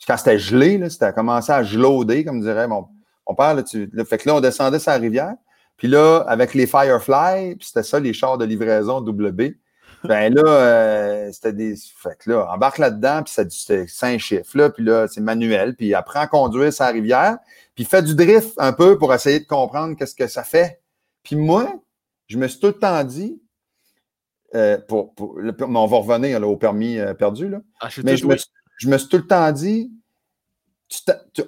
[0.06, 2.86] Quand c'était gelé, là, c'était commencé à gelauder, comme dirait mon,
[3.28, 3.54] mon père.
[3.54, 5.34] Là, tu, fait que là, on descendait sa rivière.
[5.76, 9.56] Puis là, avec les Firefly, puis c'était ça, les chars de livraison WB.
[10.04, 11.74] Ben là, euh, c'était des.
[11.76, 15.94] Fait que là, embarque là-dedans, puis c'était cinq chiffres, là, puis là, c'est manuel, puis
[15.94, 17.38] apprends à conduire sa rivière,
[17.74, 20.80] puis fais du drift un peu pour essayer de comprendre qu'est-ce que ça fait.
[21.22, 21.72] Puis moi,
[22.26, 23.40] je me suis tout le temps dit,
[24.54, 27.60] euh, pour, on va revenir là, au permis euh, perdu, là.
[27.80, 28.36] Ah, mais je me,
[28.78, 29.92] je me, suis tout le temps dit,
[30.88, 31.42] tu,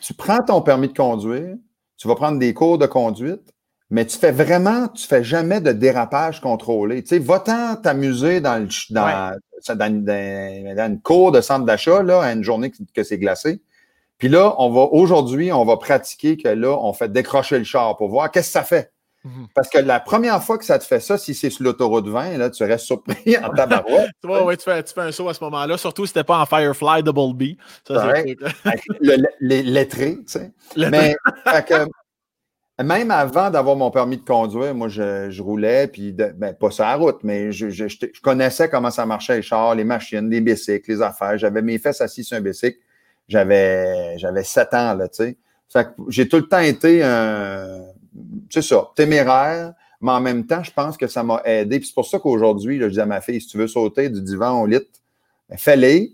[0.00, 1.56] tu prends ton permis de conduire,
[1.96, 3.52] tu vas prendre des cours de conduite,
[3.90, 7.02] mais tu fais vraiment, tu fais jamais de dérapage contrôlé.
[7.02, 9.34] Tu sais, va-t'en t'amuser dans, le, dans,
[9.74, 13.62] dans, une cour de centre d'achat, là, à une journée que, c'est glacé.
[14.18, 17.96] Puis là, on va, aujourd'hui, on va pratiquer que là, on fait décrocher le char
[17.96, 18.92] pour voir qu'est-ce que ça fait.
[19.24, 19.48] Mhm.
[19.54, 22.36] Parce que la première fois que ça te fait ça, si c'est sur l'autoroute 20,
[22.36, 24.10] là, tu restes surpris en tabarouette.
[24.22, 26.38] tu, vois, tu, fais, tu fais un saut à ce moment-là, surtout si c'était pas
[26.38, 27.56] en Firefly Double B.
[27.86, 28.12] Ça,
[29.00, 30.52] le, les lettrés, tu sais.
[30.76, 31.16] Mais,
[31.66, 31.86] que,
[32.84, 36.94] même avant d'avoir mon permis de conduire, moi, je, roulais, puis ben, pas sur la
[36.94, 37.86] route, mais je, je,
[38.22, 41.36] connaissais comment ça marchait les chars, les machines, les bicycles, les affaires.
[41.38, 42.78] J'avais mes fesses assis sur un bicycle.
[43.28, 45.36] J'avais j'avais sept ans, là, tu
[45.68, 45.86] sais.
[46.08, 47.82] j'ai tout le temps été un,
[48.48, 51.80] c'est ça, téméraire, mais en même temps, je pense que ça m'a aidé.
[51.80, 54.22] Puis c'est pour ça qu'aujourd'hui, je dis à ma fille, si tu veux sauter du
[54.22, 54.78] divan au lit,
[55.48, 56.08] ben, fais-le.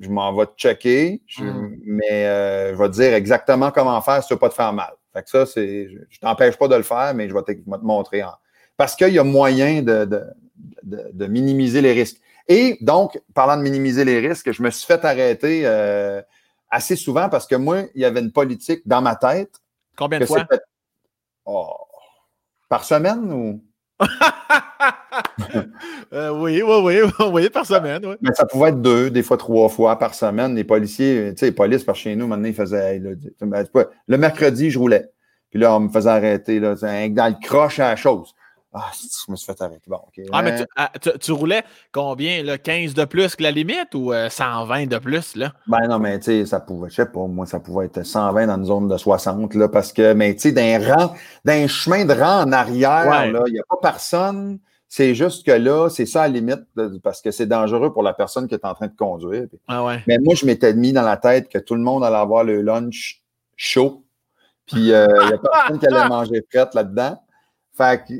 [0.00, 1.68] Je m'en vais te checker, mm.
[1.84, 4.72] mais euh, je vais te dire exactement comment faire si tu veux pas te faire
[4.72, 4.92] mal.
[5.12, 5.88] Fait que ça, c'est.
[5.88, 8.22] Je, ne t'empêche pas de le faire, mais je vais te, montrer.
[8.76, 12.18] Parce qu'il y a moyen de, minimiser les risques.
[12.48, 16.20] Et donc, parlant de minimiser les risques, je me suis fait arrêter euh,
[16.70, 19.60] assez souvent parce que moi, il y avait une politique dans ma tête.
[19.96, 20.46] Combien de fois?
[21.44, 21.76] Oh,
[22.68, 23.64] par semaine ou?
[26.12, 28.04] Euh, oui, oui, oui, oui, par semaine.
[28.04, 28.14] Oui.
[28.20, 30.54] Mais ça pouvait être deux, des fois trois fois par semaine.
[30.54, 33.00] Les policiers, tu sais, les polices par chez nous, maintenant, ils faisaient.
[33.40, 33.66] Ben,
[34.06, 35.10] le mercredi, je roulais.
[35.50, 38.34] Puis là, on me faisait arrêter là, dans le croche à la chose.
[38.74, 39.82] Ah, je me suis fait arrêter.
[39.86, 40.00] Bon,
[40.32, 40.90] Ah, mais ah,
[41.20, 45.36] tu, roulais combien, là, 15 de plus que la limite ou 120 euh, de plus,
[45.36, 45.52] là?
[45.66, 48.46] Ben non, mais tu sais, ça pouvait, je sais pas, moi, ça pouvait être 120
[48.46, 52.06] dans une zone de 60, là, parce que, mais tu sais, d'un rang, d'un chemin
[52.06, 54.58] de rang en arrière, là, il n'y a pas personne.
[54.94, 56.64] C'est juste que là, c'est ça à la limite,
[57.02, 59.46] parce que c'est dangereux pour la personne qui est en train de conduire.
[59.66, 60.02] Ah ouais.
[60.06, 62.60] Mais moi, je m'étais mis dans la tête que tout le monde allait avoir le
[62.60, 63.22] lunch
[63.56, 64.04] chaud.
[64.66, 67.18] Puis, euh, il n'y a personne qui allait manger frette là-dedans.
[67.74, 68.12] Fait que,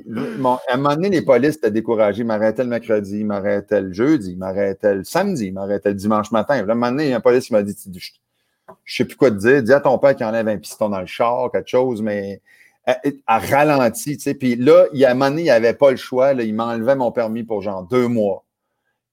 [0.46, 2.22] à un moment donné, les polices étaient découragés.
[2.22, 5.96] Ils m'arrêtaient le mercredi, ils m'arrêtaient le jeudi, ils m'arrêtaient le samedi, ils m'arrêtaient le
[5.96, 6.54] dimanche matin.
[6.54, 8.72] Là, à un moment donné, il y a un police qui m'a dit Je ne
[8.86, 9.62] sais plus quoi te dire.
[9.62, 12.40] Dis à ton père qu'il enlève un piston dans le char, quelque chose, mais
[12.86, 14.16] à, ralenti.
[14.16, 14.34] Tu sais.
[14.34, 16.34] Puis là, il y a un moment donné, il avait pas le choix.
[16.34, 18.44] Là, il m'enlevait mon permis pour genre deux mois.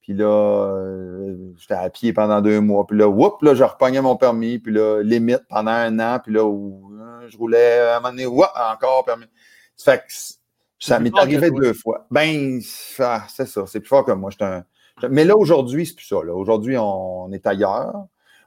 [0.00, 2.86] Puis là, euh, j'étais à pied pendant deux mois.
[2.86, 4.58] Puis là, whoop, là, je repognais mon permis.
[4.58, 6.18] Puis là, limite pendant un an.
[6.22, 9.26] Puis là, euh, je roulais à un moment donné, whoop, encore permis.
[9.76, 10.12] Fait que
[10.78, 12.06] ça m'est arrivé deux fois.
[12.10, 12.60] Ben,
[12.98, 14.30] ah, c'est ça, c'est plus fort que moi.
[14.40, 14.64] Un...
[15.08, 16.16] Mais là, aujourd'hui, c'est plus ça.
[16.16, 18.06] Aujourd'hui, on est ailleurs.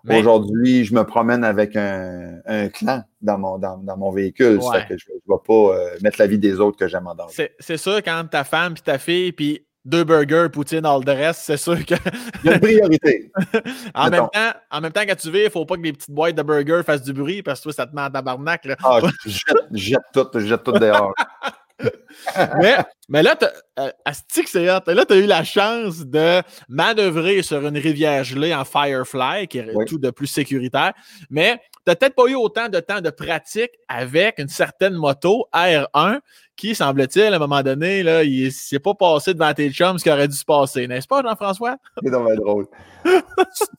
[0.09, 2.41] Aujourd'hui, je me promène avec un,
[2.73, 4.61] clan dans mon, dans, mon véhicule.
[4.61, 7.15] Ça que je ne vais pas euh, mettre la vie des autres que j'aime en
[7.15, 7.51] danger.
[7.59, 11.41] C'est sûr, quand ta femme et ta fille, puis deux burgers, poutine, all the rest,
[11.43, 11.95] c'est sûr que.
[12.43, 13.31] Il y a une priorité.
[13.95, 15.93] en, même temps, en même temps, quand tu vis, il ne faut pas que les
[15.93, 18.65] petites boîtes de burgers fassent du bruit parce que toi, ça te met en tabarnak.
[18.65, 18.75] Là.
[18.83, 21.13] Ah, je jette, jette tout, je jette tout dehors.
[22.61, 22.77] mais,
[23.09, 23.37] mais là,
[23.79, 23.89] euh,
[24.29, 29.47] c'est Là, tu as eu la chance de manœuvrer sur une rivière gelée en Firefly,
[29.47, 30.93] qui est tout de plus sécuritaire.
[31.29, 35.47] Mais tu n'as peut-être pas eu autant de temps de pratique avec une certaine moto
[35.53, 36.19] R1
[36.55, 39.97] qui, semble-t-il, à un moment donné, là, il ne s'est pas passé devant tes chums
[39.97, 40.87] ce qui aurait dû se passer.
[40.87, 41.77] N'est-ce pas, Jean-François?
[42.01, 42.67] C'est drôle.
[43.05, 43.11] tu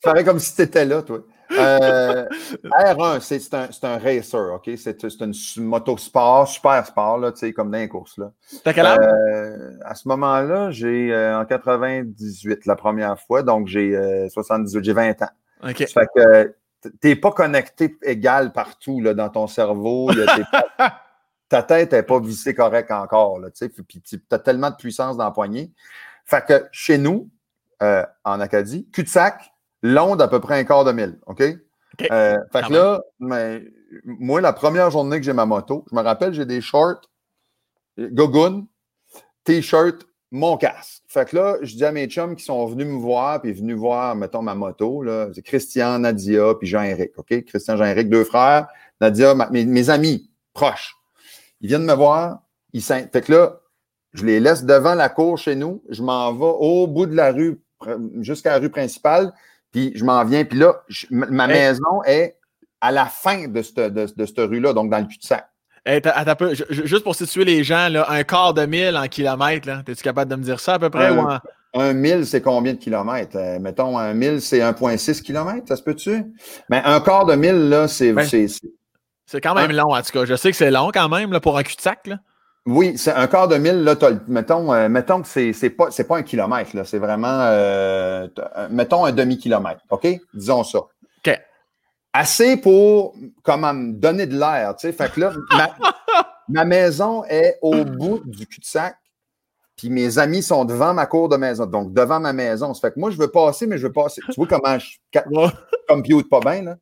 [0.03, 1.21] ferais comme si tu étais là, toi.
[1.59, 2.27] Euh,
[2.65, 4.71] R1, c'est un, un, racer, OK?
[4.77, 8.19] C'est une moto sport, super sport, là, comme dans les courses.
[8.19, 8.33] Là.
[8.63, 8.99] T'as quel âge?
[9.01, 14.93] Euh, à ce moment-là, j'ai euh, en 98 la première fois, donc j'ai 78, j'ai
[14.93, 15.29] 20 ans.
[15.69, 15.85] OK.
[15.89, 16.55] Ça fait que
[17.01, 20.11] t'es pas connecté égal partout là, dans ton cerveau.
[21.49, 23.49] ta tête n'est pas vissée correct encore, là,
[23.89, 25.73] puis tu as tellement de puissance dans la poignée.
[26.25, 27.31] Fait que chez nous,
[27.81, 29.54] en Acadie, cul-de-sac,
[29.85, 31.19] long d'à peu près un quart de mille.
[31.27, 31.43] OK?
[32.11, 33.63] Euh, fait que là, mais,
[34.05, 37.03] moi, la première journée que j'ai ma moto, je me rappelle, j'ai des shorts,
[37.99, 38.67] gogoon,
[39.45, 41.03] t-shirt, mon casque.
[41.07, 43.77] Fait que là, je dis à mes chums qui sont venus me voir, puis venus
[43.77, 47.45] voir, mettons, ma moto, là, c'est Christian, Nadia, puis Jean-Éric, OK?
[47.45, 48.67] Christian, Jean-Éric, deux frères.
[49.01, 50.97] Nadia, mes, amis proches.
[51.61, 52.41] Ils viennent me voir,
[52.73, 53.61] ils Fait que là,
[54.13, 57.33] je les laisse devant la cour chez nous, je m'en vais au bout de la
[57.33, 57.61] rue,
[58.21, 59.33] jusqu'à la rue principale,
[59.75, 60.77] puis je m'en viens, puis là,
[61.11, 62.37] ma maison est
[62.81, 65.49] à la fin de cette, de, rue-là, donc dans le cul-de-sac.
[66.71, 70.37] juste pour situer les gens, là, un quart de mille en kilomètres, es-tu capable de
[70.37, 71.09] me dire ça à peu près?
[71.09, 71.29] Un, ou
[71.81, 73.37] un mille, c'est combien de kilomètres?
[73.37, 76.25] Euh, mettons, un mille, c'est 1,6 kilomètres, ça se peut-tu?
[76.69, 78.13] Mais un quart de mille, là, c'est.
[78.13, 78.25] Ben,
[79.27, 80.25] c'est quand même long, en tout cas.
[80.25, 82.09] Je sais que c'est long quand même là, pour un cul-de-sac.
[82.67, 83.95] Oui, c'est un quart de mille, là,
[84.27, 88.27] mettons, euh, mettons que c'est, c'est pas, c'est pas un kilomètre, là, c'est vraiment, euh,
[88.71, 90.07] mettons un demi-kilomètre, OK?
[90.33, 90.79] Disons ça.
[90.79, 91.41] OK.
[92.15, 94.93] Assez pour, comment, me donner de l'air, tu sais.
[94.95, 95.33] Fait que là,
[96.49, 98.97] ma, maison est au bout du cul-de-sac,
[99.77, 102.73] puis mes amis sont devant ma cour de maison, donc devant ma maison.
[102.73, 104.23] Ça fait que moi, je veux passer, mais je veux passer.
[104.27, 104.97] Tu vois comment je
[105.89, 106.77] compute pas bien, là?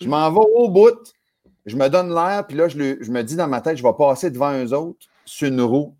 [0.00, 1.12] Je m'en vais au bout,
[1.66, 3.94] je me donne l'air, puis là, je, je me dis dans ma tête, je vais
[3.98, 5.96] passer devant eux autres sur une roue.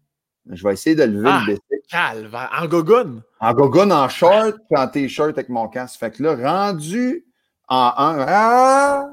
[0.51, 1.89] Je vais essayer de lever ah, le bicycle.
[1.91, 3.23] Calve, en gogoune.
[3.41, 5.99] En gogoune, en short, puis en t-shirt avec mon casque.
[5.99, 7.27] Fait que là, rendu
[7.69, 9.07] en un, ah,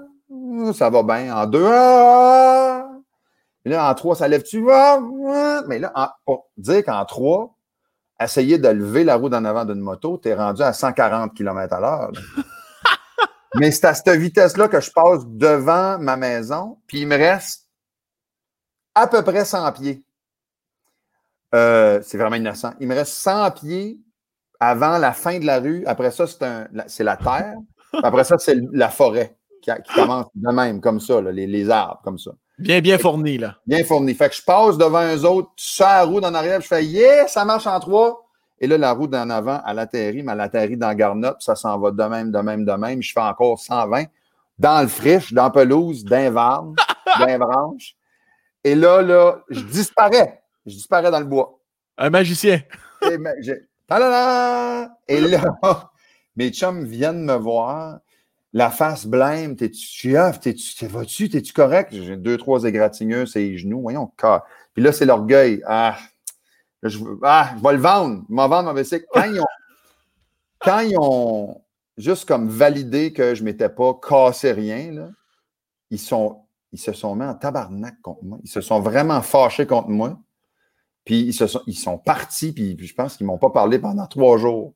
[0.73, 1.35] ça va bien.
[1.35, 2.87] En deux, ah,
[3.65, 4.65] là, en trois, ça lève-tu?
[4.71, 4.99] Ah,
[5.67, 7.55] mais là, pour dire qu'en trois,
[8.19, 11.73] essayer de lever la roue d'en avant d'une moto, tu es rendu à 140 km
[11.73, 12.11] à l'heure.
[13.55, 17.62] mais c'est à cette vitesse-là que je passe devant ma maison, puis il me reste
[18.95, 20.03] à peu près 100 pieds.
[21.53, 22.73] Euh, c'est vraiment innocent.
[22.79, 23.99] Il me reste 100 pieds
[24.59, 25.83] avant la fin de la rue.
[25.85, 27.55] Après ça, c'est la terre.
[28.01, 32.31] Après ça, c'est la forêt qui, commence de même, comme ça, les, arbres, comme ça.
[32.57, 33.55] Bien, bien fourni, là.
[33.65, 34.13] Bien fourni.
[34.13, 37.27] Fait que je passe devant eux autres, sur la roue d'en arrière, je fais Yeah,
[37.27, 38.23] ça marche en trois.
[38.59, 41.77] Et là, la roue d'en avant, elle atterrit, mais elle atterrit dans Garnotte, ça s'en
[41.79, 43.01] va de même, de même, de même.
[43.01, 44.05] Je fais encore 120
[44.59, 46.75] dans le friche, dans la pelouse, d'un varne,
[47.19, 47.95] d'un branche.
[48.63, 50.41] Et là, là, je disparais.
[50.65, 51.59] Je disparais dans le bois.
[51.97, 52.61] Un magicien.
[53.01, 53.17] Et,
[55.07, 55.43] Et là,
[56.35, 57.99] mes chums viennent me voir,
[58.53, 59.55] la face blême.
[59.55, 61.29] T'es-tu T'es-tu, vas-tu?
[61.29, 61.89] T'es-tu correct?
[61.91, 63.81] J'ai deux, trois égratignures, c'est les genoux.
[63.81, 64.45] Voyons, car.
[64.73, 65.61] Puis là, c'est l'orgueil.
[65.67, 65.97] Ah,
[66.81, 68.23] je, ah, je vais le vendre.
[68.29, 69.05] Je vais vendre mon bicycle.
[69.13, 69.45] Quand ils ont,
[70.59, 71.61] quand ils ont
[71.97, 75.09] juste comme validé que je ne m'étais pas cassé rien, là,
[75.89, 76.42] ils sont
[76.73, 78.39] ils se sont mis en tabarnak contre moi.
[78.43, 80.19] Ils se sont vraiment fâchés contre moi.
[81.05, 83.77] Puis ils, se sont, ils sont partis, puis, je pense qu'ils ne m'ont pas parlé
[83.77, 84.73] pendant trois jours.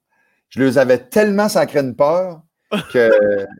[0.50, 2.42] Je les avais tellement sacré une peur
[2.92, 3.10] que,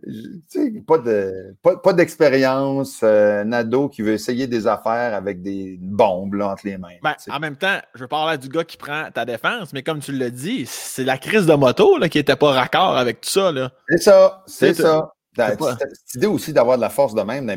[0.06, 5.78] tu sais, pas, de, pas, d'expérience, euh, Nado qui veut essayer des affaires avec des
[5.82, 6.98] bombes entre les mains.
[7.02, 10.12] Ben, en même temps, je parler du gars qui prend ta défense, mais comme tu
[10.12, 13.52] l'as dit, c'est la crise de moto là, qui n'était pas raccord avec tout ça.
[13.88, 15.14] C'est ça, c'est ça.
[15.38, 17.56] Cette idée aussi d'avoir de la force de même d'un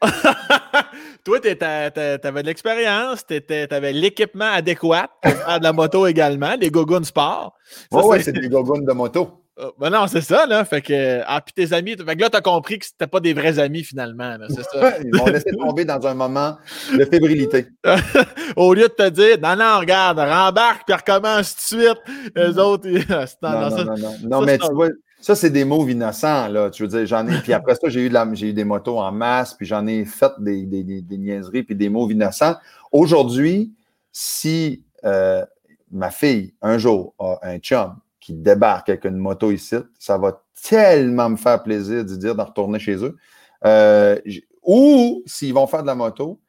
[1.24, 6.56] Toi, tu avais de l'expérience, tu avais l'équipement adéquat pour faire de la moto également,
[6.56, 7.54] des gogoons sport.
[7.92, 9.36] Oui, ouais, c'est des gogoons de moto.
[9.60, 10.64] Euh, ben non, c'est ça, là.
[10.64, 13.34] Fait que, ah, puis tes amis, fait que là, t'as compris que c'était pas des
[13.34, 14.98] vrais amis, finalement, c'est ça.
[15.04, 16.56] Ils m'ont laissé tomber dans un moment
[16.96, 17.66] de fébrilité.
[18.56, 21.98] Au lieu de te dire, non, non, regarde, rembarque, puis recommence tout de suite.
[22.34, 23.04] Les autres, ils...
[23.42, 24.88] non, non, non, non, non, mais tu vois,
[25.20, 26.70] ça, c'est des mots innocents, là.
[26.70, 27.38] Tu veux dire, j'en ai.
[27.40, 30.32] Puis après ça, j'ai eu, j'ai eu des motos en masse, puis j'en ai fait
[30.38, 32.56] des, des, des, niaiseries, puis des mots innocents.
[32.92, 33.72] Aujourd'hui,
[34.12, 34.84] si.
[35.04, 35.44] Euh,
[35.90, 40.42] ma fille, un jour, a un chum qui débarque avec une moto ici, ça va
[40.62, 43.16] tellement me faire plaisir de dire de retourner chez eux.
[43.64, 44.18] Euh,
[44.62, 46.40] ou s'ils vont faire de la moto,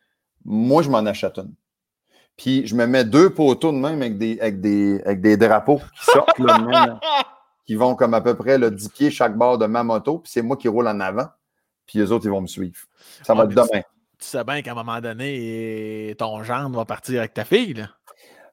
[0.43, 1.53] moi, je m'en achète une.
[2.37, 5.77] Puis je me mets deux poteaux de même avec des, avec des, avec des drapeaux
[5.77, 6.65] qui sortent là, de
[7.71, 10.17] qui vont comme à peu près là, 10 pieds chaque bord de ma moto.
[10.17, 11.27] Puis c'est moi qui roule en avant.
[11.85, 12.75] Puis les autres, ils vont me suivre.
[13.23, 13.81] Ça va Ah, être demain.
[14.19, 17.75] Tu sais bien qu'à un moment donné, ton gendre va partir avec ta fille.
[17.75, 17.87] Là.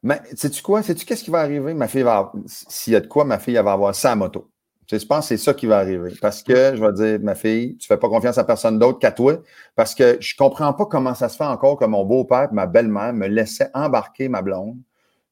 [0.05, 0.85] Mais sais-tu quoi?
[0.85, 1.75] Sais-tu qu'est-ce qui va arriver?
[1.75, 2.31] Ma fille va.
[2.47, 4.53] S'il y a de quoi, ma fille, elle va avoir sa moto.
[4.89, 6.15] Je pense que c'est ça qui va arriver.
[6.21, 9.11] Parce que je vais dire, ma fille, tu fais pas confiance à personne d'autre qu'à
[9.11, 9.35] toi.
[9.75, 13.13] Parce que je comprends pas comment ça se fait encore que mon beau-père ma belle-mère
[13.15, 14.77] me laissaient embarquer ma blonde.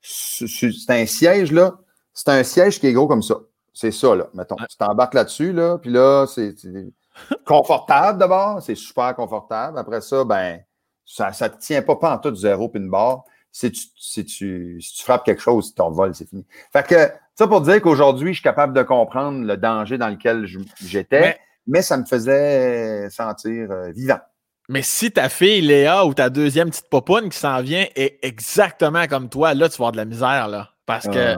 [0.00, 1.78] C'est un siège, là.
[2.12, 3.36] C'est un siège qui est gros comme ça.
[3.78, 4.26] C'est ça, là.
[4.32, 4.56] Mettons.
[4.56, 5.76] Tu t'embarques là-dessus, là.
[5.76, 6.54] Puis là, c'est
[7.44, 8.62] confortable d'abord.
[8.62, 9.78] C'est super confortable.
[9.78, 10.60] Après ça, ben,
[11.04, 13.24] ça ne te tient pas, pas en tout zéro puis une barre.
[13.52, 16.46] Si tu, si, tu, si tu frappes quelque chose, ton vol, c'est fini.
[16.72, 20.46] Fait que, ça pour dire qu'aujourd'hui, je suis capable de comprendre le danger dans lequel
[20.82, 24.20] j'étais, mais, Mais- ça me faisait sentir euh, vivant.
[24.68, 29.06] Mais si ta fille Léa ou ta deuxième petite popoune qui s'en vient est exactement
[29.06, 30.48] comme toi, là, tu vas avoir de la misère.
[30.48, 31.36] Là, parce que Euh,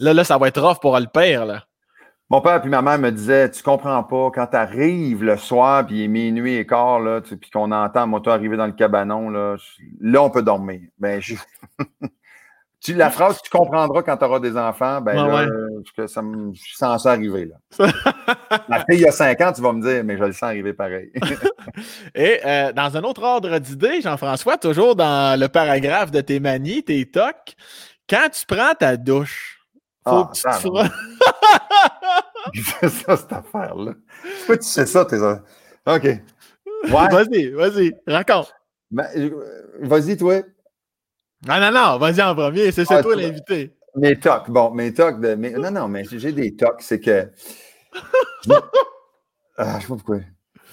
[0.00, 1.46] là, là, ça va être rough pour le père.
[1.46, 1.64] Là.
[2.30, 5.86] Mon père puis ma mère me disaient Tu comprends pas, quand tu arrives le soir,
[5.86, 8.72] puis il est minuit et quart, là, tu- puis qu'on entend moto arriver dans le
[8.72, 10.80] cabanon, là, je- là on peut dormir.
[10.98, 11.34] Ben, je-
[12.80, 15.46] tu, la phrase Tu comprendras quand tu auras des enfants, ben là,
[15.96, 17.44] que ça me- je sens ça arriver.
[17.46, 17.86] Là.
[18.68, 20.44] Ma fille, il y a cinq ans, tu vas me dire, mais je le sens
[20.44, 21.10] arriver pareil.
[22.14, 26.82] Et euh, dans un autre ordre d'idée, Jean-François, toujours dans le paragraphe de tes manies,
[26.82, 27.54] tes tocs,
[28.08, 29.60] quand tu prends ta douche,
[30.06, 30.88] faut Ah, que tu te.
[32.54, 33.94] Il fait ça, cette affaire-là.
[34.38, 36.02] Pourquoi tu sais ça, tes OK.
[36.04, 36.20] Ouais.
[36.90, 38.54] Vas-y, vas-y, raconte.
[38.90, 39.30] Ben, euh,
[39.80, 40.42] Vas-y, toi.
[41.46, 43.74] Non, non, non, vas-y en premier, c'est Ah, toi l'invité.
[43.96, 44.50] Mes tocs.
[44.50, 45.34] Bon, mes tocs de.
[45.34, 46.80] mes- Non, non, mais j'ai des tocs.
[46.82, 47.30] C'est que.
[49.56, 50.18] Ah, je sais pas pourquoi.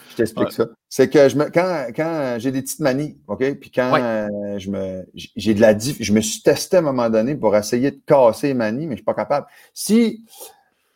[0.09, 0.53] Je t'explique Ouais.
[0.53, 0.65] ça.
[0.89, 3.53] C'est que je me, quand, quand j'ai des petites manies, OK?
[3.59, 4.01] Puis quand Ouais.
[4.01, 5.05] euh, je me.
[5.13, 8.01] J'ai de la diff- Je me suis testé à un moment donné pour essayer de
[8.05, 9.45] casser les manies, mais je suis pas capable.
[9.73, 10.25] Si.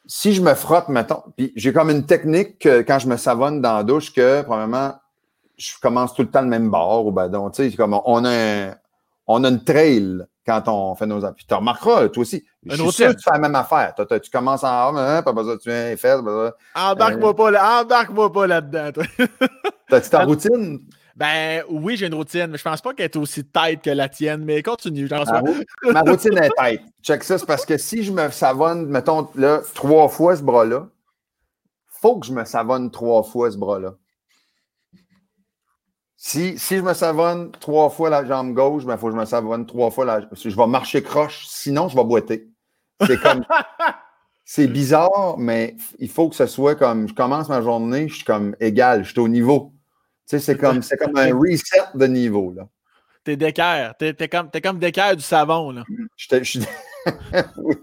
[0.08, 3.62] Si je me frotte, mettons, puis j'ai comme une technique que quand je me savonne
[3.62, 4.94] dans la douche que, probablement,
[5.58, 8.26] je commence tout le temps le même bord, ou ben donc, tu sais, comme on
[8.26, 8.76] a un-
[9.28, 11.46] on a une trail quand on fait nos appuis.
[11.48, 12.46] Tu remarqueras, toi aussi.
[12.66, 13.96] Je suis sûr que tu fais la même affaire.
[14.22, 16.20] Tu commences en haut, hein, après ça, tu viens les fesses.
[16.76, 19.04] Embarque-moi pas, là, embarque-moi pas là-dedans, toi.
[19.90, 20.82] T'as-tu ta routine?
[21.16, 24.10] Ben oui, j'ai une routine, mais je pense pas qu'elle est aussi tight que la
[24.10, 25.40] tienne, mais continue, Ma, Jean-François.
[25.40, 26.82] rou- ma routine est tête.
[27.02, 30.90] Check ça, c'est parce que si je me savonne, mettons, là, trois fois ce bras-là,
[31.88, 33.96] faut que je me savonne trois fois ce bras-là.
[36.18, 39.26] Si, si je me savonne trois fois la jambe gauche, il faut que je me
[39.26, 42.50] savonne trois fois la Je vais marcher croche, sinon je vais boiter.
[43.06, 43.46] C'est comme.
[44.46, 47.08] c'est bizarre, mais il faut que ce soit comme.
[47.08, 49.75] Je commence ma journée, je suis comme égal, je suis au niveau.
[50.26, 52.54] Sais, c'est comme, c'est comme un reset de niveau.
[52.56, 52.68] Là.
[53.24, 53.94] T'es d'équerre.
[53.98, 55.84] T'es t'es comme, t'es comme d'équerre du savon, là.
[56.18, 56.60] Je te- je suis
[57.58, 57.76] oui,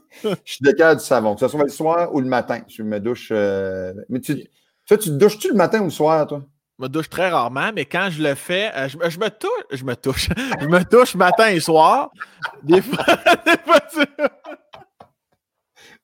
[0.61, 2.61] d'équerre du savon, que ce soit le soir ou le matin.
[2.69, 3.29] Je me douche.
[3.31, 4.45] euh, Mais tu,
[4.87, 6.43] toi, tu te douches-tu le matin ou le soir, toi?
[6.79, 9.29] Je me douche très rarement, mais quand je le fais, euh, je, me- je me
[9.29, 9.51] touche.
[9.71, 10.29] Je me touche.
[10.61, 12.11] je me touche matin et soir.
[12.65, 13.05] Des fois,
[13.47, 14.25] des fois, tu-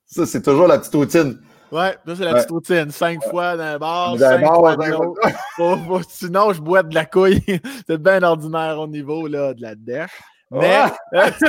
[0.06, 1.40] Ça, c'est toujours la petite routine.
[1.70, 2.90] Ouais, ça, c'est la petite routine.
[2.90, 5.20] Cinq fois dans le bar, Dans le cinq bar, fois l'autre.
[5.56, 7.42] Faut- faut- sinon, je bois de la couille.
[7.86, 10.10] c'est bien ordinaire au niveau là, de la dèche.
[10.50, 10.80] Mais,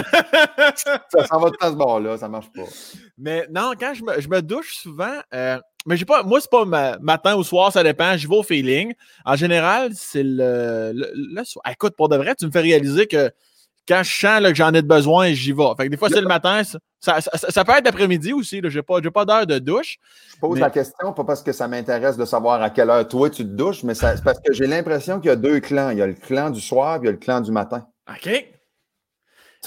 [1.09, 2.63] Ça s'en va tout dans ce bord-là, ça marche pas.
[3.17, 6.49] mais non, quand je me, je me douche souvent, euh, mais j'ai pas, moi, c'est
[6.51, 8.93] pas ma- matin ou soir, ça dépend, j'y vais au feeling.
[9.25, 11.63] En général, c'est le, le, le soir.
[11.71, 13.31] Écoute, pour de vrai, tu me fais réaliser que
[13.89, 15.63] quand je sens là, que j'en ai besoin, j'y vais.
[15.75, 16.79] Fait que des fois, c'est le matin, ça,
[17.21, 18.61] ça, ça- ça peut être l'après-midi aussi.
[18.63, 19.97] Je n'ai pas, d'heure de douche.
[20.35, 23.07] Je pose Mais- la question, pas parce que ça m'intéresse de savoir à quelle heure
[23.07, 25.89] toi tu te douches, mais c'est parce que j'ai l'impression qu'il y a deux clans.
[25.89, 27.85] Il y a le clan du soir et il y a le clan du matin.
[28.09, 28.29] OK?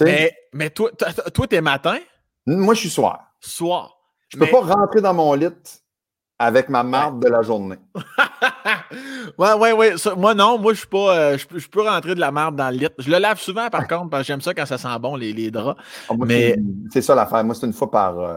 [0.01, 0.91] Mais, mais toi,
[1.35, 1.99] toi, t'es matin,
[2.47, 3.27] Moi, je suis soir.
[3.41, 3.97] soir.
[4.29, 5.49] Je peux Mais- pas rentrer dans mon lit
[6.39, 7.77] avec ma marde de la journée.
[9.39, 9.97] ouais, ouais, ouais.
[9.97, 10.59] ça, moi, non.
[10.59, 11.17] Moi, je suis pas.
[11.17, 12.89] euh, je, peux- je peux rentrer de la marde dans le lit.
[12.99, 15.33] Je le lave souvent, par contre, parce que j'aime ça quand ça sent bon, les,
[15.33, 15.81] les draps.
[16.09, 16.57] Ah, moi, Mais-
[16.93, 17.45] c'est- ça l'affaire.
[17.45, 18.19] Moi, c'est une fois par.
[18.19, 18.35] Euh,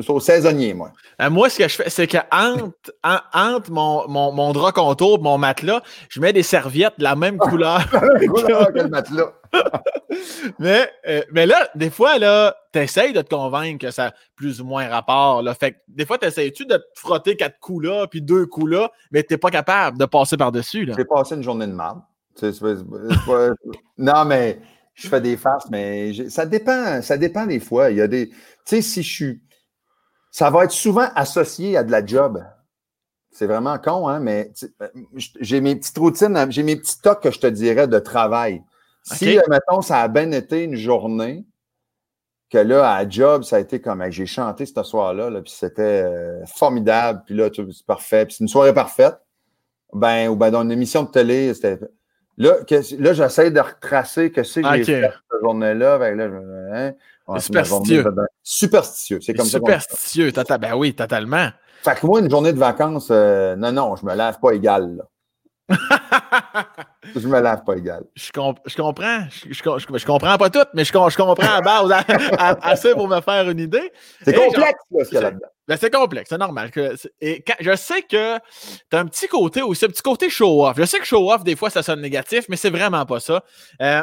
[0.00, 0.90] c'est au saisonnier, moi.
[1.22, 4.72] Euh, moi, ce que je fais, c'est que entre, en- entre mon, mon, mon drap
[4.72, 7.82] contour mon matelas, je mets des serviettes de la même couleur.
[8.74, 9.32] Quel matelas.
[10.58, 14.60] mais, euh, mais là, des fois, là, t'essayes de te convaincre que ça a plus
[14.60, 15.40] ou moins rapport.
[15.42, 15.54] Là.
[15.54, 18.90] Fait que des fois, t'essayes-tu de te frotter quatre coups là, puis deux coups là,
[19.10, 20.90] mais t'es pas capable de passer par-dessus.
[20.96, 22.02] J'ai passé une journée de marde.
[23.98, 24.60] Non, mais
[24.94, 27.90] je fais des farces, mais ça dépend, ça dépend des fois.
[27.90, 28.28] Il y a des.
[28.28, 29.42] Tu sais, si je suis.
[30.30, 32.44] Ça va être souvent associé à de la job.
[33.30, 34.52] C'est vraiment con, hein, mais
[35.14, 38.62] j'ai mes petites routines, j'ai mes petits tocs que je te dirais de travail.
[39.02, 41.46] Si, mettons, ça a bien été une journée,
[42.50, 46.44] que là, à job, ça a été comme j'ai chanté ce soir-là, puis c'était euh,
[46.46, 49.18] formidable, puis là, c'est parfait, puis c'est une soirée parfaite.
[49.92, 51.78] Ben, ou ben dans une émission de télé, c'était.
[52.36, 52.54] Là,
[52.98, 55.98] là j'essaie de retracer que c'est que j'ai fait cette journée-là.
[55.98, 56.28] Ben là,
[56.72, 58.04] hein, superstitieux.
[58.42, 59.18] superstitieux.
[59.20, 60.30] C'est comme superstitieux.
[60.30, 60.42] ça.
[60.42, 60.58] Superstitieux.
[60.58, 61.48] Ben oui, totalement.
[61.82, 64.96] Fait que moi, une journée de vacances, euh, non, non, je me lave pas égal.
[64.96, 65.76] Là.
[67.14, 68.04] je me lave pas égal.
[68.14, 68.30] Je,
[68.66, 69.20] je comprends.
[69.30, 72.04] Je, je, comprends pas tout, mais je, comprends à base
[72.62, 73.92] assez pour me faire une idée.
[74.22, 75.48] C'est complexe, là, ce qu'il y a là-dedans.
[75.68, 76.70] Ben, c'est complexe, c'est normal.
[76.70, 80.76] Que, et je sais que tu as un petit côté aussi, un petit côté show-off.
[80.78, 83.44] Je sais que show-off, des fois, ça sonne négatif, mais c'est vraiment pas ça.
[83.82, 84.02] Euh,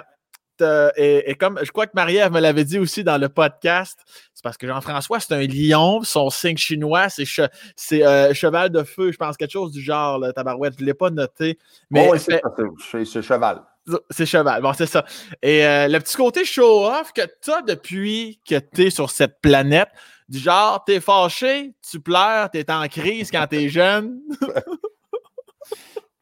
[0.97, 3.99] et, comme je crois que Marie-Ève me l'avait dit aussi dans le podcast,
[4.33, 9.11] c'est parce que Jean-François, c'est un lion, son signe chinois, c'est euh, cheval de feu,
[9.11, 10.75] je pense, quelque chose du genre, là, tabarouette.
[10.77, 11.57] Je ne l'ai pas noté.
[11.89, 13.61] Mais oh, c'est cheval.
[14.09, 15.05] C'est cheval, bon, c'est ça.
[15.41, 19.39] Et euh, le petit côté show-off que tu as depuis que tu es sur cette
[19.41, 19.89] planète,
[20.27, 24.19] du genre, t'es fâché, tu pleures, t'es en crise quand t'es jeune.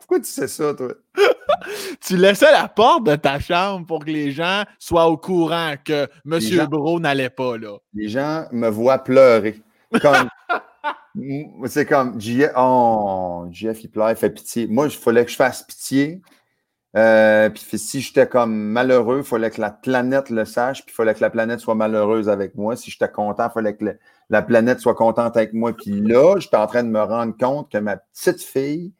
[0.04, 0.89] Pourquoi tu sais ça, toi?
[2.06, 6.10] tu laissais la porte de ta chambre pour que les gens soient au courant que
[6.30, 6.68] M.
[6.68, 7.78] Bro n'allait pas là.
[7.93, 9.62] Les gens me voient pleurer.
[11.68, 14.68] c'est comme, JF, oh, il pleure, il fait pitié.
[14.68, 16.22] Moi, il fallait que je fasse pitié.
[16.97, 20.95] Euh, puis si j'étais comme malheureux, il fallait que la planète le sache, puis il
[20.95, 22.76] fallait que la planète soit malheureuse avec moi.
[22.76, 23.97] Si j'étais content, il fallait que
[24.30, 25.72] la planète soit contente avec moi.
[25.72, 28.91] Puis là, j'étais en train de me rendre compte que ma petite fille,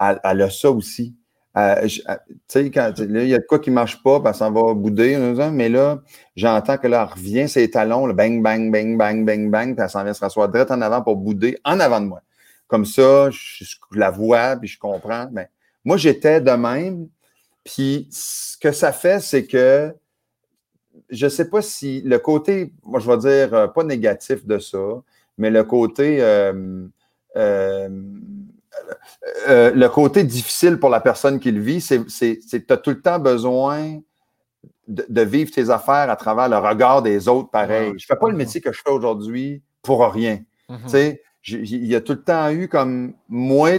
[0.00, 1.14] elle, a ça aussi.
[1.56, 2.02] Euh, tu
[2.48, 5.16] sais, quand il y a de quoi qui ne marche pas, ben, ça va bouder,
[5.52, 6.02] mais là,
[6.34, 9.82] j'entends que là, elle revient ses talons, le bang, bang, bang, bang, bang, bang, puis
[9.82, 12.20] elle s'en vient se rasseoir direct en avant pour bouder en avant de moi.
[12.66, 15.30] Comme ça, je, la vois, puis je comprends.
[15.84, 17.08] Moi, j'étais de même.
[17.64, 19.94] Puis ce que ça fait, c'est que
[21.08, 24.58] je ne sais pas si le côté, moi, je vais dire, euh, pas négatif de
[24.58, 24.78] ça,
[25.38, 26.18] mais le côté.
[26.20, 26.86] Euh,
[27.36, 27.88] euh,
[29.46, 33.00] le côté difficile pour la personne qui le vit, c'est que tu as tout le
[33.00, 34.00] temps besoin
[34.88, 37.88] de, vivre tes affaires à travers le regard des autres pareil.
[37.90, 40.40] Je ne fais pas le métier que je fais aujourd'hui pour rien.
[40.68, 41.18] Mm-hmm.
[41.48, 43.78] Il y a tout le temps eu comme moi.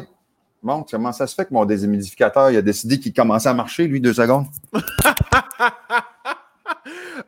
[0.64, 3.88] Bon, comment ça se fait que mon déshumidificateur, il a décidé qu'il commençait à marcher,
[3.88, 4.48] lui, deux secondes?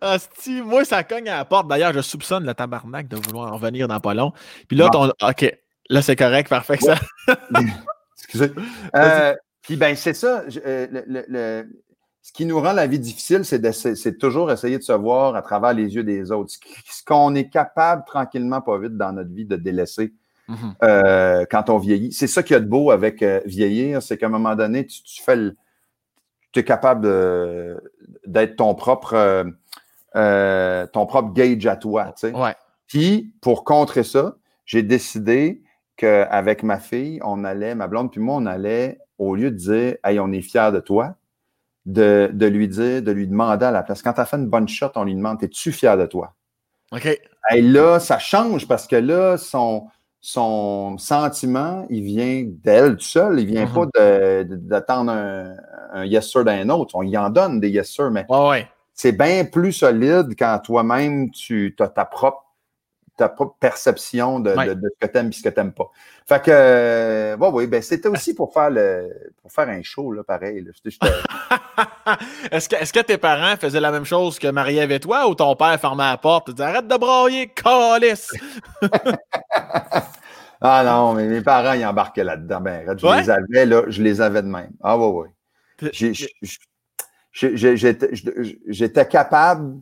[0.02, 1.68] Hostie, moi, ça cogne à la porte.
[1.68, 4.34] D'ailleurs, je soupçonne le tabarnak de vouloir en venir dans pas long.
[4.68, 5.10] Puis là, ton.
[5.10, 5.58] OK.
[5.90, 6.78] Là, c'est correct, parfait.
[6.78, 6.96] Ça.
[8.18, 8.52] Excusez.
[8.96, 10.44] Euh, puis, ben, c'est ça.
[10.66, 11.68] Euh, le,
[12.22, 15.42] ce qui nous rend la vie difficile, c'est de toujours essayer de se voir à
[15.42, 16.52] travers les yeux des autres.
[16.52, 20.14] Ce qu'on est capable, tranquillement, pas vite, dans notre vie, de délaisser
[20.48, 20.74] mm-hmm.
[20.84, 22.12] euh, quand on vieillit.
[22.12, 25.24] C'est ça qu'il y a de beau avec vieillir, c'est qu'à un moment donné, tu,
[25.24, 25.38] fais
[26.52, 27.08] tu es capable
[28.28, 29.46] d'être ton propre
[30.14, 32.14] ton propre gauge à toi.
[32.16, 32.36] Tu sais.
[32.36, 32.54] ouais.
[32.90, 34.36] Puis, pour contrer ça,
[34.66, 35.62] j'ai décidé
[36.00, 39.96] qu'avec ma fille, on allait, ma blonde puis moi, on allait, au lieu de dire
[40.04, 41.16] Hey, on est fiers de toi,
[41.86, 44.02] de, lui dire, de lui demander à la place.
[44.02, 46.34] Quand tu as fait une bonne shot, on lui demande Es-tu fier de toi?
[46.94, 47.06] OK.
[47.52, 49.88] Et là, ça change parce que là, son,
[50.22, 53.40] son sentiment, il vient d'elle tout seul.
[53.42, 53.92] Il vient mm-hmm.
[53.92, 56.96] pas d'attendre un, yes sir d'un autre.
[56.96, 58.26] On y en donne des yes sir, mais
[58.94, 62.46] c'est bien plus solide quand toi-même, tu as ta propre
[63.20, 65.92] ta propre perception de, ce que tu aimes et ce que tu n'aimes pas.
[66.26, 69.10] Fait que, euh, oui, ben, c'était aussi pour faire, le,
[69.42, 70.66] pour faire un show, là, pareil.
[72.52, 75.36] est-ce, que, est-ce que tes parents faisaient la même chose que Marie-Ève et toi ou
[75.36, 78.32] ton père fermait la porte et disait Arrête de brailler, calice!
[80.62, 82.62] ah non, mais mes parents, ils embarquaient là-dedans.
[82.62, 84.72] Ben, je les avais, là, je les avais de même.
[84.82, 85.28] Ah, oui,
[85.82, 86.14] oui.
[88.70, 89.82] j'étais capable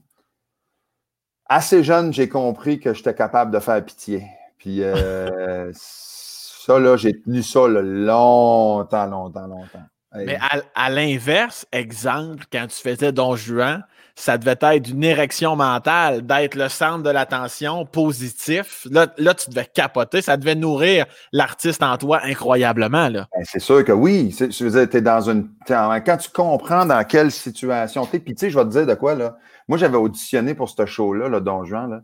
[1.50, 4.24] assez jeune, j'ai compris que j'étais capable de faire pitié.
[4.58, 9.86] Puis euh, ça, là, j'ai tenu ça longtemps, longtemps, longtemps.
[10.16, 10.40] Mais
[10.74, 13.86] à, l'inverse, exemple, quand tu faisais Don Juan,
[14.18, 18.88] ça devait être une érection mentale, d'être le centre de l'attention, positif.
[18.90, 20.24] Là, là, tu devais capoter.
[20.24, 23.10] Ça devait nourrir l'artiste en toi incroyablement.
[23.10, 23.28] Là.
[23.32, 24.36] Ben, c'est sûr que oui.
[24.38, 25.50] Je dans une.
[25.68, 28.88] quand tu comprends dans quelle situation tu es, puis tu sais, je vais te dire
[28.88, 29.38] de quoi, là.
[29.68, 32.02] Moi, j'avais auditionné pour ce show-là, le Don Juan, là,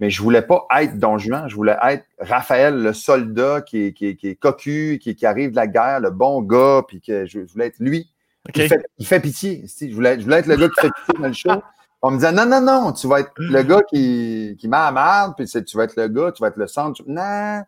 [0.00, 3.92] mais je voulais pas être Don Juan, je voulais être Raphaël, le soldat qui est,
[3.92, 7.40] qui est cocu, qui, qui, arrive de la guerre, le bon gars, puis que je
[7.40, 8.11] voulais être lui.
[8.54, 9.64] Il, fait, pitié.
[9.80, 11.62] Je voulais, je voulais être le gars qui fait pitié dans le show.
[12.02, 15.34] On me disait non, non, non, tu vas être le gars qui, qui m'a merde,
[15.36, 17.00] puis tu vas être le gars, tu vas être le centre.
[17.06, 17.62] Non,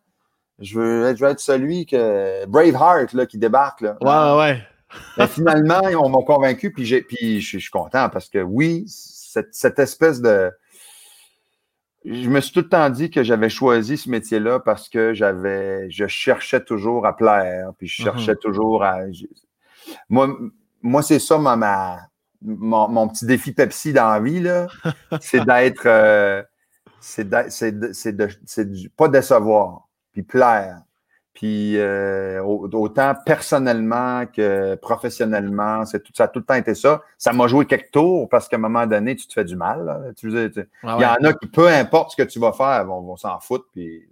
[0.58, 3.80] je veux, je veux être celui que Braveheart là, qui débarque.
[3.82, 3.96] Là.
[4.00, 4.62] Ouais, ouais.
[5.18, 9.54] Mais finalement, on m'a convaincu, puis, j'ai, puis je, suis content parce que oui, cette,
[9.54, 10.50] cette, espèce de.
[12.04, 15.90] Je me suis tout le temps dit que j'avais choisi ce métier-là parce que j'avais,
[15.90, 18.38] je cherchais toujours à plaire, puis je cherchais mm-hmm.
[18.38, 19.00] toujours à.
[20.08, 20.36] Moi,
[20.84, 22.08] moi c'est ça ma, ma
[22.44, 24.44] mon, petit défi Pepsi dans la vie,
[25.20, 25.86] c'est d'être.
[25.86, 26.42] Euh,
[27.00, 30.80] c'est de, pas décevoir, puis plaire.
[31.34, 37.02] Puis euh, autant personnellement que professionnellement, c'est tout, ça a tout le temps été ça.
[37.18, 40.14] Ça m'a joué quelques tours parce qu'à un moment donné, tu te fais du mal.
[40.22, 40.30] il
[40.82, 43.66] y en a qui, peu importe ce que tu vas faire, vont, vont s'en foutre.
[43.72, 44.08] Puis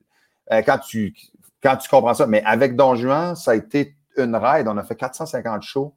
[0.50, 1.14] euh, quand tu
[1.62, 4.66] quand tu comprends ça, mais avec Don Juan, ça a été une ride.
[4.66, 5.94] On a fait 450 shows.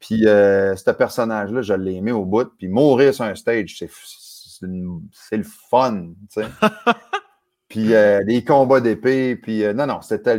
[0.00, 2.48] Puis euh, ce personnage-là, je l'ai aimé au bout.
[2.58, 3.88] Puis mourir sur un stage, c'est
[5.36, 6.46] le fun, tu sais.
[7.68, 10.38] puis euh, des combats d'épée, puis euh, non, non, c'était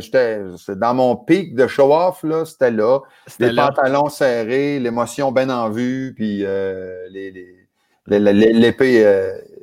[0.76, 3.00] dans mon pic de show-off, là, c'était là.
[3.40, 6.46] Les pantalons serrés, l'émotion bien en vue, puis
[7.10, 9.04] l'épée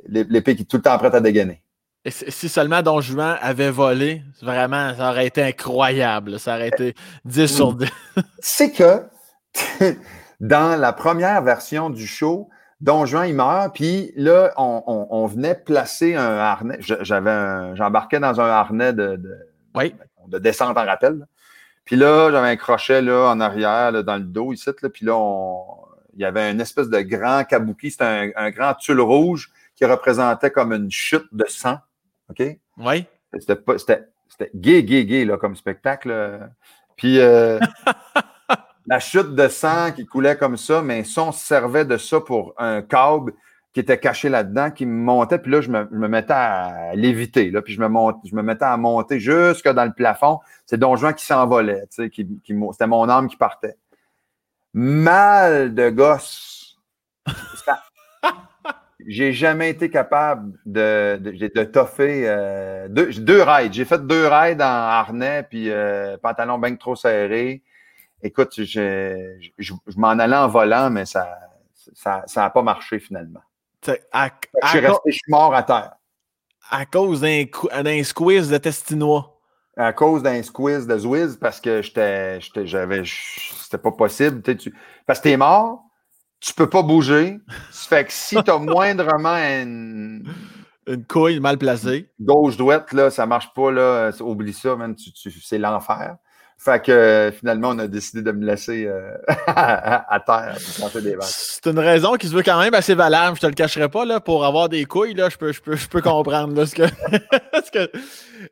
[0.07, 1.61] l'épée qui est tout le temps prête à dégainer.
[2.03, 6.39] Et si seulement Don Juan avait volé, vraiment, ça aurait été incroyable.
[6.39, 7.87] Ça aurait été 10 sur 10.
[8.39, 9.03] C'est que
[10.39, 12.49] dans la première version du show,
[12.81, 16.79] Don Juan, il meurt, puis là, on, venait placer un harnais.
[16.79, 19.21] J'avais j'embarquais dans un harnais de,
[20.27, 21.27] de, descente en rappel.
[21.85, 24.71] Puis là, j'avais un crochet là, en arrière, dans le dos, ici.
[24.81, 25.15] Là, puis là,
[26.15, 27.91] il y avait une espèce de grand kabuki.
[27.91, 31.77] C'était un, grand tulle rouge qui représentait comme une chute de sang.
[32.29, 32.41] OK?
[32.77, 33.05] Oui.
[33.37, 34.09] C'était
[34.55, 36.49] gay, gay, gay, là, comme spectacle.
[36.95, 37.19] Puis.
[37.19, 37.59] Euh,
[38.87, 42.53] la chute de sang qui coulait comme ça, mais ça, on servait de ça pour
[42.57, 43.33] un câble
[43.73, 47.61] qui était caché là-dedans, qui me montait, puis là, je me, mettais à l'éviter, là,
[47.61, 50.39] puis je me, monte, je me mettais à monter jusque dans le plafond.
[50.65, 52.27] C'est Don Juan qui s'envolait, tu sais, qui,
[52.71, 53.77] c'était mon âme qui partait.
[54.73, 56.77] Mal de gosse.
[59.07, 63.73] J'ai jamais été capable de, de, toffer euh, deux, deux rides.
[63.73, 67.63] J'ai fait deux rides en harnais, puis euh, pantalon bien trop serré
[68.23, 71.37] écoute, je, je, m'en allais en volant, mais ça
[72.05, 73.41] n'a ça, pas marché finalement.
[73.85, 73.93] je
[74.67, 75.93] suis resté, je suis mort à terre.
[76.69, 79.37] À cause d'un squeeze de Testinois.
[79.75, 84.41] À cause d'un squeeze de Zwiz, parce que j'étais, j'avais, c'était pas possible.
[84.41, 84.73] Tu,
[85.05, 85.83] parce que t'es mort,
[86.39, 87.39] tu peux pas bouger.
[87.71, 90.23] Ça fait que si tu as moindrement une,
[90.87, 92.09] une couille mal placée.
[92.19, 94.11] Gauche-droite, là, ça marche pas, là.
[94.21, 94.95] Oublie ça, man.
[95.43, 96.17] c'est l'enfer.
[96.63, 101.65] Fait que finalement, on a décidé de me laisser euh, à terre pour des C'est
[101.65, 104.19] une raison qui se veut quand même assez valable, je te le cacherai pas, là,
[104.19, 106.83] pour avoir des couilles, là, je peux, je peux, je peux comprendre là, ce, que,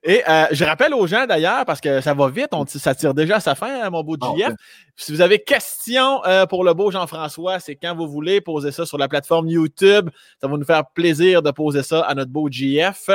[0.04, 3.14] Et euh, je rappelle aux gens d'ailleurs, parce que ça va vite, on, ça tire
[3.14, 4.54] déjà à sa fin, hein, mon beau JF.
[4.96, 8.88] Si vous avez questions euh, pour le beau Jean-François, c'est quand vous voulez, poser ça
[8.88, 10.10] sur la plateforme YouTube.
[10.42, 13.12] Ça va nous faire plaisir de poser ça à notre beau JF.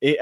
[0.00, 0.18] Et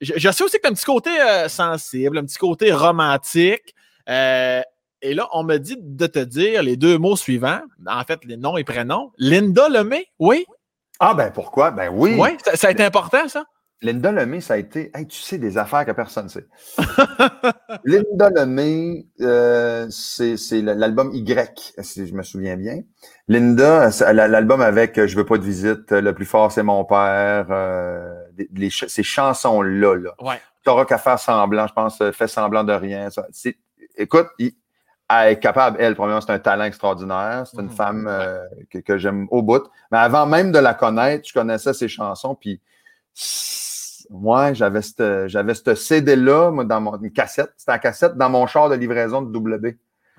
[0.00, 3.74] je, sais aussi que tu as un petit côté euh, sensible, un petit côté romantique.
[4.08, 4.62] Euh,
[5.02, 8.36] et là, on me dit de te dire les deux mots suivants, en fait, les
[8.36, 9.12] noms et prénoms.
[9.18, 10.46] Linda Lemay, oui?
[10.98, 11.70] Ah, ben pourquoi?
[11.70, 12.16] Ben oui.
[12.18, 13.44] Oui, ça, a été important, ça?
[13.82, 14.92] Linda Lemay, ça a été.
[15.08, 16.46] tu sais des affaires que personne ne sait.
[17.84, 22.82] Linda Lemay, euh, c'est l'album Y, si je me souviens bien.
[23.28, 27.46] Linda, l'album avec Je veux pas de visite, Le plus fort, c'est mon père,
[28.88, 29.94] ces chansons-là.
[29.96, 30.14] Là.
[30.20, 30.40] Ouais.
[30.64, 33.08] T'auras qu'à faire semblant, je pense, euh, fait semblant de rien.
[33.96, 37.46] écoute, elle est capable, elle, premièrement, c'est un talent extraordinaire.
[37.46, 37.70] C'est une mhm.
[37.70, 38.44] femme euh,
[38.84, 39.64] que, j'aime au bout.
[39.90, 42.34] Mais avant même de la connaître, je connaissais ses chansons.
[42.34, 42.60] Puis,
[44.10, 47.52] moi, j'avais cette CD-là, dans mon, une cassette.
[47.56, 49.76] C'était un cassette dans mon char de livraison de WB.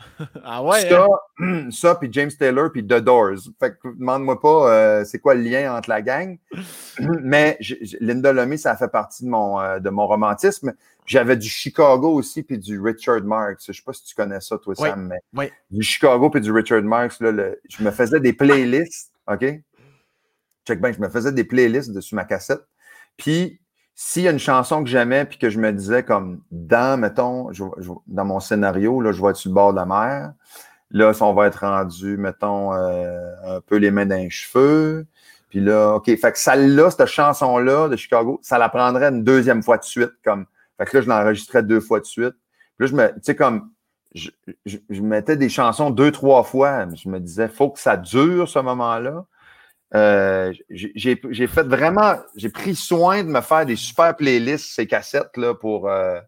[0.43, 0.89] ah ouais?
[0.89, 1.07] Ça,
[1.39, 1.69] hein?
[1.71, 3.39] ça puis James Taylor, puis The Doors.
[3.59, 6.37] Fait que demande-moi pas euh, c'est quoi le lien entre la gang.
[6.99, 7.57] Mais
[7.99, 10.73] Linda Lemay, ça fait partie de mon, euh, de mon romantisme.
[11.05, 13.65] J'avais du Chicago aussi, puis du Richard Marx.
[13.67, 16.83] Je sais pas si tu connais ça, toi, Sam, mais du Chicago puis du Richard
[16.83, 17.31] Marx, là,
[17.67, 19.45] je me faisais des playlists, OK?
[20.67, 22.61] Check bien, je me faisais des playlists dessus ma cassette.
[23.17, 23.60] Puis
[23.95, 27.51] s'il y a une chanson que j'aimais puis que je me disais comme dans, mettons,
[28.07, 30.33] dans mon scénario, là, je vais être sur le bord de la mer.
[30.91, 35.05] Là, on va être rendu, mettons, euh, un peu les mains dans les cheveux.
[35.49, 39.63] Puis là, OK, fait que celle-là, cette chanson-là de Chicago, ça la prendrait une deuxième
[39.63, 40.13] fois de suite.
[40.23, 40.45] Comme,
[40.77, 42.35] fait que là, je l'enregistrais deux fois de suite.
[42.77, 43.69] Puis là, je me, tu sais, comme,
[44.13, 44.29] je,
[44.65, 46.85] je, mettais des chansons deux, trois fois.
[46.93, 49.25] Je me disais, faut que ça dure ce moment-là.
[49.93, 55.53] Euh, j'ai fait vraiment, j'ai pris soin de me faire des super playlists, ces cassettes-là,
[55.55, 56.19] pour, euh,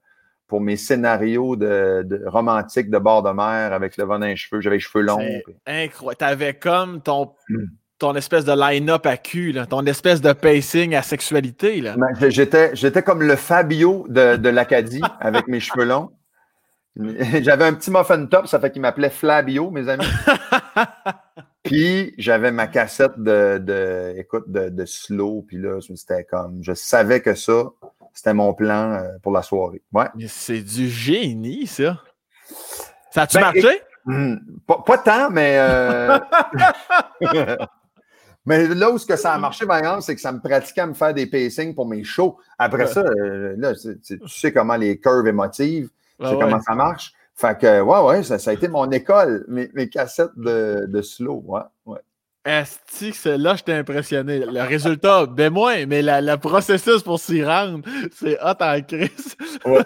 [0.47, 4.59] pour mes scénarios de, de romantiques de bord de mer avec le vent d'un cheveux.
[4.59, 5.25] J'avais les cheveux longs.
[5.65, 6.17] Incroyable.
[6.17, 7.65] T'avais comme ton, hmm.
[7.99, 11.81] ton espèce de line-up à cul, ton espèce de pacing à sexualité.
[11.81, 16.11] Ben, j'étais comme le Fabio de, de l'Acadie avec mes cheveux longs.
[16.95, 20.05] J'avais un petit muffin top, ça fait qu'il m'appelait Flabio, mes amis.
[21.63, 25.45] Puis j'avais ma cassette de, de écoute, de, de, slow.
[25.47, 27.69] Puis là, c'était comme, je savais que ça,
[28.13, 29.81] c'était mon plan euh, pour la soirée.
[29.93, 30.05] Ouais.
[30.15, 32.01] Mais c'est du génie, ça.
[33.11, 33.81] Ça a-tu ben, marché?
[34.05, 34.35] Hmm,
[34.67, 35.55] pas, tant, mais.
[35.57, 36.19] Euh,
[38.45, 40.81] mais là où ce que ça a marché, par exemple, c'est que ça me pratiquait
[40.81, 42.37] à me faire des pacings pour mes shows.
[42.57, 47.13] Après ça, euh, là, tu sais comment les curves émotives, tu sais comment ça marche.
[47.35, 51.43] Fait que, ouais, ouais, ça, a été mon école, mes, mes cassettes de, de slow,
[51.45, 51.99] ouais, ouais.
[52.45, 54.39] Est-ce que là, j'étais impressionné.
[54.39, 59.35] Le résultat, ben moins, mais la, le processus pour s'y rendre, c'est hot en crise.
[59.65, 59.81] ouais,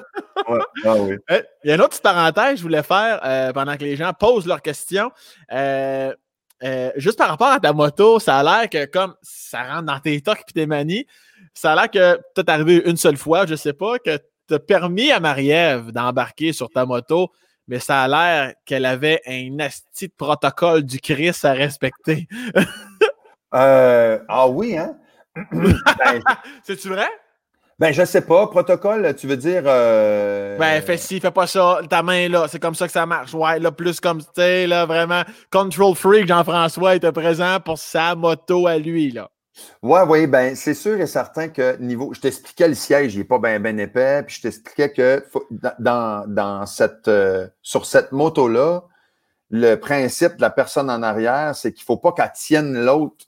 [0.50, 1.18] ouais, ah oui.
[1.30, 3.84] Eh, il y a une autre petite parenthèse que je voulais faire euh, pendant que
[3.84, 5.12] les gens posent leurs questions.
[5.52, 6.16] Euh,
[6.64, 10.00] euh, juste par rapport à ta moto, ça a l'air que comme ça rentre dans
[10.00, 11.06] tes tocs et tes manies,
[11.54, 14.18] ça a l'air que peut-être arrivé une seule fois, je sais pas, que
[14.56, 17.32] as permis à Marie-Ève d'embarquer sur ta moto,
[17.68, 22.28] mais ça a l'air qu'elle avait un asti de protocole du Christ à respecter.
[23.54, 24.98] Euh, ah oui, hein?
[25.54, 26.22] ben,
[26.64, 27.08] C'est-tu vrai?
[27.80, 28.48] Ben, je sais pas.
[28.48, 29.64] Protocole, tu veux dire.
[29.66, 30.58] Euh...
[30.58, 31.80] Ben, fais ci, fais pas ça.
[31.88, 33.34] Ta main là, c'est comme ça que ça marche.
[33.34, 35.22] Ouais, là, plus comme, tu sais, là, vraiment.
[35.52, 39.30] Control Freak, Jean-François était présent pour sa moto à lui, là.
[39.82, 42.14] Oui, oui, ben c'est sûr et certain que niveau.
[42.14, 45.24] Je t'expliquais le siège, il n'est pas bien ben épais, puis je t'expliquais que
[45.80, 48.84] dans, dans cette, euh, sur cette moto-là,
[49.50, 53.26] le principe de la personne en arrière, c'est qu'il ne faut pas qu'elle tienne l'autre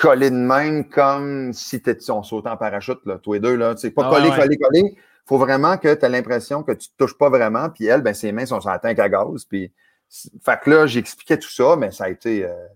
[0.00, 3.54] collé de même comme si on sautait en parachute, là, tous les deux.
[3.54, 4.80] Là, pas ah collé, collé, collé.
[4.96, 8.00] Il faut vraiment que tu aies l'impression que tu ne touches pas vraiment, puis elle,
[8.00, 9.44] ben, ses mains sont sur la tank à gaz.
[9.44, 9.70] Puis,
[10.08, 12.44] fait que là, j'expliquais tout ça, mais ça a été.
[12.44, 12.66] Euh,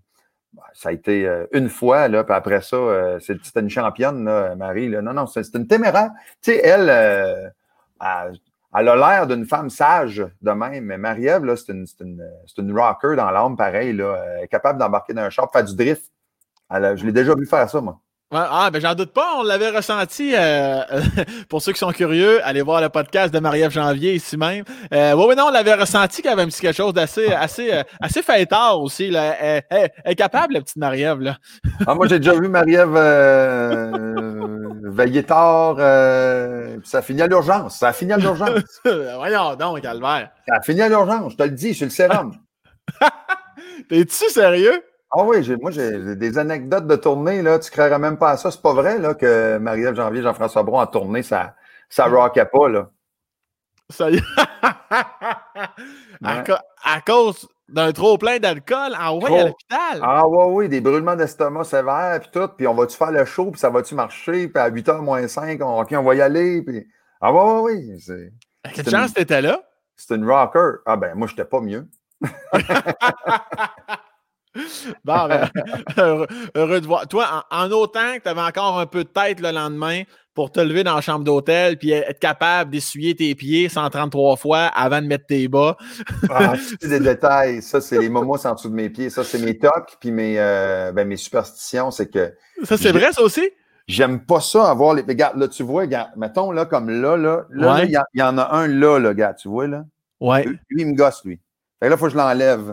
[0.73, 4.55] ça a été euh, une fois, là, puis après ça, euh, c'était une championne, là,
[4.57, 4.89] Marie.
[4.89, 5.03] Là.
[5.03, 6.11] Non, non, c'est une téméraire.
[6.43, 7.49] Tu sais, elle, euh,
[8.01, 13.57] elle, a l'air d'une femme sage de même, mais Marie-Ève, c'est une, rocker dans l'âme,
[13.57, 13.93] pareil.
[13.93, 14.23] Là.
[14.41, 16.11] Elle capable d'embarquer dans un char, faire du drift.
[16.71, 18.01] je l'ai déjà vu faire ça, moi
[18.35, 20.33] ah, ben j'en doute pas, on l'avait ressenti.
[20.35, 20.81] Euh,
[21.49, 24.65] pour ceux qui sont curieux, allez voir le podcast de Marie-Ève Janvier ici même.
[24.93, 27.33] Euh, oui, oui, non, on l'avait ressenti qu'il y avait un petit quelque chose d'assez
[27.33, 29.11] assez, euh, assez fêtard aussi.
[29.11, 29.37] Là.
[29.71, 31.21] Elle, est capable, la petite Marie-Ève.
[31.21, 31.37] Là.
[31.87, 33.91] ah, moi, j'ai déjà vu Marie-Ève euh,
[34.85, 35.77] veiller tard.
[36.85, 37.79] ça finit à l'urgence.
[37.79, 38.81] Ça finit à l'urgence.
[38.85, 40.31] Voyons donc, Calvaire.
[40.49, 42.35] Ça finit à l'urgence, je te le dis, sur le sérum.
[43.89, 44.83] T'es-tu sérieux?
[45.17, 48.37] Ah oui, moi j'ai des anecdotes de tournée, là, tu ne croirais même pas à
[48.37, 48.51] ça.
[48.51, 51.55] C'est pas vrai là, que Marie-Ève Janvier, Jean-François Braun a tourné, ça
[51.89, 52.69] ça rockait pas.
[52.69, 52.91] Là.
[53.91, 54.23] Ça y est.
[56.25, 60.01] à, cause d'un trop plein d'alcool, envoyé à l'hôpital.
[60.03, 62.49] Ah oui, oui, des brûlements d'estomac sévères, puis tout.
[62.57, 64.49] Puis on va-tu faire le show, puis ça va-tu marcher?
[64.49, 66.63] Puis à 8h moins 5, on, OK, on va y aller.
[66.63, 66.89] Puis...
[67.21, 68.31] Ah oui, oui, oui.
[68.75, 69.63] Quelle chance t'étais là?
[69.95, 70.79] C'est une rocker.
[70.87, 71.87] Ah ben, moi, j'étais pas mieux.
[75.05, 75.49] bon, ben,
[76.55, 77.09] heureux, de voir.
[77.09, 80.03] Toi, en, autant que tu avais encore un peu de tête le lendemain
[80.35, 84.67] pour te lever dans la chambre d'hôtel puis être capable d'essuyer tes pieds 133 fois
[84.67, 85.77] avant de mettre tes bas.
[86.31, 87.63] ah, c'est des détails.
[87.63, 89.11] Ça, c'est les momos en dessous de mes pieds.
[89.11, 91.91] Ça, c'est mes tocs puis mes, euh, ben, mes superstitions.
[91.91, 92.35] C'est que.
[92.65, 93.49] Ça, c'est vrai, ça aussi?
[93.87, 95.03] J'aime pas ça avoir les.
[95.03, 98.55] Regarde, là, tu vois, regarde, mettons, là, comme là, là, là, il y, en a
[98.55, 99.85] un là, là, gars, tu vois, là?
[100.21, 100.45] Ouais.
[100.45, 101.39] Lui, il me gosse, lui.
[101.81, 102.73] Fait là, il faut que je l'enlève.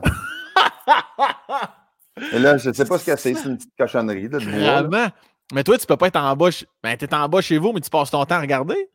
[2.33, 4.29] Et là, je ne sais pas ce que c'est, c'est une petite cochonnerie.
[4.29, 5.07] De Vraiment?
[5.53, 6.49] Mais toi, tu ne peux pas être en bas.
[6.83, 8.89] Ben, tu es en bas chez vous, mais tu passes ton temps à regarder?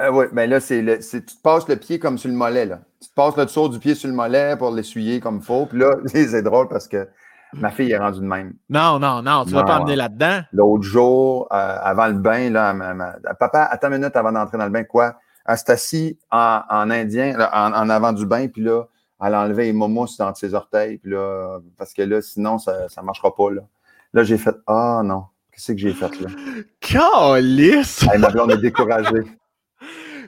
[0.00, 2.66] Euh, oui, mais là, c'est le, tu te passes le pied comme sur le mollet.
[2.66, 2.80] Là.
[3.00, 5.66] Tu te passes le dessous du pied sur le mollet pour l'essuyer comme il faut.
[5.66, 7.08] Puis là, c'est drôle parce que
[7.52, 8.54] ma fille est rendue de même.
[8.68, 10.40] Non, non, non, tu ne vas pas emmener là-dedans.
[10.52, 12.74] L'autre jour, euh, avant le bain, là,
[13.38, 15.14] papa, attends une minute avant d'entrer dans le bain, quoi?
[15.46, 18.84] Elle s'est assise en, en indien, en, en, avant du bain, puis là,
[19.20, 23.02] a enlevé les momos dans ses orteils, puis là, parce que là, sinon, ça ne
[23.02, 23.50] marchera pas.
[23.50, 23.62] Là,
[24.12, 26.28] là j'ai fait Ah non, qu'est-ce que j'ai fait là?
[26.80, 28.04] Calice!
[28.12, 29.22] Elle m'a on est découragé.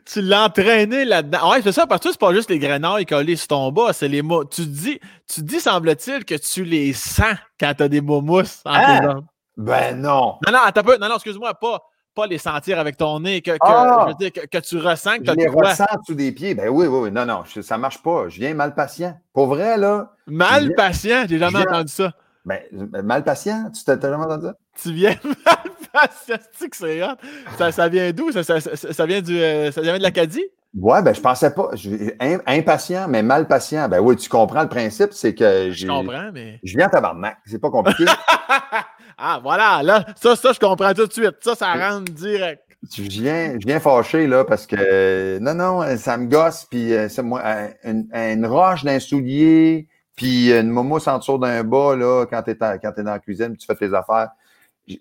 [0.07, 1.51] tu l'as entraîné là-dedans.
[1.51, 4.09] Ouais, c'est ça, parce que c'est pas juste les grenouilles collées sur ton bas, c'est
[4.09, 4.45] les mots.
[4.45, 5.01] Tu dis,
[5.33, 9.21] tu dis, semble-t-il, que tu les sens quand tu as des momos en hein?
[9.57, 10.39] Ben non.
[10.47, 10.97] Non, non, attends peu.
[10.99, 11.83] Non, non, excuse-moi, pas,
[12.17, 14.07] pas les sentir avec ton nez, que, que, Ah!
[14.07, 16.55] je veux dire, que, que tu ressens que tu les ressens sous des pieds.
[16.57, 17.11] Ben oui, oui, oui.
[17.13, 18.29] Non, non, je- ça marche pas.
[18.29, 19.17] Je viens mal patient.
[19.33, 22.13] Pour vrai, là, Mal viens- patient, j'ai jamais viens- entendu ça.
[22.45, 22.61] ben,
[23.05, 24.55] mal patient, tu t'as jamais entendu ça?
[24.83, 25.15] Tu viens
[25.47, 25.57] mal
[25.93, 27.15] patient, c'est que c'est hot?
[27.59, 28.33] Ça, ça vient d'où?
[28.33, 30.45] Ça, ça, vient du, euh, ça vient de l'Acadie?
[30.79, 31.71] Ouais, ben je pensais pas.
[31.75, 32.13] Je-
[32.47, 33.89] impatient, mais mal patient.
[33.89, 36.61] Ben oui, tu comprends le principe, c'est que Je comprends, mais.
[36.65, 37.39] je viens tabarnak.
[37.47, 38.05] C'est pas compliqué.
[39.19, 41.37] ah, voilà, là, ça, ça, je comprends tout de suite.
[41.41, 42.63] Ça, ça rentre direct.
[42.95, 47.43] je viens, je viens là, parce que non, non, ça me gosse, puis euh, moi,
[47.45, 52.57] euh, une, roche d'un soulier, puis une mousse en dessous d'un bas, là, quand t'es
[52.57, 54.31] quand t'es dans la cuisine, tu fais tes affaires.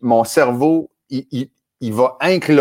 [0.01, 1.49] Mon cerveau, il, il,
[1.81, 2.51] il va inc.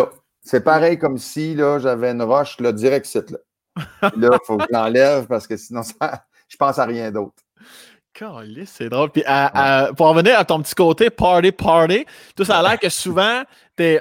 [0.42, 3.38] C'est pareil comme si, là, j'avais une roche, là, direct site, là.
[4.16, 7.43] Là, il faut que je l'enlève parce que sinon, ça, je pense à rien d'autre.
[8.66, 9.10] C'est drôle.
[9.10, 12.78] Puis, à- à- pour revenir à ton petit côté party, party, tout ça a l'air
[12.78, 13.42] que souvent,
[13.76, 14.00] t'es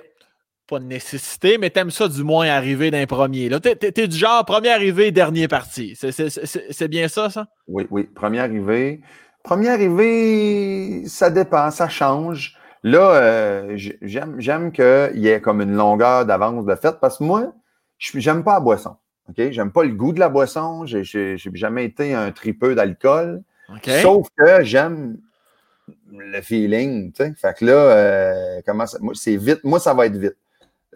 [0.68, 3.50] pas de nécessité, mais t'aimes ça du moins arriver d'un premier.
[3.50, 5.98] Là, t'es, t'es du genre premier arrivé, dernier parti.
[6.00, 7.48] C'est, bien ça, ça?
[7.68, 8.04] Oui, oui.
[8.04, 9.02] Première arrivée.
[9.44, 12.58] Première arrivée, ça dépend, ça change.
[12.84, 17.24] Là, euh, j'aime, j'aime qu'il y ait comme une longueur d'avance de fête parce que
[17.24, 17.54] moi,
[17.98, 18.96] j'aime pas la boisson.
[19.30, 19.52] OK?
[19.52, 20.86] J'aime pas le goût de la boisson.
[20.86, 23.42] J'ai, j'ai, j'ai jamais été un tripeux d'alcool.
[24.02, 25.18] Sauf que j'aime
[26.12, 27.34] le feeling, tu sais.
[27.36, 29.64] Fait que là, euh, comment ça, moi, c'est vite.
[29.64, 30.38] Moi, ça va être vite.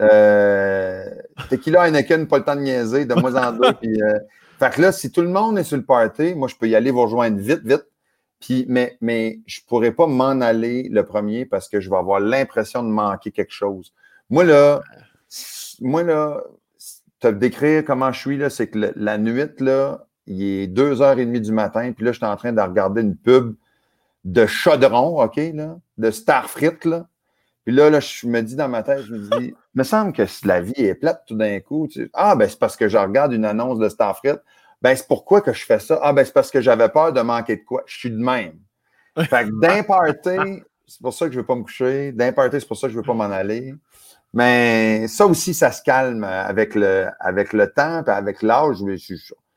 [0.00, 1.04] Euh,
[1.50, 3.72] tequila Heineken, pas le temps de niaiser, de moi en deux.
[3.80, 4.18] Puis, euh,
[4.58, 6.76] fait que là, si tout le monde est sur le party, moi, je peux y
[6.76, 7.86] aller vous rejoindre vite, vite.
[8.40, 12.20] Puis, mais, mais je pourrais pas m'en aller le premier parce que je vais avoir
[12.20, 13.92] l'impression de manquer quelque chose.
[14.30, 14.80] Moi, là,
[15.80, 16.40] moi, là,
[17.18, 21.52] te décrire comment je suis, là, c'est que la nuit, là, il est 2h30 du
[21.52, 23.54] matin, puis là, je suis en train de regarder une pub
[24.24, 27.06] de chaudron, OK, là, de Starfrit, là.
[27.64, 30.26] Puis là, là, je me dis dans ma tête, je me dis, me semble que
[30.26, 31.86] si la vie est plate tout d'un coup.
[31.90, 32.10] tu sais.
[32.14, 34.36] Ah, ben c'est parce que je regarde une annonce de Starfrit.
[34.80, 35.98] Ben, c'est pourquoi que je fais ça?
[36.02, 37.82] Ah, ben c'est parce que j'avais peur de manquer de quoi?
[37.86, 38.54] Je suis de même.
[39.18, 42.12] Fait que d'un party, c'est pour ça que je ne veux pas me coucher.
[42.12, 43.74] D'un party, c'est pour ça que je ne veux pas m'en aller.
[44.32, 48.76] Mais ça aussi, ça se calme avec le, avec le temps et avec l'âge.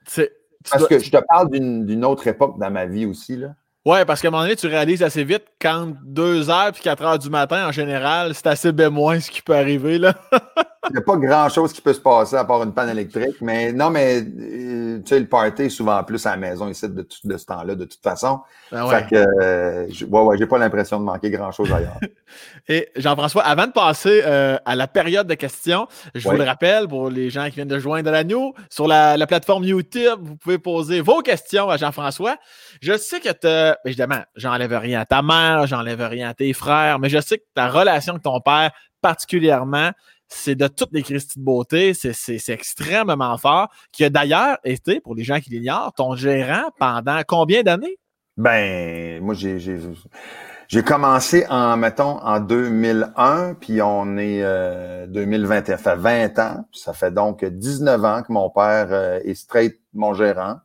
[0.05, 0.31] C'est-
[0.69, 3.37] Parce que je te parle d'une d'une autre époque dans ma vie aussi.
[3.37, 3.49] Là.
[3.85, 7.03] Ouais, parce qu'à un moment donné, tu réalises assez vite quand 2 heures puis 4
[7.03, 9.97] heures du matin, en général, c'est assez bémoin ce qui peut arriver.
[9.97, 10.13] Là.
[10.89, 13.35] Il n'y a pas grand-chose qui peut se passer à part une panne électrique.
[13.39, 16.89] Mais non, mais euh, tu sais, le party est souvent plus à la maison ici
[16.89, 18.39] de, tout- de ce temps-là, de toute façon.
[18.71, 18.99] Ben ouais.
[19.03, 21.99] Fait que, euh, je- ouais, ouais, j'ai pas l'impression de manquer grand-chose ailleurs.
[22.67, 26.87] Et Jean-François, avant de passer euh, à la période de questions, je vous le rappelle
[26.87, 30.35] pour les gens qui viennent de joindre la nous, sur la, la plateforme YouTube, vous
[30.35, 32.37] pouvez poser vos questions à Jean-François.
[32.81, 36.97] Je sais que tu évidemment, j'enlève rien à ta mère, j'enlève rien à tes frères,
[36.97, 38.71] mais je sais que ta relation avec ton père,
[39.01, 39.91] particulièrement,
[40.33, 45.15] c'est de toutes les Christie de beauté, c'est- extrêmement fort, qui a d'ailleurs été, pour
[45.15, 47.97] les gens qui l'ignorent, ton gérant pendant combien d'années?
[48.37, 55.77] Ben, moi, j'ai, j'ai, commencé en, mettons, en 2001, puis on est euh, 2021, ça
[55.77, 60.13] fait 20 ans, ça fait donc 19 ans que mon père euh, est straight mon
[60.13, 60.55] gérant.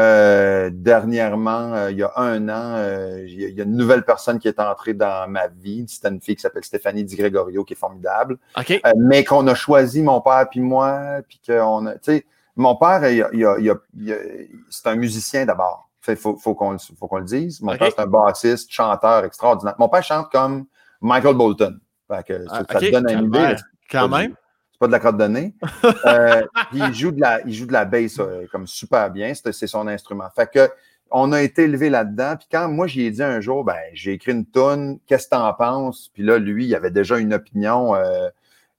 [0.00, 3.64] Euh, dernièrement, euh, il y a un an, euh, il y a- il y a
[3.64, 5.84] une nouvelle personne qui est entrée dans ma vie.
[5.88, 8.38] C'était une fille qui s'appelle Stéphanie Di Gregorio, qui est formidable.
[8.56, 8.70] OK?
[8.84, 12.76] Euh, mais qu'on a choisi, mon père puis moi, puis qu'on a, tu sais, mon
[12.76, 15.88] père, il a- il a- il c'est un musicien d'abord.
[16.08, 17.60] Il faut, faut qu'on le- faut qu'on le dise.
[17.60, 19.74] Mon père, c'est un bassiste, chanteur extraordinaire.
[19.78, 20.64] Mon père chante comme
[21.02, 21.78] Michael Bolton.
[22.08, 23.54] Fait que, Ah, ça te OK, donne une idée.
[23.90, 24.34] quand même.
[24.80, 25.54] Pas de la de nez.
[26.06, 29.32] Euh, puis il joue de la, il joue de la bass euh, comme super bien.
[29.34, 30.28] C'est son instrument.
[30.34, 30.70] Fait que
[31.10, 32.36] on a été élevé là-dedans.
[32.38, 34.98] Puis quand moi j'y ai dit un jour, ben j'ai écrit une tonne.
[35.06, 36.10] Qu'est-ce que t'en penses?
[36.14, 38.28] Puis là, lui, il avait déjà une opinion euh,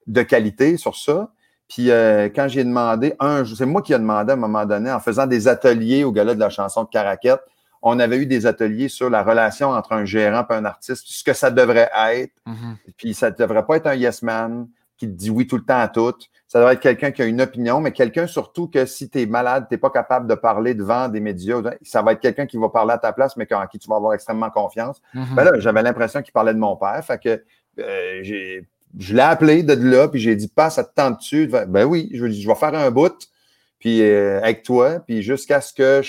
[0.07, 1.29] de qualité sur ça.
[1.67, 4.91] Puis euh, quand j'ai demandé, un, c'est moi qui ai demandé à un moment donné,
[4.91, 7.41] en faisant des ateliers au gala de la chanson de Caraquette,
[7.81, 11.23] on avait eu des ateliers sur la relation entre un gérant et un artiste, ce
[11.23, 12.33] que ça devrait être.
[12.45, 12.77] Mhm.
[12.97, 14.67] Puis ça ne devrait pas être un yes man
[15.01, 16.13] qui te dit oui tout le temps à tout.
[16.47, 19.25] Ça devrait être quelqu'un qui a une opinion, mais quelqu'un surtout que si tu es
[19.25, 22.57] malade, tu n'es pas capable de parler devant des médias, ça va être quelqu'un qui
[22.57, 25.01] va parler à ta place, mais en qui tu vas avoir extrêmement confiance.
[25.15, 25.25] Mhm.
[25.35, 27.03] Ben là, j'avais l'impression qu'il parlait de mon père.
[27.03, 27.43] Fait que
[27.79, 28.67] euh, j'ai,
[28.99, 31.47] je l'ai appelé de là, puis j'ai dit passe à te temps dessus.
[31.47, 33.27] Ben oui, je, je vais faire un bout,
[33.79, 36.01] puis euh, avec toi, puis jusqu'à ce que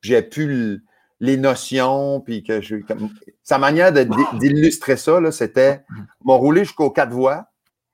[0.00, 0.80] j'ai pu le-
[1.20, 3.10] les notions, puis que je, comme-
[3.42, 5.82] sa manière d'illustrer ça, c'était
[6.24, 7.46] m'a roulé jusqu'aux quatre voies,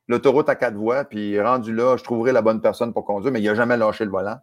[0.08, 3.40] l'autoroute à quatre voies, puis rendu là, je trouverai la bonne personne pour conduire, mais
[3.40, 4.38] il n'a jamais lâché le volant.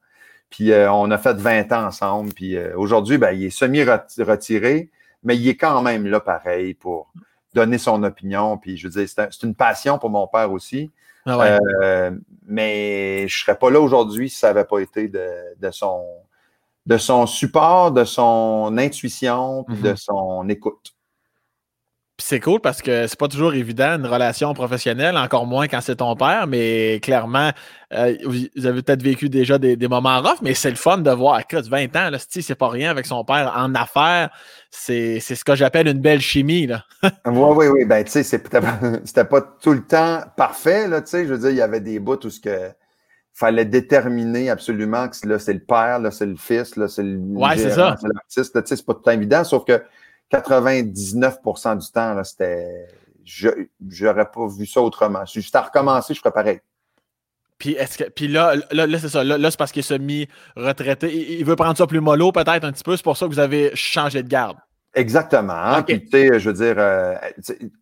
[0.49, 2.33] Puis euh, on a fait 20 ans ensemble.
[2.33, 4.89] Puis euh, aujourd'hui, ben, il est semi-retiré,
[5.23, 7.11] mais il est quand même là pareil pour.
[7.53, 8.57] donner son opinion.
[8.57, 10.91] Puis je veux dire, c'est une passion pour mon père aussi.
[11.25, 12.11] Ah euh,
[12.47, 16.03] mais je ne serais pas là aujourd'hui si ça n'avait pas été de, son,
[16.85, 19.97] de son support, de son intuition, puis de mhm.
[19.97, 20.93] son écoute
[22.19, 25.97] c'est cool parce que c'est pas toujours évident une relation professionnelle, encore moins quand c'est
[25.97, 27.51] ton père, mais clairement,
[27.93, 31.39] euh, vous avez peut-être vécu déjà des, moments rough, mais c'est le fun de voir.
[31.39, 34.29] Écoute, 20 ans, là, c'est pas rien avec son père en affaires.
[34.69, 36.67] C'est ce que j'appelle une belle chimie.
[36.67, 36.83] Là.
[37.03, 37.85] oui, oui, oui.
[37.85, 38.23] Ben, tu sais,
[39.03, 41.25] c'était pas tout le temps parfait, là, tu sais.
[41.25, 42.71] Je veux dire, il y avait des bouts où ce que
[43.33, 47.17] fallait déterminer absolument que là, c'est le père, là, c'est le fils, là, c'est le
[47.17, 47.95] ouais, c'est ça.
[48.03, 48.61] l'artiste.
[48.61, 49.81] Tu sais, c'est pas tout le temps évident, sauf que
[50.31, 52.87] 99% du temps, c'était.
[53.25, 53.49] Je
[53.81, 55.25] n'aurais pas vu ça autrement.
[55.25, 56.59] Si j'étais à recommencer, je ferais pareil.
[57.59, 59.23] Puis, est-ce que, puis là, là, c'est ça.
[59.23, 61.37] Là, c'est parce qu'il est semi-retraité.
[61.37, 62.95] Il, veut prendre ça plus mollo, peut-être un petit peu.
[62.95, 64.57] C'est pour ça que vous avez changé de garde.
[64.95, 65.53] Exactement.
[65.53, 65.83] Hein.
[65.83, 67.15] Puis, tu sais, je veux dire, euh,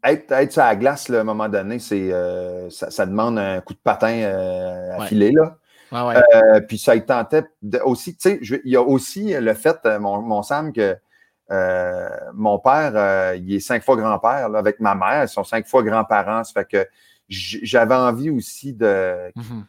[0.03, 3.73] être, être sur la glace, à un moment donné, c'est, euh, ça, demande un coup
[3.73, 5.57] de patin euh, à filer, là.
[6.67, 7.45] puis ça il tentait
[7.85, 10.97] aussi, tu sais, il y a aussi le fait, mon, mon Sam, que
[11.49, 15.23] euh, mon père, euh, il est cinq fois grand-père avec ma mère.
[15.23, 16.43] Ils sont cinq fois grands-parents.
[16.43, 16.87] Ça fait que
[17.29, 19.63] j'avais envie aussi de, mm-hmm.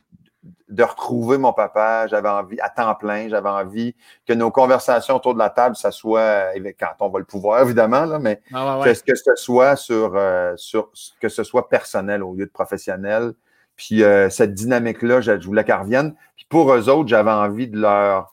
[0.70, 2.06] de retrouver mon papa.
[2.08, 3.94] J'avais envie, à temps plein, j'avais envie
[4.26, 8.04] que nos conversations autour de la table, ça soit, quand on va le pouvoir, évidemment,
[8.04, 10.90] là, mais ah que, ce soit sur, euh, sur,
[11.20, 13.34] que ce soit personnel au lieu de professionnel.
[13.76, 16.16] Puis cette dynamique-là, je, voulais qu'elle revienne.
[16.34, 18.32] Puis pour eux autres, j'avais envie de leur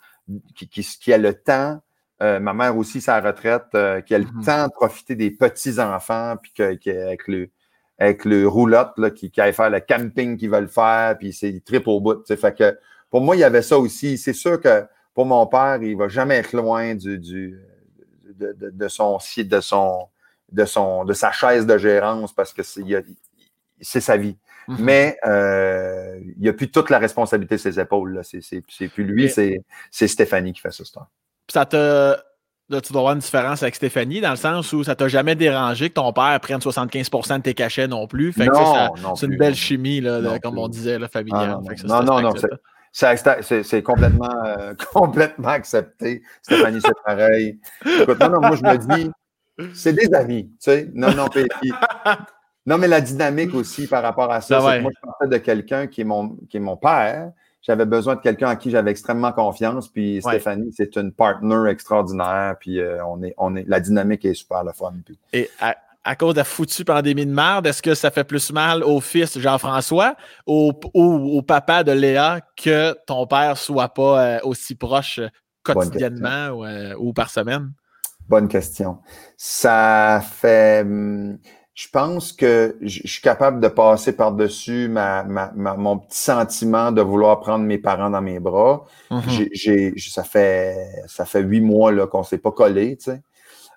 [0.56, 1.80] qui, qui, qui a le temps
[2.22, 4.46] euh, ma mère aussi, sa retraite, euh, qui a le mm-hmm.
[4.46, 7.50] temps de profiter des petits-enfants, puis qu'avec le,
[7.98, 11.62] avec le roulotte, là, qui, qui aille faire le camping qu'ils veulent faire, puis c'est
[11.66, 12.26] trip au bout.
[12.36, 12.78] Fait que
[13.10, 14.18] pour moi, il y avait ça aussi.
[14.18, 17.60] C'est sûr que pour mon père, il ne va jamais être loin du, du
[18.34, 20.08] de, de, de, son de son
[20.52, 24.38] de son de sa chaise de gérance parce que c'est sa vie.
[24.68, 24.76] Mm-hmm.
[24.80, 28.22] Mais euh, il n'y a plus toute la responsabilité sur ses épaules.
[28.24, 30.84] C'est plus lui, c'est Stéphanie qui fait ça.
[30.94, 31.08] Temps
[31.52, 32.16] ça te.
[32.70, 35.90] tu dois avoir une différence avec Stéphanie dans le sens où ça t'a jamais dérangé
[35.90, 38.34] que ton père prenne 75% de tes cachets non plus.
[38.34, 38.48] Fait
[39.16, 41.58] c'est une belle chimie, là, comme on disait, là, familiale.
[41.86, 42.34] non, non, non.
[42.92, 46.24] C'est complètement, euh, complètement accepté.
[46.42, 47.60] Stéphanie, c'est pareil.
[47.86, 49.12] Écoute, non, non, moi, je me dis,
[49.74, 50.90] c'est des amis, tu sais.
[50.94, 51.28] Non, non,
[52.66, 55.88] non, mais la dynamique aussi par rapport à ça, ben moi, je pensais de quelqu'un
[55.88, 57.32] qui, est mon, qui est mon père,
[57.66, 59.88] j'avais besoin de quelqu'un à qui j'avais extrêmement confiance.
[59.88, 62.56] Puis Stéphanie, c'est une partner extraordinaire.
[62.60, 64.94] Puis euh, on est, on est, la dynamique est super le fun.
[65.34, 65.50] Et
[66.04, 69.02] à, cause de la foutue pandémie de merde, est-ce que ça fait plus mal au
[69.02, 70.16] fils Jean-François
[70.46, 75.20] ou au, papa de Léa que ton père soit pas euh, aussi proche
[75.64, 77.72] quotidiennement ou, euh, ou, par semaine?
[78.30, 79.00] Bonne question.
[79.38, 80.82] Ça fait.
[80.82, 81.40] Hum,
[81.76, 87.02] je pense que je suis capable de passer par-dessus ma, ma, mon petit sentiment de
[87.02, 88.86] vouloir prendre mes parents dans mes bras.
[89.12, 89.50] Mm-hmm.
[89.52, 90.78] j'ai, ça fait
[91.08, 93.22] ça fait huit mois là, qu'on ne s'est pas collé, tu sais.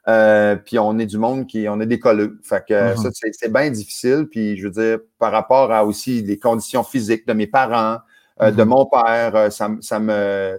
[0.06, 2.38] Euh, puis on est du monde qui, on est des colleux.
[2.44, 3.02] Fait que mm-hmm.
[3.02, 4.28] ça, c'est, bien difficile.
[4.30, 7.98] Puis je veux dire, par rapport à aussi les conditions physiques de mes parents,
[8.40, 8.64] euh, de mm-hmm.
[8.64, 10.56] mon père, euh, ça, ça me,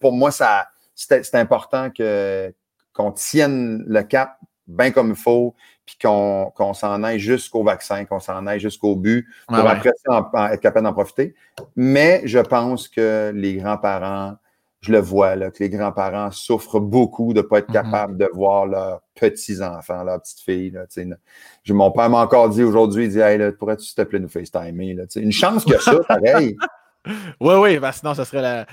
[0.00, 2.52] pour moi, ça, c'est important que
[2.92, 5.54] qu'on tienne le cap bien comme il faut,
[5.86, 10.86] puis qu'on s'en aille jusqu'au vaccin, qu'on s'en aille jusqu'au but, pour après être capable
[10.86, 11.34] d'en profiter.
[11.76, 14.36] Mais je pense que les grands-parents,
[14.80, 17.72] je le vois, là, que les grands-parents souffrent beaucoup de ne pas être mm-hmm.
[17.72, 20.70] capables de voir leurs petits-enfants, leurs petites filles.
[20.70, 21.16] Là,
[21.68, 24.94] mon père m'a encore dit aujourd'hui, il dit Hey, pourrais-tu s'il te plaît nous FaceTimer?
[24.94, 26.56] Là, une chance que ça, pareil.
[27.40, 28.66] oui, oui, ben sinon, ça serait la,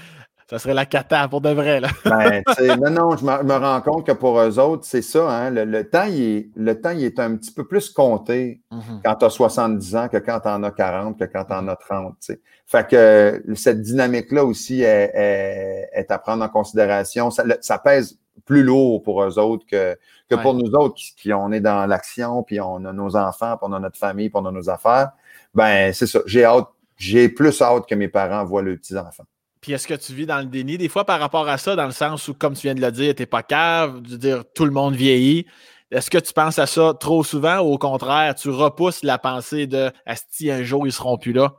[0.52, 1.80] ça serait la cata pour de vrai.
[1.80, 1.88] Là.
[2.03, 2.44] ben,
[2.78, 5.32] non, non, je me, rends compte que pour eux autres, c'est ça.
[5.32, 9.02] Hein, le, temps, il est, le temps, il est un petit peu plus compté mm-hmm.
[9.06, 11.69] quand tu as 70 ans que quand tu en as 40, que quand tu en
[11.69, 12.32] as 30.
[12.65, 17.32] Fait que cette dynamique-là aussi est, à prendre en considération.
[17.32, 19.98] Ça, pèse plus lourd pour eux autres que,
[20.30, 23.69] que pour nous autres qui, on est dans l'action, puis on a nos enfants, puis
[23.69, 25.11] on a notre famille, puis on a nos affaires.
[25.53, 26.19] Ben, c'est ça.
[26.26, 26.68] J'ai hâte,
[26.98, 29.23] j'ai plus hâte que mes parents voient leurs petits-enfants.
[29.62, 30.78] Puis est-ce que tu vis dans le déni?
[30.78, 32.92] Des fois par rapport à ça, dans le sens où, comme tu viens de le
[32.92, 35.46] dire, tu n'es pas cave, de dire tout le monde vieillit.
[35.92, 39.68] Est-ce que tu penses à ça trop souvent ou au contraire, tu repousses la pensée
[39.68, 41.54] de Asti, un jour ils seront plus là?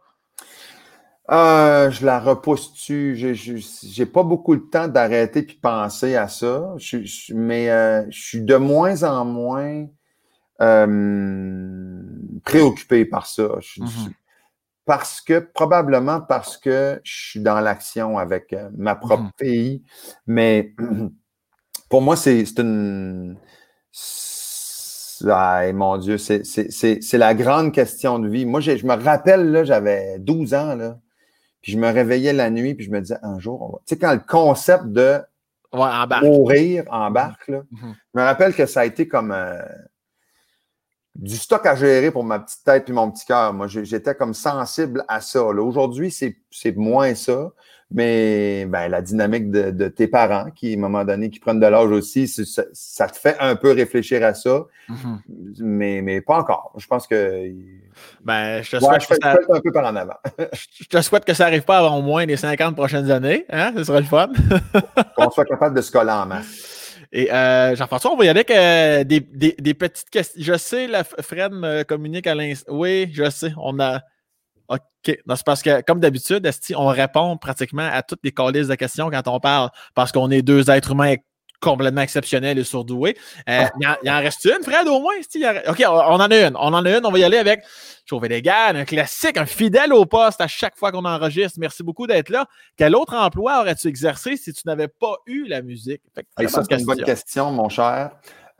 [1.30, 3.16] Euh, je la repousse-tu.
[3.16, 6.74] J'ai pas beaucoup de temps d'arrêter puis penser à ça.
[7.34, 9.86] mais euh, je suis de moins en moins
[10.60, 12.02] euh,
[12.44, 13.48] préoccupé par ça.
[13.60, 13.82] Je,
[14.84, 19.44] parce que, probablement parce que je suis dans l'action avec euh, ma propre mmh.
[19.44, 19.82] fille.
[20.26, 20.74] Mais
[21.88, 23.36] pour moi, c'est une.
[25.28, 28.44] Ah, mon Dieu, c'est la grande question de vie.
[28.44, 30.98] Moi, je me rappelle, j'avais 12 ans, là,
[31.60, 34.12] puis je me réveillais la nuit, puis je me disais, un jour, Tu sais, quand
[34.12, 35.20] le concept de
[36.22, 37.94] mourir embarque, là, mm-hmm.
[38.14, 39.62] je me rappelle que ça a été comme euh,
[41.14, 43.52] du stock à gérer pour ma petite tête et mon petit cœur.
[43.52, 45.42] Moi, j'étais comme sensible à ça.
[45.42, 47.50] Aujourd'hui, c'est moins ça.
[47.94, 51.66] Mais ben, la dynamique de, tes parents qui, à un moment donné, qui prennent de
[51.66, 54.64] l'âge aussi, ça, te fait un peu réfléchir à ça.
[54.88, 55.18] Mm-hmm.
[55.60, 56.72] mais, mais pas encore.
[56.78, 57.50] Je pense que.
[58.24, 59.32] Ben, je te souhaite que ça...
[59.32, 60.16] un peu par en avant.
[60.52, 63.44] je te souhaite que ça n'arrive pas avant au moins les 50 prochaines années.
[63.50, 63.74] Hein?
[63.76, 64.28] Ce sera le fun.
[65.16, 66.81] Qu'on soit capable de se coller en masse.
[67.12, 70.42] Et euh, Jean-François, on va y aller avec euh, des, des, petites questions.
[70.42, 72.72] Je sais, la Fred me communique à l'instant.
[72.72, 73.52] Oui, je sais.
[73.58, 74.00] On a.
[74.68, 74.78] OK.
[75.04, 79.28] c'est parce que, comme d'habitude, on répond pratiquement à toutes les calices de questions quand
[79.28, 81.16] on parle, parce qu'on est deux êtres humains
[81.62, 83.16] complètement exceptionnels et surdoués.
[83.48, 83.98] Euh, ah.
[84.02, 85.14] il, en, reste une, Fred, au moins?
[85.68, 86.56] OK, on, en a une.
[86.56, 87.06] On en a une.
[87.06, 87.62] On va y aller avec
[88.04, 91.58] Chauvet les gars, un classique, un fidèle au poste à chaque fois qu'on enregistre.
[91.60, 92.46] Merci beaucoup d'être là.
[92.76, 96.02] Quel autre emploi aurais-tu exercé si tu n'avais pas eu la musique?
[96.48, 98.10] ça, c'est une bonne question, mon cher.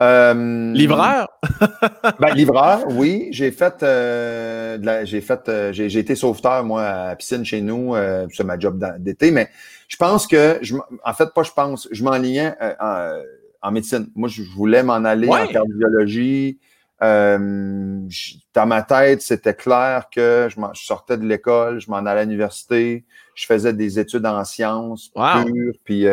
[0.03, 1.29] Euh, livreur?
[2.19, 3.29] ben, livreur, oui.
[3.31, 7.95] J'ai fait, euh, j'ai fait, euh, j'ai été sauveteur, moi, à piscine chez nous.
[8.33, 9.49] c'est ma job d'été, mais
[9.87, 13.21] je pense que, je, en fait, pas je pense, je m'enlignais en,
[13.61, 14.07] en, médecine.
[14.15, 16.59] Moi, je voulais m'en aller en cardiologie.
[16.99, 23.05] dans ma tête, c'était clair que je, sortais de l'école, je m'en allais à l'université,
[23.35, 26.05] je faisais des études en sciences pures, puis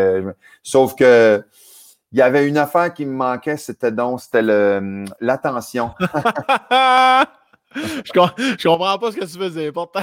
[0.62, 1.42] sauf que
[2.12, 4.42] il y avait une affaire qui me manquait, c'était donc, c'était
[5.20, 5.92] l'attention.
[7.74, 8.12] je,
[8.58, 10.02] je comprends pas ce que tu faisais, pourtant.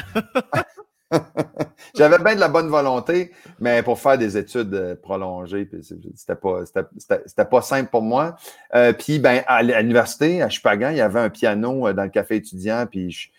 [1.96, 5.70] J'avais bien de la bonne volonté, mais pour faire des études euh, prolongées,
[6.16, 8.36] c'était pas, pas simple pour moi.
[8.76, 12.10] Euh, puis, ben, à l'université, à Chupagan, il y avait un piano euh, dans le
[12.10, 13.32] café étudiant, puis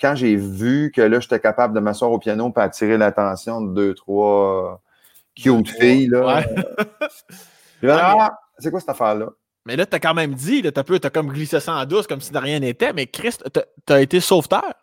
[0.00, 3.74] quand j'ai vu que là, j'étais capable de m'asseoir au piano pour attirer l'attention de
[3.74, 4.82] deux, trois
[5.34, 6.44] cute filles, là,
[7.90, 9.30] ah, c'est quoi cette affaire-là?
[9.64, 12.20] Mais là, tu as quand même dit, tu as, comme glissé ça en douce comme
[12.20, 13.44] si de rien n'était, mais Christ,
[13.86, 14.74] tu as été sauveteur.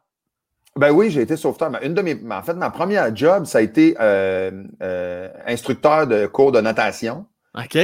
[0.76, 1.72] Ben oui, j'ai été sauveteur.
[1.84, 6.28] Une de mes, en fait, ma première job, ça a été euh, euh, instructeur de
[6.28, 7.26] cours de natation.
[7.56, 7.78] OK.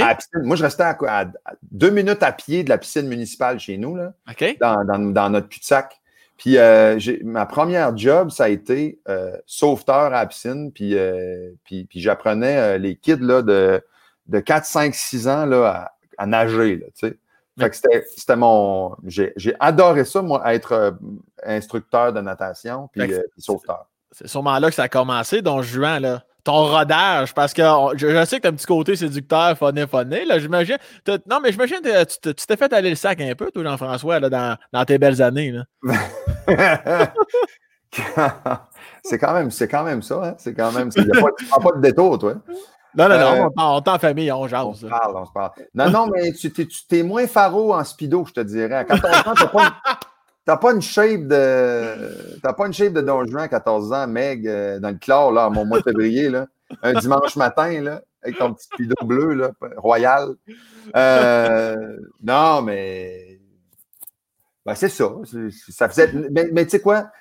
[0.44, 1.26] Moi, je restais à,
[1.72, 4.14] deux minutes à pied de la piscine municipale chez nous, là,
[4.62, 6.00] dans, notre cul-de-sac.
[6.38, 9.02] Puis euh, ma première job, ça a été
[9.46, 10.72] sauveteur à la piscine.
[10.72, 10.96] Puis,
[11.66, 13.84] puis, puis j'apprenais les kids là, de
[14.28, 16.78] de 4, 5, 6 ans là, à, nager.
[16.78, 17.18] Là, tu sais.
[17.58, 17.78] Fait que
[18.18, 18.96] c'était mon.
[19.06, 20.92] J'ai adoré ça, moi, être euh,
[21.46, 23.88] instructeur de natation puis, euh, sauveteur.
[24.12, 26.24] C'est sûrement là que ça a commencé, donc Juan, là.
[26.44, 27.64] Ton rodage, parce que
[27.96, 30.78] je, sais que tu as un petit côté séducteur, phoné, phoné, là, j'imagine.
[31.28, 34.30] Non, mais j'imagine que tu t'es fait aller le sac un peu, toi, Jean-François, là,
[34.30, 35.64] dans, dans, tes belles années, là.
[39.04, 40.36] c'est quand même, c'est quand même ça, hein?
[40.38, 40.92] C'est quand même.
[40.96, 41.32] Il n'y a pas,
[41.64, 42.36] pas de détour, toi.
[42.98, 44.66] Non, non, non, euh, on, en famille, on jase.
[44.66, 45.52] On se parle, on se parle.
[45.74, 46.52] Non, non, mais tu
[46.88, 48.76] t'es moins faro en speedo, je te dirais.
[48.76, 49.64] À 14 ans, t'as pas,
[50.48, 52.40] une, pas une shape de.
[52.42, 55.32] T'as pas une shape de Don Juan à 14 ans, Meg, euh, dans le chlore,
[55.32, 56.48] là, à mon mois de février, là.
[56.82, 60.36] Un dimanche matin, là, avec ton petit speedo bleu, là, royal.
[60.96, 63.40] Euh, non, mais.
[64.66, 65.12] Ben, c'est ça.
[65.70, 66.12] Ça faisait.
[66.32, 67.12] Mais, mais tu sais quoi?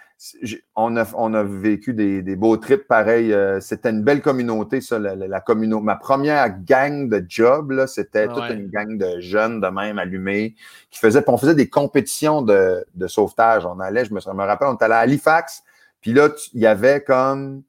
[0.75, 3.33] On a, on a vécu des, beaux trips pareils.
[3.33, 5.85] Euh, c'était une belle communauté, ça, la, communauté.
[5.85, 10.55] Ma première gang de job, c'était toute une gang de jeunes de même allumés
[10.91, 13.67] qui faisaient, on faisait des compétitions de, sauvetage.
[13.67, 15.63] On allait, je me, me rappelle, on était allé à Halifax,
[16.01, 17.63] puis là, il y avait comme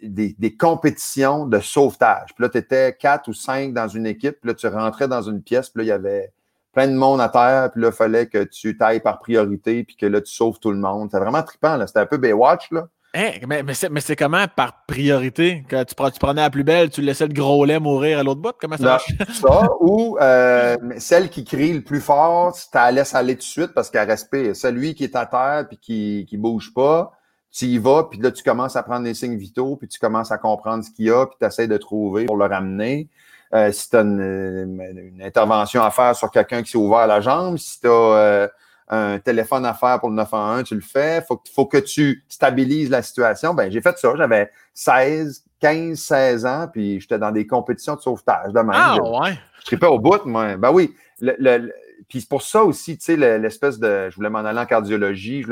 [0.00, 2.34] des, des, compétitions de sauvetage.
[2.34, 5.22] Puis là, tu étais quatre ou cinq dans une équipe, puis là, tu rentrais dans
[5.22, 6.32] une pièce, puis là, il y avait
[6.76, 9.96] plein de monde à terre, puis là, il fallait que tu tailles par priorité, puis
[9.96, 11.08] que là, tu sauves tout le monde.
[11.10, 11.86] C'est vraiment trippant, là.
[11.86, 12.86] C'était un peu Baywatch, là.
[13.14, 15.64] Hein, mais, mais c'est comment par priorité?
[15.70, 18.42] Quand tu, tu, prenais la plus belle, tu laissais le gros lait mourir à l'autre
[18.42, 18.52] bout?
[18.60, 19.10] Comment ça marche?
[19.32, 23.44] Ça, ou euh, celle qui crie le plus fort, tu la laisses aller tout de
[23.44, 24.54] suite parce qu'elle respire.
[24.54, 27.16] Celui qui est à terre puis qui ne bouge pas,
[27.50, 30.30] tu y vas, puis là, tu commences à prendre les signes vitaux, puis tu commences
[30.30, 33.08] à comprendre ce qu'il y a, puis tu essaies de trouver pour le ramener.
[33.54, 37.58] Euh, si tu as une, intervention à faire sur quelqu'un qui s'est ouvert la jambe,
[37.58, 38.48] si tu as euh,
[38.88, 41.22] un téléphone à faire pour le 911, tu le fais.
[41.26, 43.54] Faut, faut que tu stabilises la situation.
[43.54, 44.12] Ben, j'ai fait ça.
[44.16, 48.70] J'avais 16, 15, 16 ans, puis j'étais dans des compétitions de sauvetage de même.
[48.72, 49.38] Ah, ouais.
[49.60, 50.56] Je tripais au bout, moi.
[50.56, 50.94] Ben oui.
[51.20, 51.72] Le,
[52.08, 54.08] puis c'est pour ça aussi, tu sais, l'espèce de.
[54.10, 55.44] Je voulais m'en aller en cardiologie.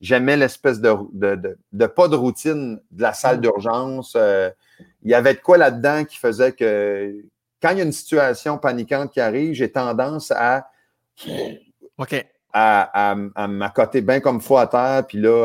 [0.00, 3.40] J'aimais l'espèce de, de, de, pas de routine de la salle mm.
[3.42, 4.14] d'urgence.
[4.16, 4.50] Euh,
[5.02, 7.14] il y avait de quoi là-dedans qui faisait que
[7.62, 10.66] quand il y a une situation paniquante qui arrive, j'ai tendance à
[11.98, 12.26] OK.
[12.52, 15.44] À, à, m'accoter bien comme faut à terre, puis là,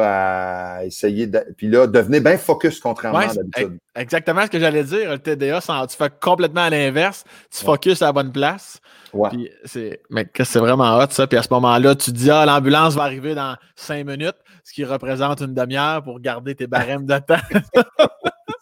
[0.79, 1.39] à essayer de.
[1.55, 3.77] Puis là, devenir bien focus contrairement à d'habitude.
[3.93, 5.11] Exactement ce que j'allais dire.
[5.11, 7.23] Le TDA, tu fais complètement à l'inverse.
[7.51, 8.79] Tu focuses à la bonne place.
[9.13, 9.29] Ouais.
[9.29, 11.27] Puis c'est, mais c'est vraiment hot, ça?
[11.27, 14.73] Puis à ce moment-là, tu te dis, ah, l'ambulance va arriver dans cinq minutes, ce
[14.73, 17.35] qui représente une demi-heure pour garder tes barèmes de temps.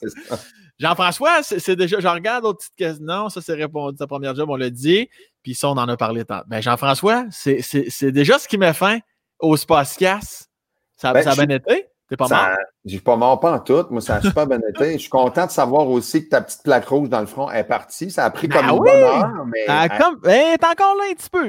[0.79, 3.05] Jean-François, c'est déjà, je regarde d'autres petites questions.
[3.05, 5.07] Non, ça c'est répondu, sa première job, on l'a dit.
[5.43, 6.41] Puis ça, on en a parlé tant.
[6.49, 8.99] Mais ben, Jean-François, c'est déjà ce qui met fin
[9.39, 10.49] au Spacecast.
[10.97, 11.87] Ça, ben, ça a bien été?
[12.13, 12.57] T'es pas mort?
[12.85, 13.85] Je suis pas mort, pas en tout.
[13.89, 14.93] Moi, ça a super bien été.
[14.93, 17.63] Je suis content de savoir aussi que ta petite plaque rouge dans le front est
[17.63, 18.11] partie.
[18.11, 19.65] Ça a pris ben comme une bonne heure, mais.
[19.67, 20.19] Ah, comme...
[20.29, 21.47] est encore là un petit peu.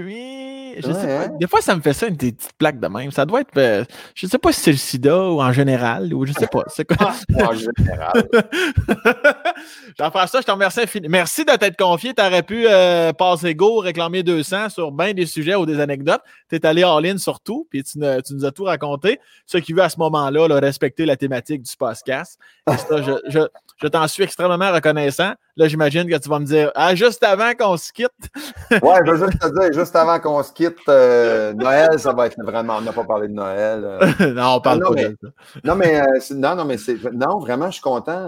[0.80, 1.24] Je sais pas.
[1.24, 1.36] Hein?
[1.38, 3.10] Des fois, ça me fait ça, une petite plaque de même.
[3.10, 3.50] Ça doit être.
[3.58, 3.84] Euh,
[4.14, 6.62] je sais pas si c'est le sida ou en général, ou je sais pas.
[6.68, 7.12] C'est quoi?
[7.34, 8.12] en général.
[9.98, 11.12] Jean-François, je te remercie infiniment.
[11.12, 12.14] Merci de t'être confié.
[12.14, 16.22] Tu aurais pu euh, passer go, réclamer 200 sur bien des sujets ou des anecdotes.
[16.48, 19.18] Tu es allé all-in sur tout, puis tu, tu, nous as tout raconté.
[19.46, 22.38] Ce qui veut à ce moment-là respecter la thématique du podcast.
[22.70, 23.40] Et ça, je, je,
[23.82, 25.32] je t'en suis extrêmement reconnaissant.
[25.56, 28.10] Là, j'imagine que tu vas me dire Ah, juste avant qu'on se quitte.
[28.70, 32.26] ouais, je veux juste te dire, juste avant qu'on se quitte, euh, Noël, ça va
[32.26, 32.76] être vraiment.
[32.78, 33.84] On n'a pas parlé de Noël.
[33.84, 34.32] Euh.
[34.34, 35.28] non, on parle pas de ça.
[35.64, 37.02] Non, mais, euh, non, non, mais c'est.
[37.12, 38.26] Non, vraiment, je suis content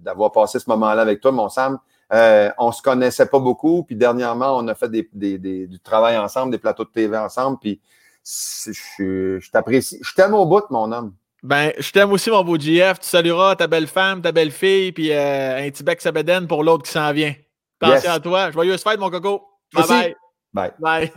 [0.00, 1.78] d'avoir passé ce moment-là avec toi, mon Sam.
[2.10, 6.16] on ne se connaissait pas beaucoup, puis dernièrement, on a fait des, des, du travail
[6.18, 7.80] ensemble, des plateaux de TV ensemble, puis
[8.24, 9.98] je, je t'apprécie.
[10.02, 11.14] Je t'aime au bout, mon homme.
[11.42, 13.00] Ben, je t'aime aussi, mon beau GF.
[13.00, 16.62] Tu salueras ta belle femme, ta belle fille, puis euh, un petit bec sabeden pour
[16.62, 17.34] l'autre qui s'en vient.
[17.80, 18.50] Attention à toi.
[18.52, 19.42] Joyeuse fête, mon coco.
[19.74, 20.14] Bye bye.
[20.52, 20.72] Bye.
[20.78, 21.12] Bye.